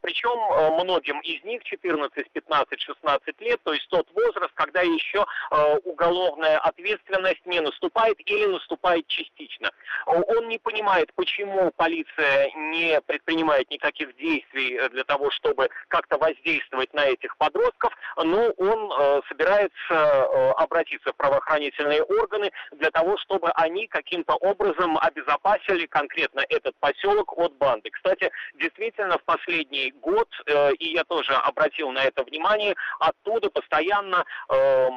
причем 0.01 0.81
многим 0.83 1.19
из 1.21 1.43
них 1.43 1.63
14, 1.63 2.31
15, 2.31 2.81
16 2.81 3.41
лет, 3.41 3.59
то 3.63 3.73
есть 3.73 3.87
тот 3.89 4.07
возраст, 4.13 4.51
когда 4.53 4.81
еще 4.81 5.25
э, 5.51 5.70
уголовная 5.83 6.57
ответственность 6.59 7.45
не 7.45 7.59
наступает 7.59 8.17
или 8.25 8.45
наступает 8.45 9.07
частично. 9.07 9.71
Он 10.05 10.47
не 10.47 10.57
понимает, 10.57 11.13
почему 11.15 11.71
полиция 11.75 12.51
не 12.55 12.99
предпринимает 13.01 13.69
никаких 13.69 14.15
действий 14.17 14.79
для 14.89 15.03
того, 15.03 15.29
чтобы 15.31 15.69
как-то 15.87 16.17
воздействовать 16.17 16.93
на 16.93 17.05
этих 17.05 17.35
подростков, 17.37 17.93
но 18.17 18.51
он 18.57 18.91
э, 18.91 19.21
собирается 19.27 19.71
э, 19.89 20.51
обратиться 20.57 21.11
в 21.11 21.15
правоохранительные 21.15 22.03
органы 22.03 22.51
для 22.71 22.91
того, 22.91 23.17
чтобы 23.17 23.49
они 23.51 23.87
каким-то 23.87 24.35
образом 24.35 24.97
обезопасили 24.97 25.85
конкретно 25.85 26.41
этот 26.49 26.75
поселок 26.79 27.37
от 27.37 27.53
банды. 27.57 27.89
Кстати, 27.89 28.31
действительно, 28.55 29.17
в 29.17 29.23
последний 29.23 29.91
год, 29.91 30.27
э, 30.45 30.73
и 30.73 30.93
я 30.93 31.03
тоже 31.03 31.33
обратил 31.33 31.91
на 31.91 32.03
это 32.03 32.23
внимание, 32.23 32.75
оттуда 32.99 33.49
постоянно 33.49 34.25
э, 34.49 34.89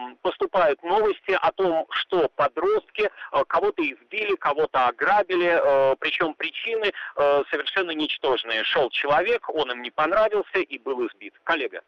поступают 0.65 0.83
новости 0.83 1.39
о 1.41 1.53
том, 1.53 1.87
что 1.91 2.29
подростки 2.37 3.03
э, 3.33 3.45
кого-то 3.47 3.83
избили, 3.83 4.35
кого-то 4.37 4.89
ограбили, 4.89 5.59
э, 5.61 5.97
причем 5.99 6.35
причины 6.35 6.93
э, 7.17 7.43
совершенно 7.51 7.91
ничтожные. 7.93 8.65
Шел 8.65 8.91
человек, 8.91 9.49
он 9.49 9.71
им 9.71 9.83
не 9.83 9.91
понравился 9.91 10.59
и 10.59 10.79
был 10.79 11.07
избит. 11.07 11.35
Коллега. 11.45 11.83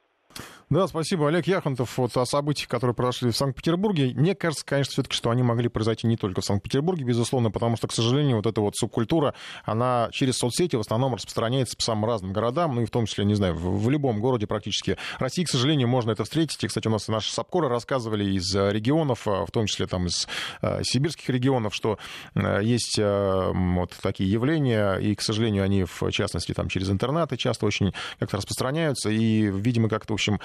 Да, 0.69 0.89
спасибо. 0.89 1.29
Олег 1.29 1.47
Яхонтов 1.47 1.97
вот 1.97 2.17
о 2.17 2.27
событиях, 2.27 2.69
которые 2.69 2.93
произошли 2.93 3.31
в 3.31 3.37
Санкт-Петербурге. 3.37 4.13
Мне 4.17 4.35
кажется, 4.35 4.67
конечно, 4.67 4.91
все-таки, 4.91 5.15
что 5.15 5.31
они 5.31 5.45
могли 5.45 5.69
произойти 5.69 6.09
не 6.09 6.17
только 6.17 6.41
в 6.41 6.45
Санкт-Петербурге, 6.45 7.05
безусловно, 7.05 7.53
потому 7.53 7.77
что, 7.77 7.87
к 7.87 7.93
сожалению, 7.93 8.39
вот 8.39 8.47
эта 8.47 8.61
вот 8.61 8.75
субкультура, 8.75 9.35
она 9.65 10.09
через 10.11 10.39
соцсети 10.39 10.75
в 10.75 10.81
основном 10.81 11.15
распространяется 11.15 11.77
по 11.77 11.85
самым 11.85 12.07
разным 12.07 12.33
городам, 12.33 12.75
ну 12.75 12.81
и 12.81 12.85
в 12.85 12.91
том 12.91 13.07
числе, 13.07 13.25
не 13.25 13.35
знаю, 13.35 13.55
в, 13.55 13.81
в 13.81 13.89
любом 13.91 14.21
городе 14.21 14.49
практически 14.49 14.97
России, 15.21 15.45
к 15.45 15.49
сожалению, 15.49 15.87
можно 15.87 16.11
это 16.11 16.25
встретить. 16.25 16.65
И, 16.65 16.67
кстати, 16.67 16.89
у 16.89 16.91
нас 16.91 17.07
наши 17.07 17.33
САПКОРы 17.33 17.69
рассказывали 17.69 18.25
из 18.25 18.53
э, 18.57 18.73
регионов, 18.73 19.29
э, 19.29 19.45
в 19.47 19.51
том 19.53 19.67
числе 19.67 19.87
там 19.87 20.07
из 20.07 20.27
э, 20.63 20.83
сибирских 20.83 21.29
регионов, 21.29 21.77
что 21.77 21.97
э, 22.35 22.59
есть 22.65 22.99
э, 22.99 23.53
вот 23.55 23.93
такие 24.03 24.29
явления, 24.29 24.97
и, 24.97 25.15
к 25.15 25.23
сожалению, 25.23 25.63
они, 25.63 25.85
в 25.85 26.11
частности, 26.11 26.53
там 26.55 26.69
через 26.69 26.91
интернеты 26.91 27.37
часто 27.37 27.67
очень 27.67 27.95
как-то 28.19 28.39
распространяются, 28.39 29.11
и, 29.11 29.43
видимо, 29.43 29.89
как-то, 29.89 30.13
в 30.13 30.15
общем, 30.15 30.41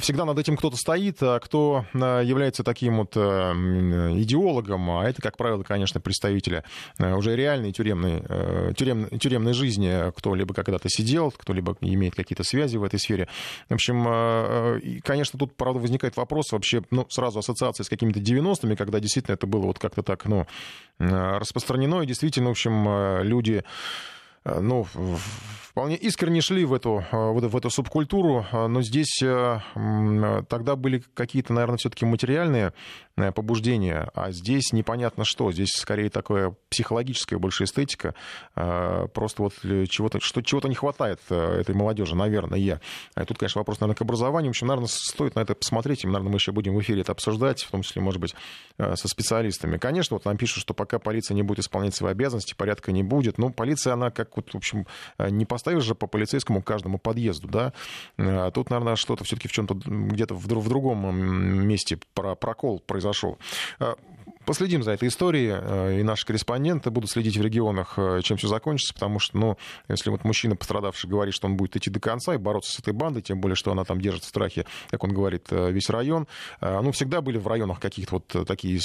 всегда 0.00 0.24
над 0.24 0.38
этим 0.38 0.56
кто-то 0.56 0.76
стоит, 0.76 1.22
а 1.22 1.38
кто 1.40 1.84
э, 1.92 2.22
является 2.24 2.64
таким 2.64 2.98
вот 2.98 3.16
э, 3.16 3.20
идеологом, 3.20 4.90
а 4.90 5.04
это, 5.04 5.20
как 5.20 5.36
правило, 5.36 5.62
конечно, 5.62 6.00
представители 6.00 6.64
уже 6.98 7.36
реальной 7.36 7.72
тюремной, 7.72 8.22
тюрем, 8.74 9.08
тюремной 9.18 9.52
жизни, 9.52 10.10
кто 10.16 10.34
либо 10.34 10.54
когда-то 10.54 10.88
сидел, 10.88 11.30
кто 11.30 11.52
либо 11.52 11.76
имеет 11.80 12.14
какие-то 12.14 12.44
связи 12.44 12.76
в 12.76 12.84
этой 12.84 12.98
сфере. 12.98 13.28
В 13.68 13.74
общем, 13.74 15.00
конечно, 15.02 15.38
тут, 15.38 15.56
правда, 15.56 15.80
возникает 15.80 16.16
вопрос 16.16 16.52
вообще, 16.52 16.82
ну, 16.90 17.06
сразу 17.10 17.40
ассоциации 17.40 17.82
с 17.82 17.88
какими-то 17.88 18.20
90-ми, 18.20 18.76
когда 18.76 19.00
действительно 19.00 19.34
это 19.34 19.46
было 19.46 19.66
вот 19.66 19.78
как-то 19.78 20.02
так, 20.02 20.24
ну, 20.24 20.46
распространено, 20.98 22.02
и 22.02 22.06
действительно, 22.06 22.48
в 22.48 22.52
общем, 22.52 23.22
люди 23.22 23.64
Э, 24.44 24.60
ну, 24.60 24.86
вполне 25.74 25.96
искренне 25.96 26.40
шли 26.40 26.64
в 26.64 26.72
эту, 26.72 27.04
э, 27.10 27.16
в 27.16 27.56
эту 27.56 27.68
субкультуру, 27.68 28.46
э, 28.52 28.66
но 28.68 28.80
здесь 28.80 29.20
тогда 30.48 30.76
были 30.76 31.02
какие-то, 31.14 31.52
наверное, 31.52 31.78
все-таки 31.78 32.04
материальные 32.04 32.72
побуждения, 33.16 34.10
а 34.14 34.32
здесь 34.32 34.72
непонятно 34.72 35.24
что. 35.24 35.52
Здесь 35.52 35.70
скорее 35.70 36.10
такая 36.10 36.54
психологическая 36.68 37.38
больше 37.38 37.64
эстетика. 37.64 38.14
Просто 38.54 39.42
вот 39.42 39.54
чего-то, 39.88 40.18
что, 40.20 40.42
чего-то 40.42 40.68
не 40.68 40.74
хватает 40.74 41.20
этой 41.30 41.76
молодежи, 41.76 42.16
наверное. 42.16 42.80
Тут, 43.14 43.38
конечно, 43.38 43.60
вопрос, 43.60 43.80
наверное, 43.80 43.96
к 43.96 44.02
образованию. 44.02 44.50
В 44.50 44.54
общем, 44.54 44.66
наверное, 44.66 44.88
стоит 44.88 45.36
на 45.36 45.40
это 45.40 45.54
посмотреть. 45.54 46.02
И, 46.02 46.08
наверное, 46.08 46.30
мы 46.30 46.36
еще 46.36 46.50
будем 46.50 46.74
в 46.74 46.80
эфире 46.80 47.02
это 47.02 47.12
обсуждать, 47.12 47.62
в 47.62 47.70
том 47.70 47.82
числе, 47.82 48.02
может 48.02 48.20
быть, 48.20 48.34
со 48.78 49.08
специалистами. 49.08 49.78
Конечно, 49.78 50.16
вот 50.16 50.24
нам 50.24 50.36
пишут, 50.36 50.62
что 50.62 50.74
пока 50.74 50.98
полиция 50.98 51.36
не 51.36 51.42
будет 51.42 51.60
исполнять 51.60 51.94
свои 51.94 52.10
обязанности, 52.10 52.54
порядка 52.54 52.90
не 52.90 53.04
будет. 53.04 53.38
Но 53.38 53.50
полиция, 53.50 53.92
она 53.92 54.10
как 54.10 54.36
вот, 54.36 54.52
в 54.52 54.56
общем, 54.56 54.88
э, 55.18 55.30
не 55.30 55.46
поставишь 55.64 55.84
же 55.84 55.94
по 55.94 56.06
полицейскому 56.06 56.62
каждому 56.62 56.98
подъезду, 56.98 57.48
да. 57.48 57.72
А 58.18 58.50
тут, 58.50 58.68
наверное, 58.68 58.96
что-то 58.96 59.24
все-таки 59.24 59.48
в 59.48 59.52
чем-то 59.52 59.74
где-то 59.74 60.34
в, 60.34 60.44
в 60.44 60.68
другом 60.68 61.16
месте 61.66 61.98
про 62.12 62.34
прокол 62.34 62.80
произошел. 62.80 63.38
А, 63.78 63.96
Последим 64.44 64.82
за 64.82 64.92
этой 64.92 65.08
историей, 65.08 65.54
э, 65.54 66.00
и 66.00 66.02
наши 66.02 66.26
корреспонденты 66.26 66.90
будут 66.90 67.10
следить 67.10 67.38
в 67.38 67.42
регионах, 67.42 67.94
э, 67.96 68.20
чем 68.22 68.36
все 68.36 68.46
закончится, 68.46 68.92
потому 68.92 69.18
что, 69.18 69.38
ну, 69.38 69.58
если 69.88 70.10
вот 70.10 70.24
мужчина 70.24 70.54
пострадавший 70.54 71.08
говорит, 71.08 71.32
что 71.32 71.46
он 71.46 71.56
будет 71.56 71.76
идти 71.76 71.88
до 71.88 71.98
конца 71.98 72.34
и 72.34 72.36
бороться 72.36 72.72
с 72.72 72.78
этой 72.78 72.92
бандой, 72.92 73.22
тем 73.22 73.40
более, 73.40 73.56
что 73.56 73.72
она 73.72 73.84
там 73.84 74.02
держит 74.02 74.24
в 74.24 74.26
страхе, 74.26 74.66
как 74.90 75.02
он 75.02 75.14
говорит, 75.14 75.46
весь 75.50 75.88
район, 75.88 76.26
ну, 76.60 76.92
всегда 76.92 77.22
были 77.22 77.38
в 77.38 77.46
районах 77.46 77.80
каких-то 77.80 78.16
вот 78.16 78.46
такие 78.46 78.78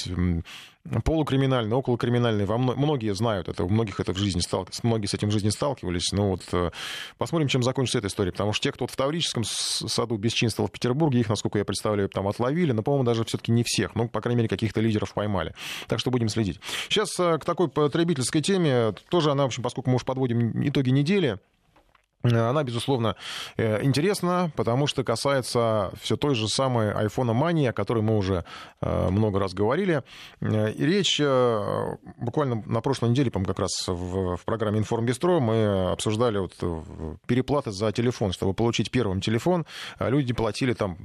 полукриминальные, 1.03 1.75
околокриминальные, 1.75 2.45
во 2.45 2.57
многие 2.57 3.13
знают 3.13 3.47
это, 3.47 3.63
у 3.63 3.69
многих 3.69 3.99
это 3.99 4.13
в 4.13 4.17
жизни 4.17 4.39
стал, 4.39 4.67
многие 4.83 5.05
с 5.05 5.13
этим 5.13 5.29
в 5.29 5.31
жизни 5.31 5.49
сталкивались, 5.49 6.11
но 6.11 6.31
вот 6.31 6.41
э, 6.51 6.71
посмотрим, 7.17 7.47
чем 7.47 7.63
закончится 7.63 7.99
эта 7.99 8.07
история, 8.07 8.31
потому 8.31 8.53
что 8.53 8.63
те, 8.63 8.71
кто 8.71 8.87
в 8.87 8.95
Таврическом 8.95 9.43
саду 9.43 10.17
бесчинствовал 10.17 10.67
в 10.67 10.71
Петербурге, 10.71 11.19
их, 11.19 11.29
насколько 11.29 11.59
я 11.59 11.65
представляю, 11.65 12.09
там 12.09 12.27
отловили, 12.27 12.71
но, 12.71 12.81
по-моему, 12.81 13.03
даже 13.03 13.23
все-таки 13.25 13.51
не 13.51 13.63
всех, 13.63 13.95
ну, 13.95 14.07
по 14.07 14.21
крайней 14.21 14.37
мере, 14.37 14.49
каких-то 14.49 14.81
лидеров 14.81 15.13
поймали. 15.13 15.53
Так 15.87 15.99
что 15.99 16.11
будем 16.11 16.29
следить. 16.29 16.59
Сейчас 16.87 17.19
э, 17.19 17.37
к 17.37 17.45
такой 17.45 17.67
потребительской 17.67 18.41
теме, 18.41 18.93
тоже 19.09 19.31
она, 19.31 19.43
в 19.43 19.47
общем, 19.47 19.63
поскольку 19.63 19.89
мы 19.89 19.97
уж 19.97 20.05
подводим 20.05 20.67
итоги 20.67 20.89
недели, 20.89 21.39
она, 22.21 22.63
безусловно, 22.63 23.15
э, 23.55 23.81
интересна, 23.81 24.51
потому 24.57 24.87
что 24.87 25.05
касается 25.05 25.93
все 26.01 26.17
той 26.17 26.35
же 26.35 26.49
самой 26.49 26.91
iPhone 26.91 27.31
Money, 27.31 27.69
о 27.69 27.73
которой 27.73 28.03
мы 28.03 28.17
уже 28.17 28.43
э, 28.81 29.09
много 29.09 29.39
раз 29.39 29.53
говорили. 29.53 30.03
Э, 30.41 30.69
и 30.71 30.85
речь 30.85 31.21
буквально 32.17 32.61
на 32.65 32.81
прошлой 32.81 33.11
неделе, 33.11 33.31
по 33.31 33.39
как 33.43 33.59
раз 33.59 33.87
в, 33.87 34.35
в 34.35 34.45
программе 34.45 34.79
«Информбестро» 34.79 35.39
мы 35.39 35.91
обсуждали 35.91 36.39
вот 36.39 36.55
переплаты 37.25 37.71
за 37.71 37.91
телефон. 37.93 38.33
Чтобы 38.33 38.53
получить 38.53 38.91
первым 38.91 39.21
телефон, 39.21 39.65
люди 39.99 40.33
платили 40.33 40.73
там 40.73 40.97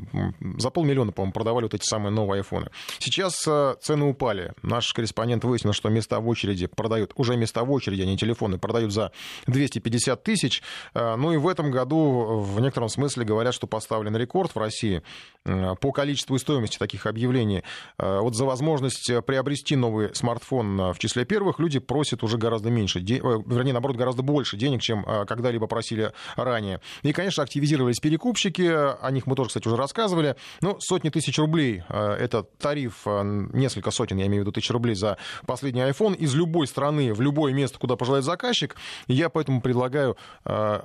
за 0.59 0.71
полмиллиона, 0.71 1.13
по-моему, 1.13 1.33
продавали 1.33 1.65
вот 1.65 1.75
эти 1.75 1.85
самые 1.85 2.11
новые 2.11 2.41
айфоны. 2.41 2.71
Сейчас 2.99 3.35
цены 3.81 4.05
упали. 4.05 4.53
Наш 4.63 4.93
корреспондент 4.93 5.45
выяснил, 5.45 5.73
что 5.73 5.89
места 5.91 6.19
в 6.19 6.29
очереди 6.29 6.67
продают, 6.67 7.13
уже 7.15 7.37
места 7.37 7.63
в 7.63 7.71
очереди, 7.71 8.03
а 8.03 8.07
не 8.07 8.17
телефоны, 8.17 8.59
продают 8.59 8.93
за 8.93 9.13
250 9.47 10.23
тысяч. 10.23 10.63
Э, 11.05 11.17
ну 11.17 11.33
и 11.33 11.37
в 11.37 11.49
этом 11.49 11.71
году 11.71 12.41
в 12.41 12.61
некотором 12.61 12.89
смысле 12.89 13.25
говорят, 13.25 13.55
что 13.55 13.67
поставлен 13.67 14.17
рекорд 14.17 14.55
в 14.55 14.59
России 14.59 15.03
э, 15.45 15.75
по 15.81 15.93
количеству 15.93 16.37
и 16.37 16.39
стоимости 16.39 16.79
таких 16.79 17.07
объявлений. 17.07 17.63
Э, 17.99 18.21
вот 18.21 18.35
за 18.35 18.45
возможность 18.45 19.11
приобрести 19.27 19.77
новый 19.77 20.15
смартфон 20.15 20.93
в 20.93 20.99
числе 20.99 21.25
первых 21.25 21.59
люди 21.59 21.79
просят 21.79 22.23
уже 22.23 22.39
гораздо 22.39 22.71
меньше, 22.71 23.01
вернее, 23.01 23.73
наоборот, 23.73 23.97
гораздо 23.97 24.23
больше 24.23 24.57
денег, 24.57 24.81
чем 24.81 25.05
когда-либо 25.05 25.67
просили 25.67 26.13
ранее. 26.37 26.81
И, 27.03 27.13
конечно, 27.13 27.43
активизировались 27.43 28.01
перекупщики, 28.01 28.63
о 28.63 29.11
них 29.11 29.27
мы 29.27 29.37
тоже, 29.37 29.49
кстати, 29.49 29.67
уже 29.67 29.77
рассказывали. 29.77 30.37
Ну, 30.61 30.77
сотни 30.81 31.11
тысяч 31.11 31.39
рублей— 31.39 31.83
это 31.89 32.43
тариф, 32.43 33.07
несколько 33.07 33.91
сотен, 33.91 34.19
я 34.19 34.27
имею 34.27 34.43
в 34.43 34.45
виду, 34.45 34.53
тысяч 34.53 34.71
рублей 34.71 34.95
за 34.95 35.19
последний 35.47 35.83
iPhone 35.83 36.17
из 36.17 36.35
любой 36.35 36.67
страны 36.67 37.13
в 37.13 37.21
любое 37.21 37.53
место, 37.53 37.79
куда 37.79 37.97
пожелает 37.97 38.25
заказчик. 38.25 38.77
Я 39.07 39.29
поэтому 39.29 39.61
предлагаю 39.61 40.17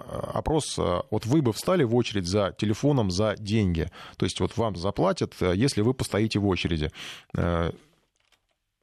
опрос, 0.10 0.78
вот 0.78 1.26
вы 1.26 1.42
бы 1.42 1.54
встали 1.54 1.84
в 1.84 1.96
очередь 1.96 2.28
за 2.28 2.54
телефоном 2.58 3.12
за 3.12 3.36
деньги. 3.38 3.90
То 4.18 4.26
есть 4.26 4.40
вот 4.40 4.58
вам 4.58 4.76
заплатят, 4.76 5.34
если 5.40 5.82
вы 5.82 5.94
постоите 5.94 6.40
в 6.40 6.48
очереди. 6.48 6.92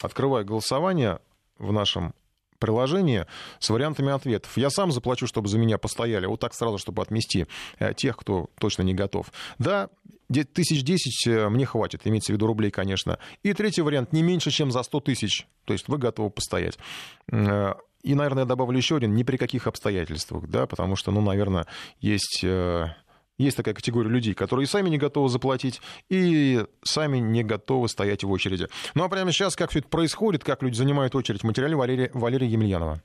Открываю 0.01 0.45
голосование 0.45 1.21
в 1.59 1.73
нашем 1.73 2.15
приложение 2.59 3.27
с 3.59 3.71
вариантами 3.71 4.13
ответов. 4.13 4.57
Я 4.57 4.71
сам 4.71 4.91
заплачу, 4.93 5.27
чтобы 5.27 5.49
за 5.49 5.59
меня 5.59 5.79
постояли. 5.79 6.27
Вот 6.27 6.41
так 6.41 6.55
сразу, 6.55 6.79
чтобы 6.79 7.03
отмести 7.03 7.47
э, 7.79 7.95
тех, 7.95 8.17
кто 8.17 8.49
точно 8.59 8.83
не 8.83 8.95
готов. 8.95 9.33
Да, 9.59 9.91
тысяч 10.29 10.83
десять 10.83 11.27
э, 11.27 11.49
мне 11.49 11.67
хватит, 11.67 12.03
имеется 12.05 12.33
в 12.33 12.37
виду 12.37 12.47
рублей, 12.47 12.71
конечно. 12.71 13.19
И 13.43 13.53
третий 13.53 13.83
вариант, 13.83 14.13
не 14.13 14.23
меньше, 14.23 14.51
чем 14.51 14.71
за 14.71 14.83
100 14.83 15.01
тысяч. 15.01 15.47
То 15.65 15.73
есть 15.73 15.89
вы 15.89 15.99
готовы 15.99 16.31
постоять. 16.31 16.79
Э, 18.03 18.09
и, 18.09 18.15
наверное, 18.15 18.43
я 18.43 18.47
добавлю 18.47 18.77
еще 18.77 18.97
один, 18.97 19.15
ни 19.15 19.23
при 19.23 19.37
каких 19.37 19.67
обстоятельствах, 19.67 20.47
да, 20.49 20.67
потому 20.67 20.97
что, 20.97 21.11
ну, 21.11 21.21
наверное, 21.21 21.67
есть 22.01 22.45
есть 23.39 23.57
такая 23.57 23.75
категория 23.75 24.09
людей, 24.09 24.33
которые 24.33 24.67
сами 24.67 24.89
не 24.89 24.97
готовы 24.97 25.29
заплатить 25.29 25.83
и 26.09 26.65
сами 26.83 27.19
не 27.19 27.45
готовы 27.45 27.89
стоять 27.89 28.25
в 28.25 28.31
очереди. 28.31 28.69
Ну 28.95 29.05
а 29.05 29.09
прямо 29.09 29.31
сейчас, 29.31 29.57
как 29.57 29.71
все 29.71 29.81
это 29.81 29.89
происходит, 29.89 30.43
как 30.43 30.63
люди 30.63 30.77
занимают 30.77 31.15
очередь, 31.15 31.43
в 31.43 31.45
материале 31.45 31.77
Валерия, 31.77 32.11
Валерия 32.15 32.47
Емельянова. 32.47 33.03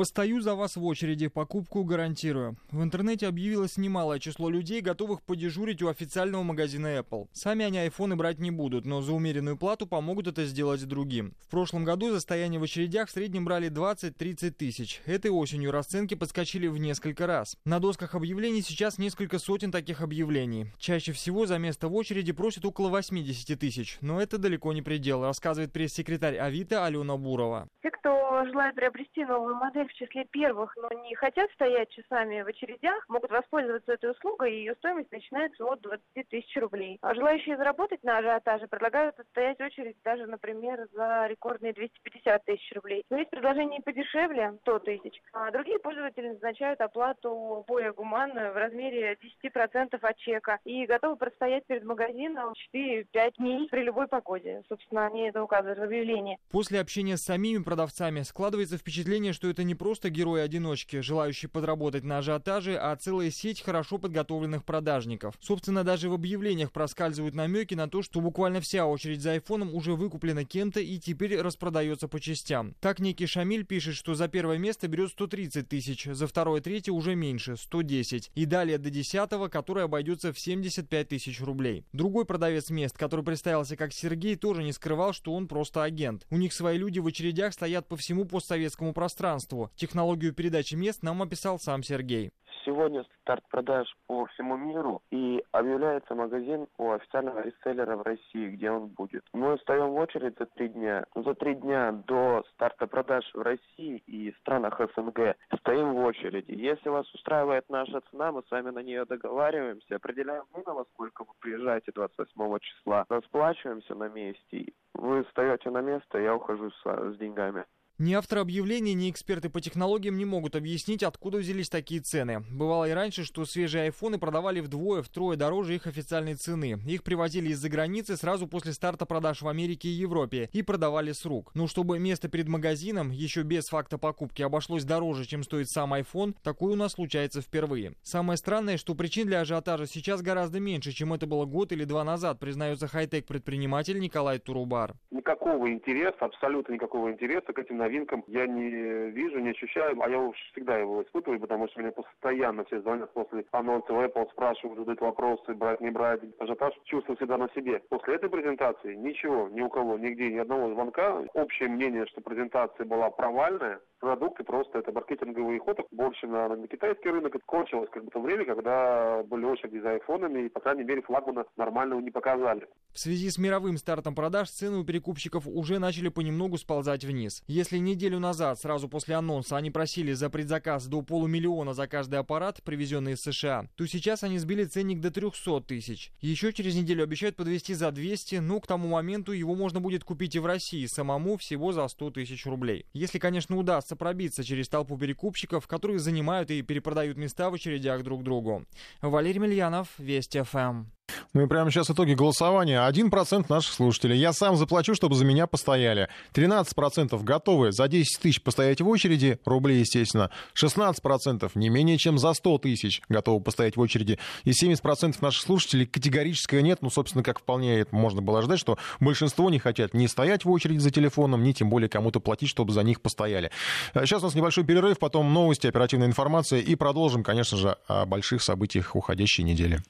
Постою 0.00 0.40
за 0.40 0.54
вас 0.54 0.76
в 0.76 0.84
очереди, 0.86 1.28
покупку 1.28 1.84
гарантирую. 1.84 2.56
В 2.70 2.82
интернете 2.82 3.26
объявилось 3.26 3.76
немалое 3.76 4.18
число 4.18 4.48
людей, 4.48 4.80
готовых 4.80 5.20
подежурить 5.20 5.82
у 5.82 5.88
официального 5.88 6.42
магазина 6.42 7.00
Apple. 7.00 7.28
Сами 7.34 7.66
они 7.66 7.76
айфоны 7.76 8.16
брать 8.16 8.38
не 8.38 8.50
будут, 8.50 8.86
но 8.86 9.02
за 9.02 9.12
умеренную 9.12 9.58
плату 9.58 9.86
помогут 9.86 10.26
это 10.26 10.46
сделать 10.46 10.82
другим. 10.86 11.34
В 11.42 11.50
прошлом 11.50 11.84
году 11.84 12.08
за 12.08 12.20
стояние 12.20 12.58
в 12.58 12.62
очередях 12.62 13.10
в 13.10 13.12
среднем 13.12 13.44
брали 13.44 13.70
20-30 13.70 14.52
тысяч. 14.52 15.02
Этой 15.04 15.30
осенью 15.30 15.70
расценки 15.70 16.14
подскочили 16.14 16.66
в 16.66 16.78
несколько 16.78 17.26
раз. 17.26 17.58
На 17.66 17.78
досках 17.78 18.14
объявлений 18.14 18.62
сейчас 18.62 18.96
несколько 18.96 19.38
сотен 19.38 19.70
таких 19.70 20.00
объявлений. 20.00 20.68
Чаще 20.78 21.12
всего 21.12 21.44
за 21.44 21.58
место 21.58 21.88
в 21.88 21.94
очереди 21.94 22.32
просят 22.32 22.64
около 22.64 22.88
80 22.88 23.60
тысяч, 23.60 23.98
но 24.00 24.18
это 24.18 24.38
далеко 24.38 24.72
не 24.72 24.80
предел, 24.80 25.24
рассказывает 25.24 25.74
пресс-секретарь 25.74 26.38
Авито 26.38 26.86
Алена 26.86 27.18
Бурова. 27.18 27.68
Те, 27.82 27.90
кто 27.90 28.44
желает 28.46 28.74
приобрести 28.74 29.24
новую 29.24 29.56
модель, 29.56 29.89
в 29.90 29.94
числе 29.94 30.24
первых, 30.24 30.76
но 30.76 30.88
не 31.02 31.14
хотят 31.14 31.50
стоять 31.52 31.90
часами 31.90 32.42
в 32.42 32.46
очередях, 32.46 33.08
могут 33.08 33.30
воспользоваться 33.30 33.92
этой 33.92 34.10
услугой, 34.10 34.54
и 34.54 34.58
ее 34.58 34.74
стоимость 34.76 35.12
начинается 35.12 35.64
от 35.64 35.80
20 35.82 36.28
тысяч 36.28 36.56
рублей. 36.56 36.98
А 37.02 37.14
желающие 37.14 37.56
заработать 37.56 38.02
на 38.04 38.18
ажиотаже 38.18 38.66
предлагают 38.68 39.18
отстоять 39.18 39.60
очередь 39.60 39.96
даже, 40.04 40.26
например, 40.26 40.86
за 40.92 41.26
рекордные 41.28 41.72
250 41.72 42.44
тысяч 42.44 42.72
рублей. 42.74 43.04
Но 43.10 43.18
есть 43.18 43.30
предложения 43.30 43.80
подешевле, 43.80 44.54
100 44.62 44.78
тысяч. 44.80 45.22
А 45.32 45.50
другие 45.50 45.78
пользователи 45.78 46.28
назначают 46.28 46.80
оплату 46.80 47.64
более 47.66 47.92
гуманную 47.92 48.52
в 48.52 48.56
размере 48.56 49.18
10% 49.44 49.98
от 50.00 50.16
чека 50.18 50.58
и 50.64 50.86
готовы 50.86 51.16
простоять 51.16 51.66
перед 51.66 51.84
магазином 51.84 52.54
4-5 52.74 53.34
дней 53.38 53.68
при 53.68 53.82
любой 53.82 54.08
погоде. 54.08 54.62
Собственно, 54.68 55.06
они 55.06 55.28
это 55.28 55.42
указывают 55.42 55.78
в 55.78 55.82
объявлении. 55.82 56.38
После 56.50 56.80
общения 56.80 57.16
с 57.16 57.22
самими 57.22 57.62
продавцами 57.62 58.22
складывается 58.22 58.78
впечатление, 58.78 59.32
что 59.32 59.48
это 59.48 59.64
не 59.70 59.76
просто 59.76 60.10
герои-одиночки, 60.10 60.98
желающие 61.00 61.48
подработать 61.48 62.02
на 62.02 62.18
ажиотаже, 62.18 62.76
а 62.76 62.96
целая 62.96 63.30
сеть 63.30 63.60
хорошо 63.60 63.98
подготовленных 63.98 64.64
продажников. 64.64 65.36
Собственно, 65.40 65.84
даже 65.84 66.10
в 66.10 66.12
объявлениях 66.12 66.72
проскальзывают 66.72 67.36
намеки 67.36 67.74
на 67.74 67.88
то, 67.88 68.02
что 68.02 68.20
буквально 68.20 68.60
вся 68.60 68.84
очередь 68.84 69.22
за 69.22 69.34
айфоном 69.34 69.72
уже 69.72 69.94
выкуплена 69.94 70.44
кем-то 70.44 70.80
и 70.80 70.98
теперь 70.98 71.40
распродается 71.40 72.08
по 72.08 72.18
частям. 72.18 72.74
Так 72.80 72.98
некий 72.98 73.26
Шамиль 73.26 73.64
пишет, 73.64 73.94
что 73.94 74.16
за 74.16 74.26
первое 74.26 74.58
место 74.58 74.88
берет 74.88 75.10
130 75.10 75.68
тысяч, 75.68 76.04
за 76.04 76.26
второе 76.26 76.60
третье 76.60 76.90
уже 76.90 77.14
меньше, 77.14 77.56
110. 77.56 78.32
И 78.34 78.46
далее 78.46 78.76
до 78.78 78.90
десятого, 78.90 79.46
который 79.46 79.84
обойдется 79.84 80.32
в 80.32 80.40
75 80.40 81.06
тысяч 81.06 81.40
рублей. 81.40 81.84
Другой 81.92 82.24
продавец 82.24 82.70
мест, 82.70 82.98
который 82.98 83.24
представился 83.24 83.76
как 83.76 83.92
Сергей, 83.92 84.34
тоже 84.34 84.64
не 84.64 84.72
скрывал, 84.72 85.12
что 85.12 85.32
он 85.32 85.46
просто 85.46 85.84
агент. 85.84 86.26
У 86.28 86.38
них 86.38 86.52
свои 86.52 86.76
люди 86.76 86.98
в 86.98 87.06
очередях 87.06 87.52
стоят 87.52 87.86
по 87.86 87.96
всему 87.96 88.24
постсоветскому 88.24 88.92
пространству. 88.92 89.59
Технологию 89.76 90.34
передачи 90.34 90.74
мест 90.74 91.02
нам 91.02 91.22
описал 91.22 91.58
сам 91.58 91.82
Сергей. 91.82 92.32
Сегодня 92.64 93.04
старт 93.22 93.42
продаж 93.48 93.86
по 94.06 94.26
всему 94.26 94.56
миру 94.56 95.02
и 95.10 95.42
объявляется 95.52 96.14
магазин 96.14 96.66
у 96.78 96.90
официального 96.90 97.40
реселлера 97.40 97.96
в 97.96 98.02
России, 98.02 98.50
где 98.50 98.70
он 98.70 98.88
будет. 98.88 99.24
Мы 99.32 99.56
встаем 99.56 99.90
в 99.90 99.94
очередь 99.94 100.36
за 100.38 100.46
три 100.46 100.68
дня. 100.68 101.04
За 101.14 101.34
три 101.34 101.54
дня 101.54 101.92
до 101.92 102.44
старта 102.52 102.86
продаж 102.86 103.24
в 103.32 103.40
России 103.40 104.02
и 104.06 104.32
странах 104.40 104.78
СНГ 104.78 105.36
стоим 105.60 105.94
в 105.94 105.98
очереди. 106.04 106.52
Если 106.52 106.88
вас 106.88 107.12
устраивает 107.14 107.68
наша 107.70 108.02
цена, 108.10 108.30
мы 108.30 108.42
с 108.42 108.50
вами 108.50 108.70
на 108.70 108.80
нее 108.80 109.04
договариваемся, 109.04 109.96
определяем 109.96 110.44
время, 110.52 110.72
во 110.72 110.84
сколько 110.92 111.24
вы 111.24 111.32
приезжаете 111.40 111.92
28 111.94 112.58
числа, 112.60 113.06
расплачиваемся 113.08 113.94
на 113.94 114.08
месте. 114.08 114.72
Вы 114.94 115.24
встаете 115.24 115.70
на 115.70 115.80
место, 115.80 116.18
я 116.18 116.34
ухожу 116.34 116.70
с, 116.70 116.82
с 116.84 117.16
деньгами. 117.16 117.64
Ни 118.02 118.14
автор 118.14 118.38
объявлений, 118.38 118.94
ни 118.94 119.10
эксперты 119.10 119.50
по 119.50 119.60
технологиям 119.60 120.16
не 120.16 120.24
могут 120.24 120.56
объяснить, 120.56 121.02
откуда 121.02 121.36
взялись 121.36 121.68
такие 121.68 122.00
цены. 122.00 122.42
Бывало 122.50 122.88
и 122.88 122.92
раньше, 122.92 123.24
что 123.24 123.44
свежие 123.44 123.84
айфоны 123.84 124.18
продавали 124.18 124.60
вдвое-втрое 124.60 125.36
дороже 125.36 125.74
их 125.74 125.86
официальной 125.86 126.34
цены. 126.34 126.78
Их 126.86 127.02
привозили 127.02 127.50
из-за 127.50 127.68
границы 127.68 128.16
сразу 128.16 128.46
после 128.46 128.72
старта 128.72 129.04
продаж 129.04 129.42
в 129.42 129.48
Америке 129.48 129.88
и 129.88 129.92
Европе 129.92 130.48
и 130.54 130.62
продавали 130.62 131.12
с 131.12 131.26
рук. 131.26 131.50
Но 131.52 131.66
чтобы 131.66 131.98
место 131.98 132.30
перед 132.30 132.48
магазином, 132.48 133.10
еще 133.10 133.42
без 133.42 133.68
факта 133.68 133.98
покупки, 133.98 134.40
обошлось 134.40 134.84
дороже, 134.84 135.26
чем 135.26 135.42
стоит 135.42 135.68
сам 135.68 135.92
iPhone, 135.92 136.34
такое 136.42 136.72
у 136.72 136.76
нас 136.76 136.92
случается 136.92 137.42
впервые. 137.42 137.92
Самое 138.02 138.38
странное, 138.38 138.78
что 138.78 138.94
причин 138.94 139.26
для 139.26 139.40
ажиотажа 139.40 139.84
сейчас 139.84 140.22
гораздо 140.22 140.58
меньше, 140.58 140.92
чем 140.92 141.12
это 141.12 141.26
было 141.26 141.44
год 141.44 141.70
или 141.72 141.84
два 141.84 142.02
назад, 142.02 142.40
признается 142.40 142.88
хай-тек 142.88 143.26
предприниматель 143.26 144.00
Николай 144.00 144.38
Турубар. 144.38 144.94
Никакого 145.10 145.70
интереса, 145.70 146.16
абсолютно 146.20 146.72
никакого 146.72 147.12
интереса 147.12 147.52
к 147.52 147.58
этим 147.58 147.76
новинкам 147.90 148.24
я 148.28 148.46
не 148.46 149.10
вижу, 149.10 149.40
не 149.40 149.50
ощущаю, 149.50 150.00
а 150.00 150.08
я 150.08 150.18
уж 150.18 150.36
всегда 150.52 150.78
его 150.78 151.02
испытываю, 151.02 151.40
потому 151.40 151.68
что 151.68 151.80
мне 151.80 151.90
постоянно 151.90 152.64
все 152.64 152.80
звонят 152.80 153.12
после 153.12 153.44
анонса 153.50 153.92
Apple, 153.92 154.30
спрашивают, 154.30 154.78
задают 154.78 155.00
вопросы, 155.00 155.54
брать, 155.54 155.80
не 155.80 155.90
брать, 155.90 156.20
ажиотаж 156.38 156.74
чувствую 156.84 157.16
всегда 157.16 157.36
на 157.36 157.48
себе. 157.50 157.80
После 157.88 158.14
этой 158.14 158.30
презентации 158.30 158.94
ничего, 158.94 159.48
ни 159.48 159.60
у 159.60 159.68
кого, 159.68 159.98
нигде, 159.98 160.30
ни 160.30 160.38
одного 160.38 160.72
звонка. 160.72 161.22
Общее 161.34 161.68
мнение, 161.68 162.06
что 162.06 162.20
презентация 162.20 162.86
была 162.86 163.10
провальная, 163.10 163.80
продукты, 164.00 164.42
просто 164.42 164.78
это 164.78 164.90
маркетинговый 164.92 165.58
ход 165.58 165.78
больше 165.92 166.26
на, 166.26 166.48
на 166.48 166.66
китайский 166.66 167.10
рынок. 167.10 167.34
Это 167.34 167.44
кончилось 167.44 167.88
как 167.92 168.04
бы 168.04 168.10
то 168.10 168.20
время, 168.20 168.44
когда 168.44 169.22
были 169.24 169.44
очереди 169.44 169.78
за 169.78 169.92
айфонами, 169.92 170.46
и, 170.46 170.48
по 170.48 170.60
крайней 170.60 170.84
мере, 170.84 171.02
флагмана 171.02 171.44
нормального 171.56 172.00
не 172.00 172.10
показали. 172.10 172.66
В 172.92 172.98
связи 172.98 173.30
с 173.30 173.38
мировым 173.38 173.76
стартом 173.76 174.14
продаж 174.14 174.50
цены 174.50 174.78
у 174.78 174.84
перекупщиков 174.84 175.46
уже 175.46 175.78
начали 175.78 176.08
понемногу 176.08 176.58
сползать 176.58 177.04
вниз. 177.04 177.44
Если 177.46 177.78
неделю 177.78 178.18
назад, 178.18 178.58
сразу 178.58 178.88
после 178.88 179.14
анонса, 179.14 179.56
они 179.56 179.70
просили 179.70 180.12
за 180.12 180.30
предзаказ 180.30 180.86
до 180.86 181.02
полумиллиона 181.02 181.74
за 181.74 181.86
каждый 181.86 182.18
аппарат, 182.18 182.62
привезенный 182.64 183.12
из 183.12 183.22
США, 183.22 183.66
то 183.76 183.86
сейчас 183.86 184.24
они 184.24 184.38
сбили 184.38 184.64
ценник 184.64 185.00
до 185.00 185.10
300 185.10 185.60
тысяч. 185.60 186.12
Еще 186.20 186.52
через 186.52 186.74
неделю 186.74 187.04
обещают 187.04 187.36
подвести 187.36 187.74
за 187.74 187.92
200, 187.92 188.36
но 188.36 188.60
к 188.60 188.66
тому 188.66 188.88
моменту 188.88 189.32
его 189.32 189.54
можно 189.54 189.80
будет 189.80 190.04
купить 190.04 190.34
и 190.34 190.38
в 190.38 190.46
России 190.46 190.86
самому 190.86 191.36
всего 191.36 191.72
за 191.72 191.86
100 191.86 192.10
тысяч 192.10 192.46
рублей. 192.46 192.86
Если, 192.92 193.18
конечно, 193.18 193.56
удастся 193.56 193.89
удастся 193.90 193.96
пробиться 193.96 194.44
через 194.44 194.68
толпу 194.68 194.96
перекупщиков, 194.96 195.66
которые 195.66 195.98
занимают 195.98 196.50
и 196.50 196.62
перепродают 196.62 197.18
места 197.18 197.50
в 197.50 197.54
очередях 197.54 198.02
друг 198.02 198.22
другу. 198.22 198.64
Валерий 199.02 199.40
Мильянов, 199.40 199.88
Вести 199.98 200.42
ФМ. 200.42 200.84
Ну 201.32 201.42
и 201.42 201.46
прямо 201.46 201.70
сейчас 201.70 201.90
итоги 201.90 202.14
голосования. 202.14 202.80
1% 202.88 203.46
наших 203.48 203.72
слушателей. 203.72 204.18
Я 204.18 204.32
сам 204.32 204.56
заплачу, 204.56 204.94
чтобы 204.94 205.14
за 205.14 205.24
меня 205.24 205.46
постояли. 205.46 206.08
13% 206.34 207.22
готовы 207.22 207.72
за 207.72 207.88
10 207.88 208.20
тысяч 208.20 208.42
постоять 208.42 208.80
в 208.80 208.88
очереди, 208.88 209.38
рублей, 209.44 209.80
естественно. 209.80 210.30
16% 210.54 211.50
не 211.54 211.68
менее 211.68 211.98
чем 211.98 212.18
за 212.18 212.32
100 212.32 212.58
тысяч 212.58 213.02
готовы 213.08 213.42
постоять 213.42 213.76
в 213.76 213.80
очереди. 213.80 214.18
И 214.44 214.50
70% 214.50 215.16
наших 215.20 215.42
слушателей 215.42 215.86
категорически 215.86 216.56
нет. 216.56 216.78
Ну, 216.82 216.90
собственно, 216.90 217.22
как 217.22 217.40
вполне 217.40 217.86
можно 217.90 218.22
было 218.22 218.40
ожидать, 218.40 218.60
что 218.60 218.78
большинство 219.00 219.50
не 219.50 219.58
хотят 219.58 219.94
ни 219.94 220.06
стоять 220.06 220.44
в 220.44 220.50
очереди 220.50 220.78
за 220.78 220.90
телефоном, 220.90 221.42
ни 221.42 221.52
тем 221.52 221.70
более 221.70 221.88
кому-то 221.88 222.20
платить, 222.20 222.48
чтобы 222.48 222.72
за 222.72 222.82
них 222.82 223.00
постояли. 223.00 223.50
Сейчас 223.94 224.22
у 224.22 224.26
нас 224.26 224.34
небольшой 224.34 224.64
перерыв, 224.64 224.98
потом 224.98 225.32
новости, 225.32 225.66
оперативная 225.66 226.06
информация 226.06 226.60
и 226.60 226.74
продолжим, 226.74 227.22
конечно 227.22 227.56
же, 227.56 227.76
о 227.86 228.06
больших 228.06 228.42
событиях 228.42 228.96
уходящей 228.96 229.44
недели. 229.44 229.82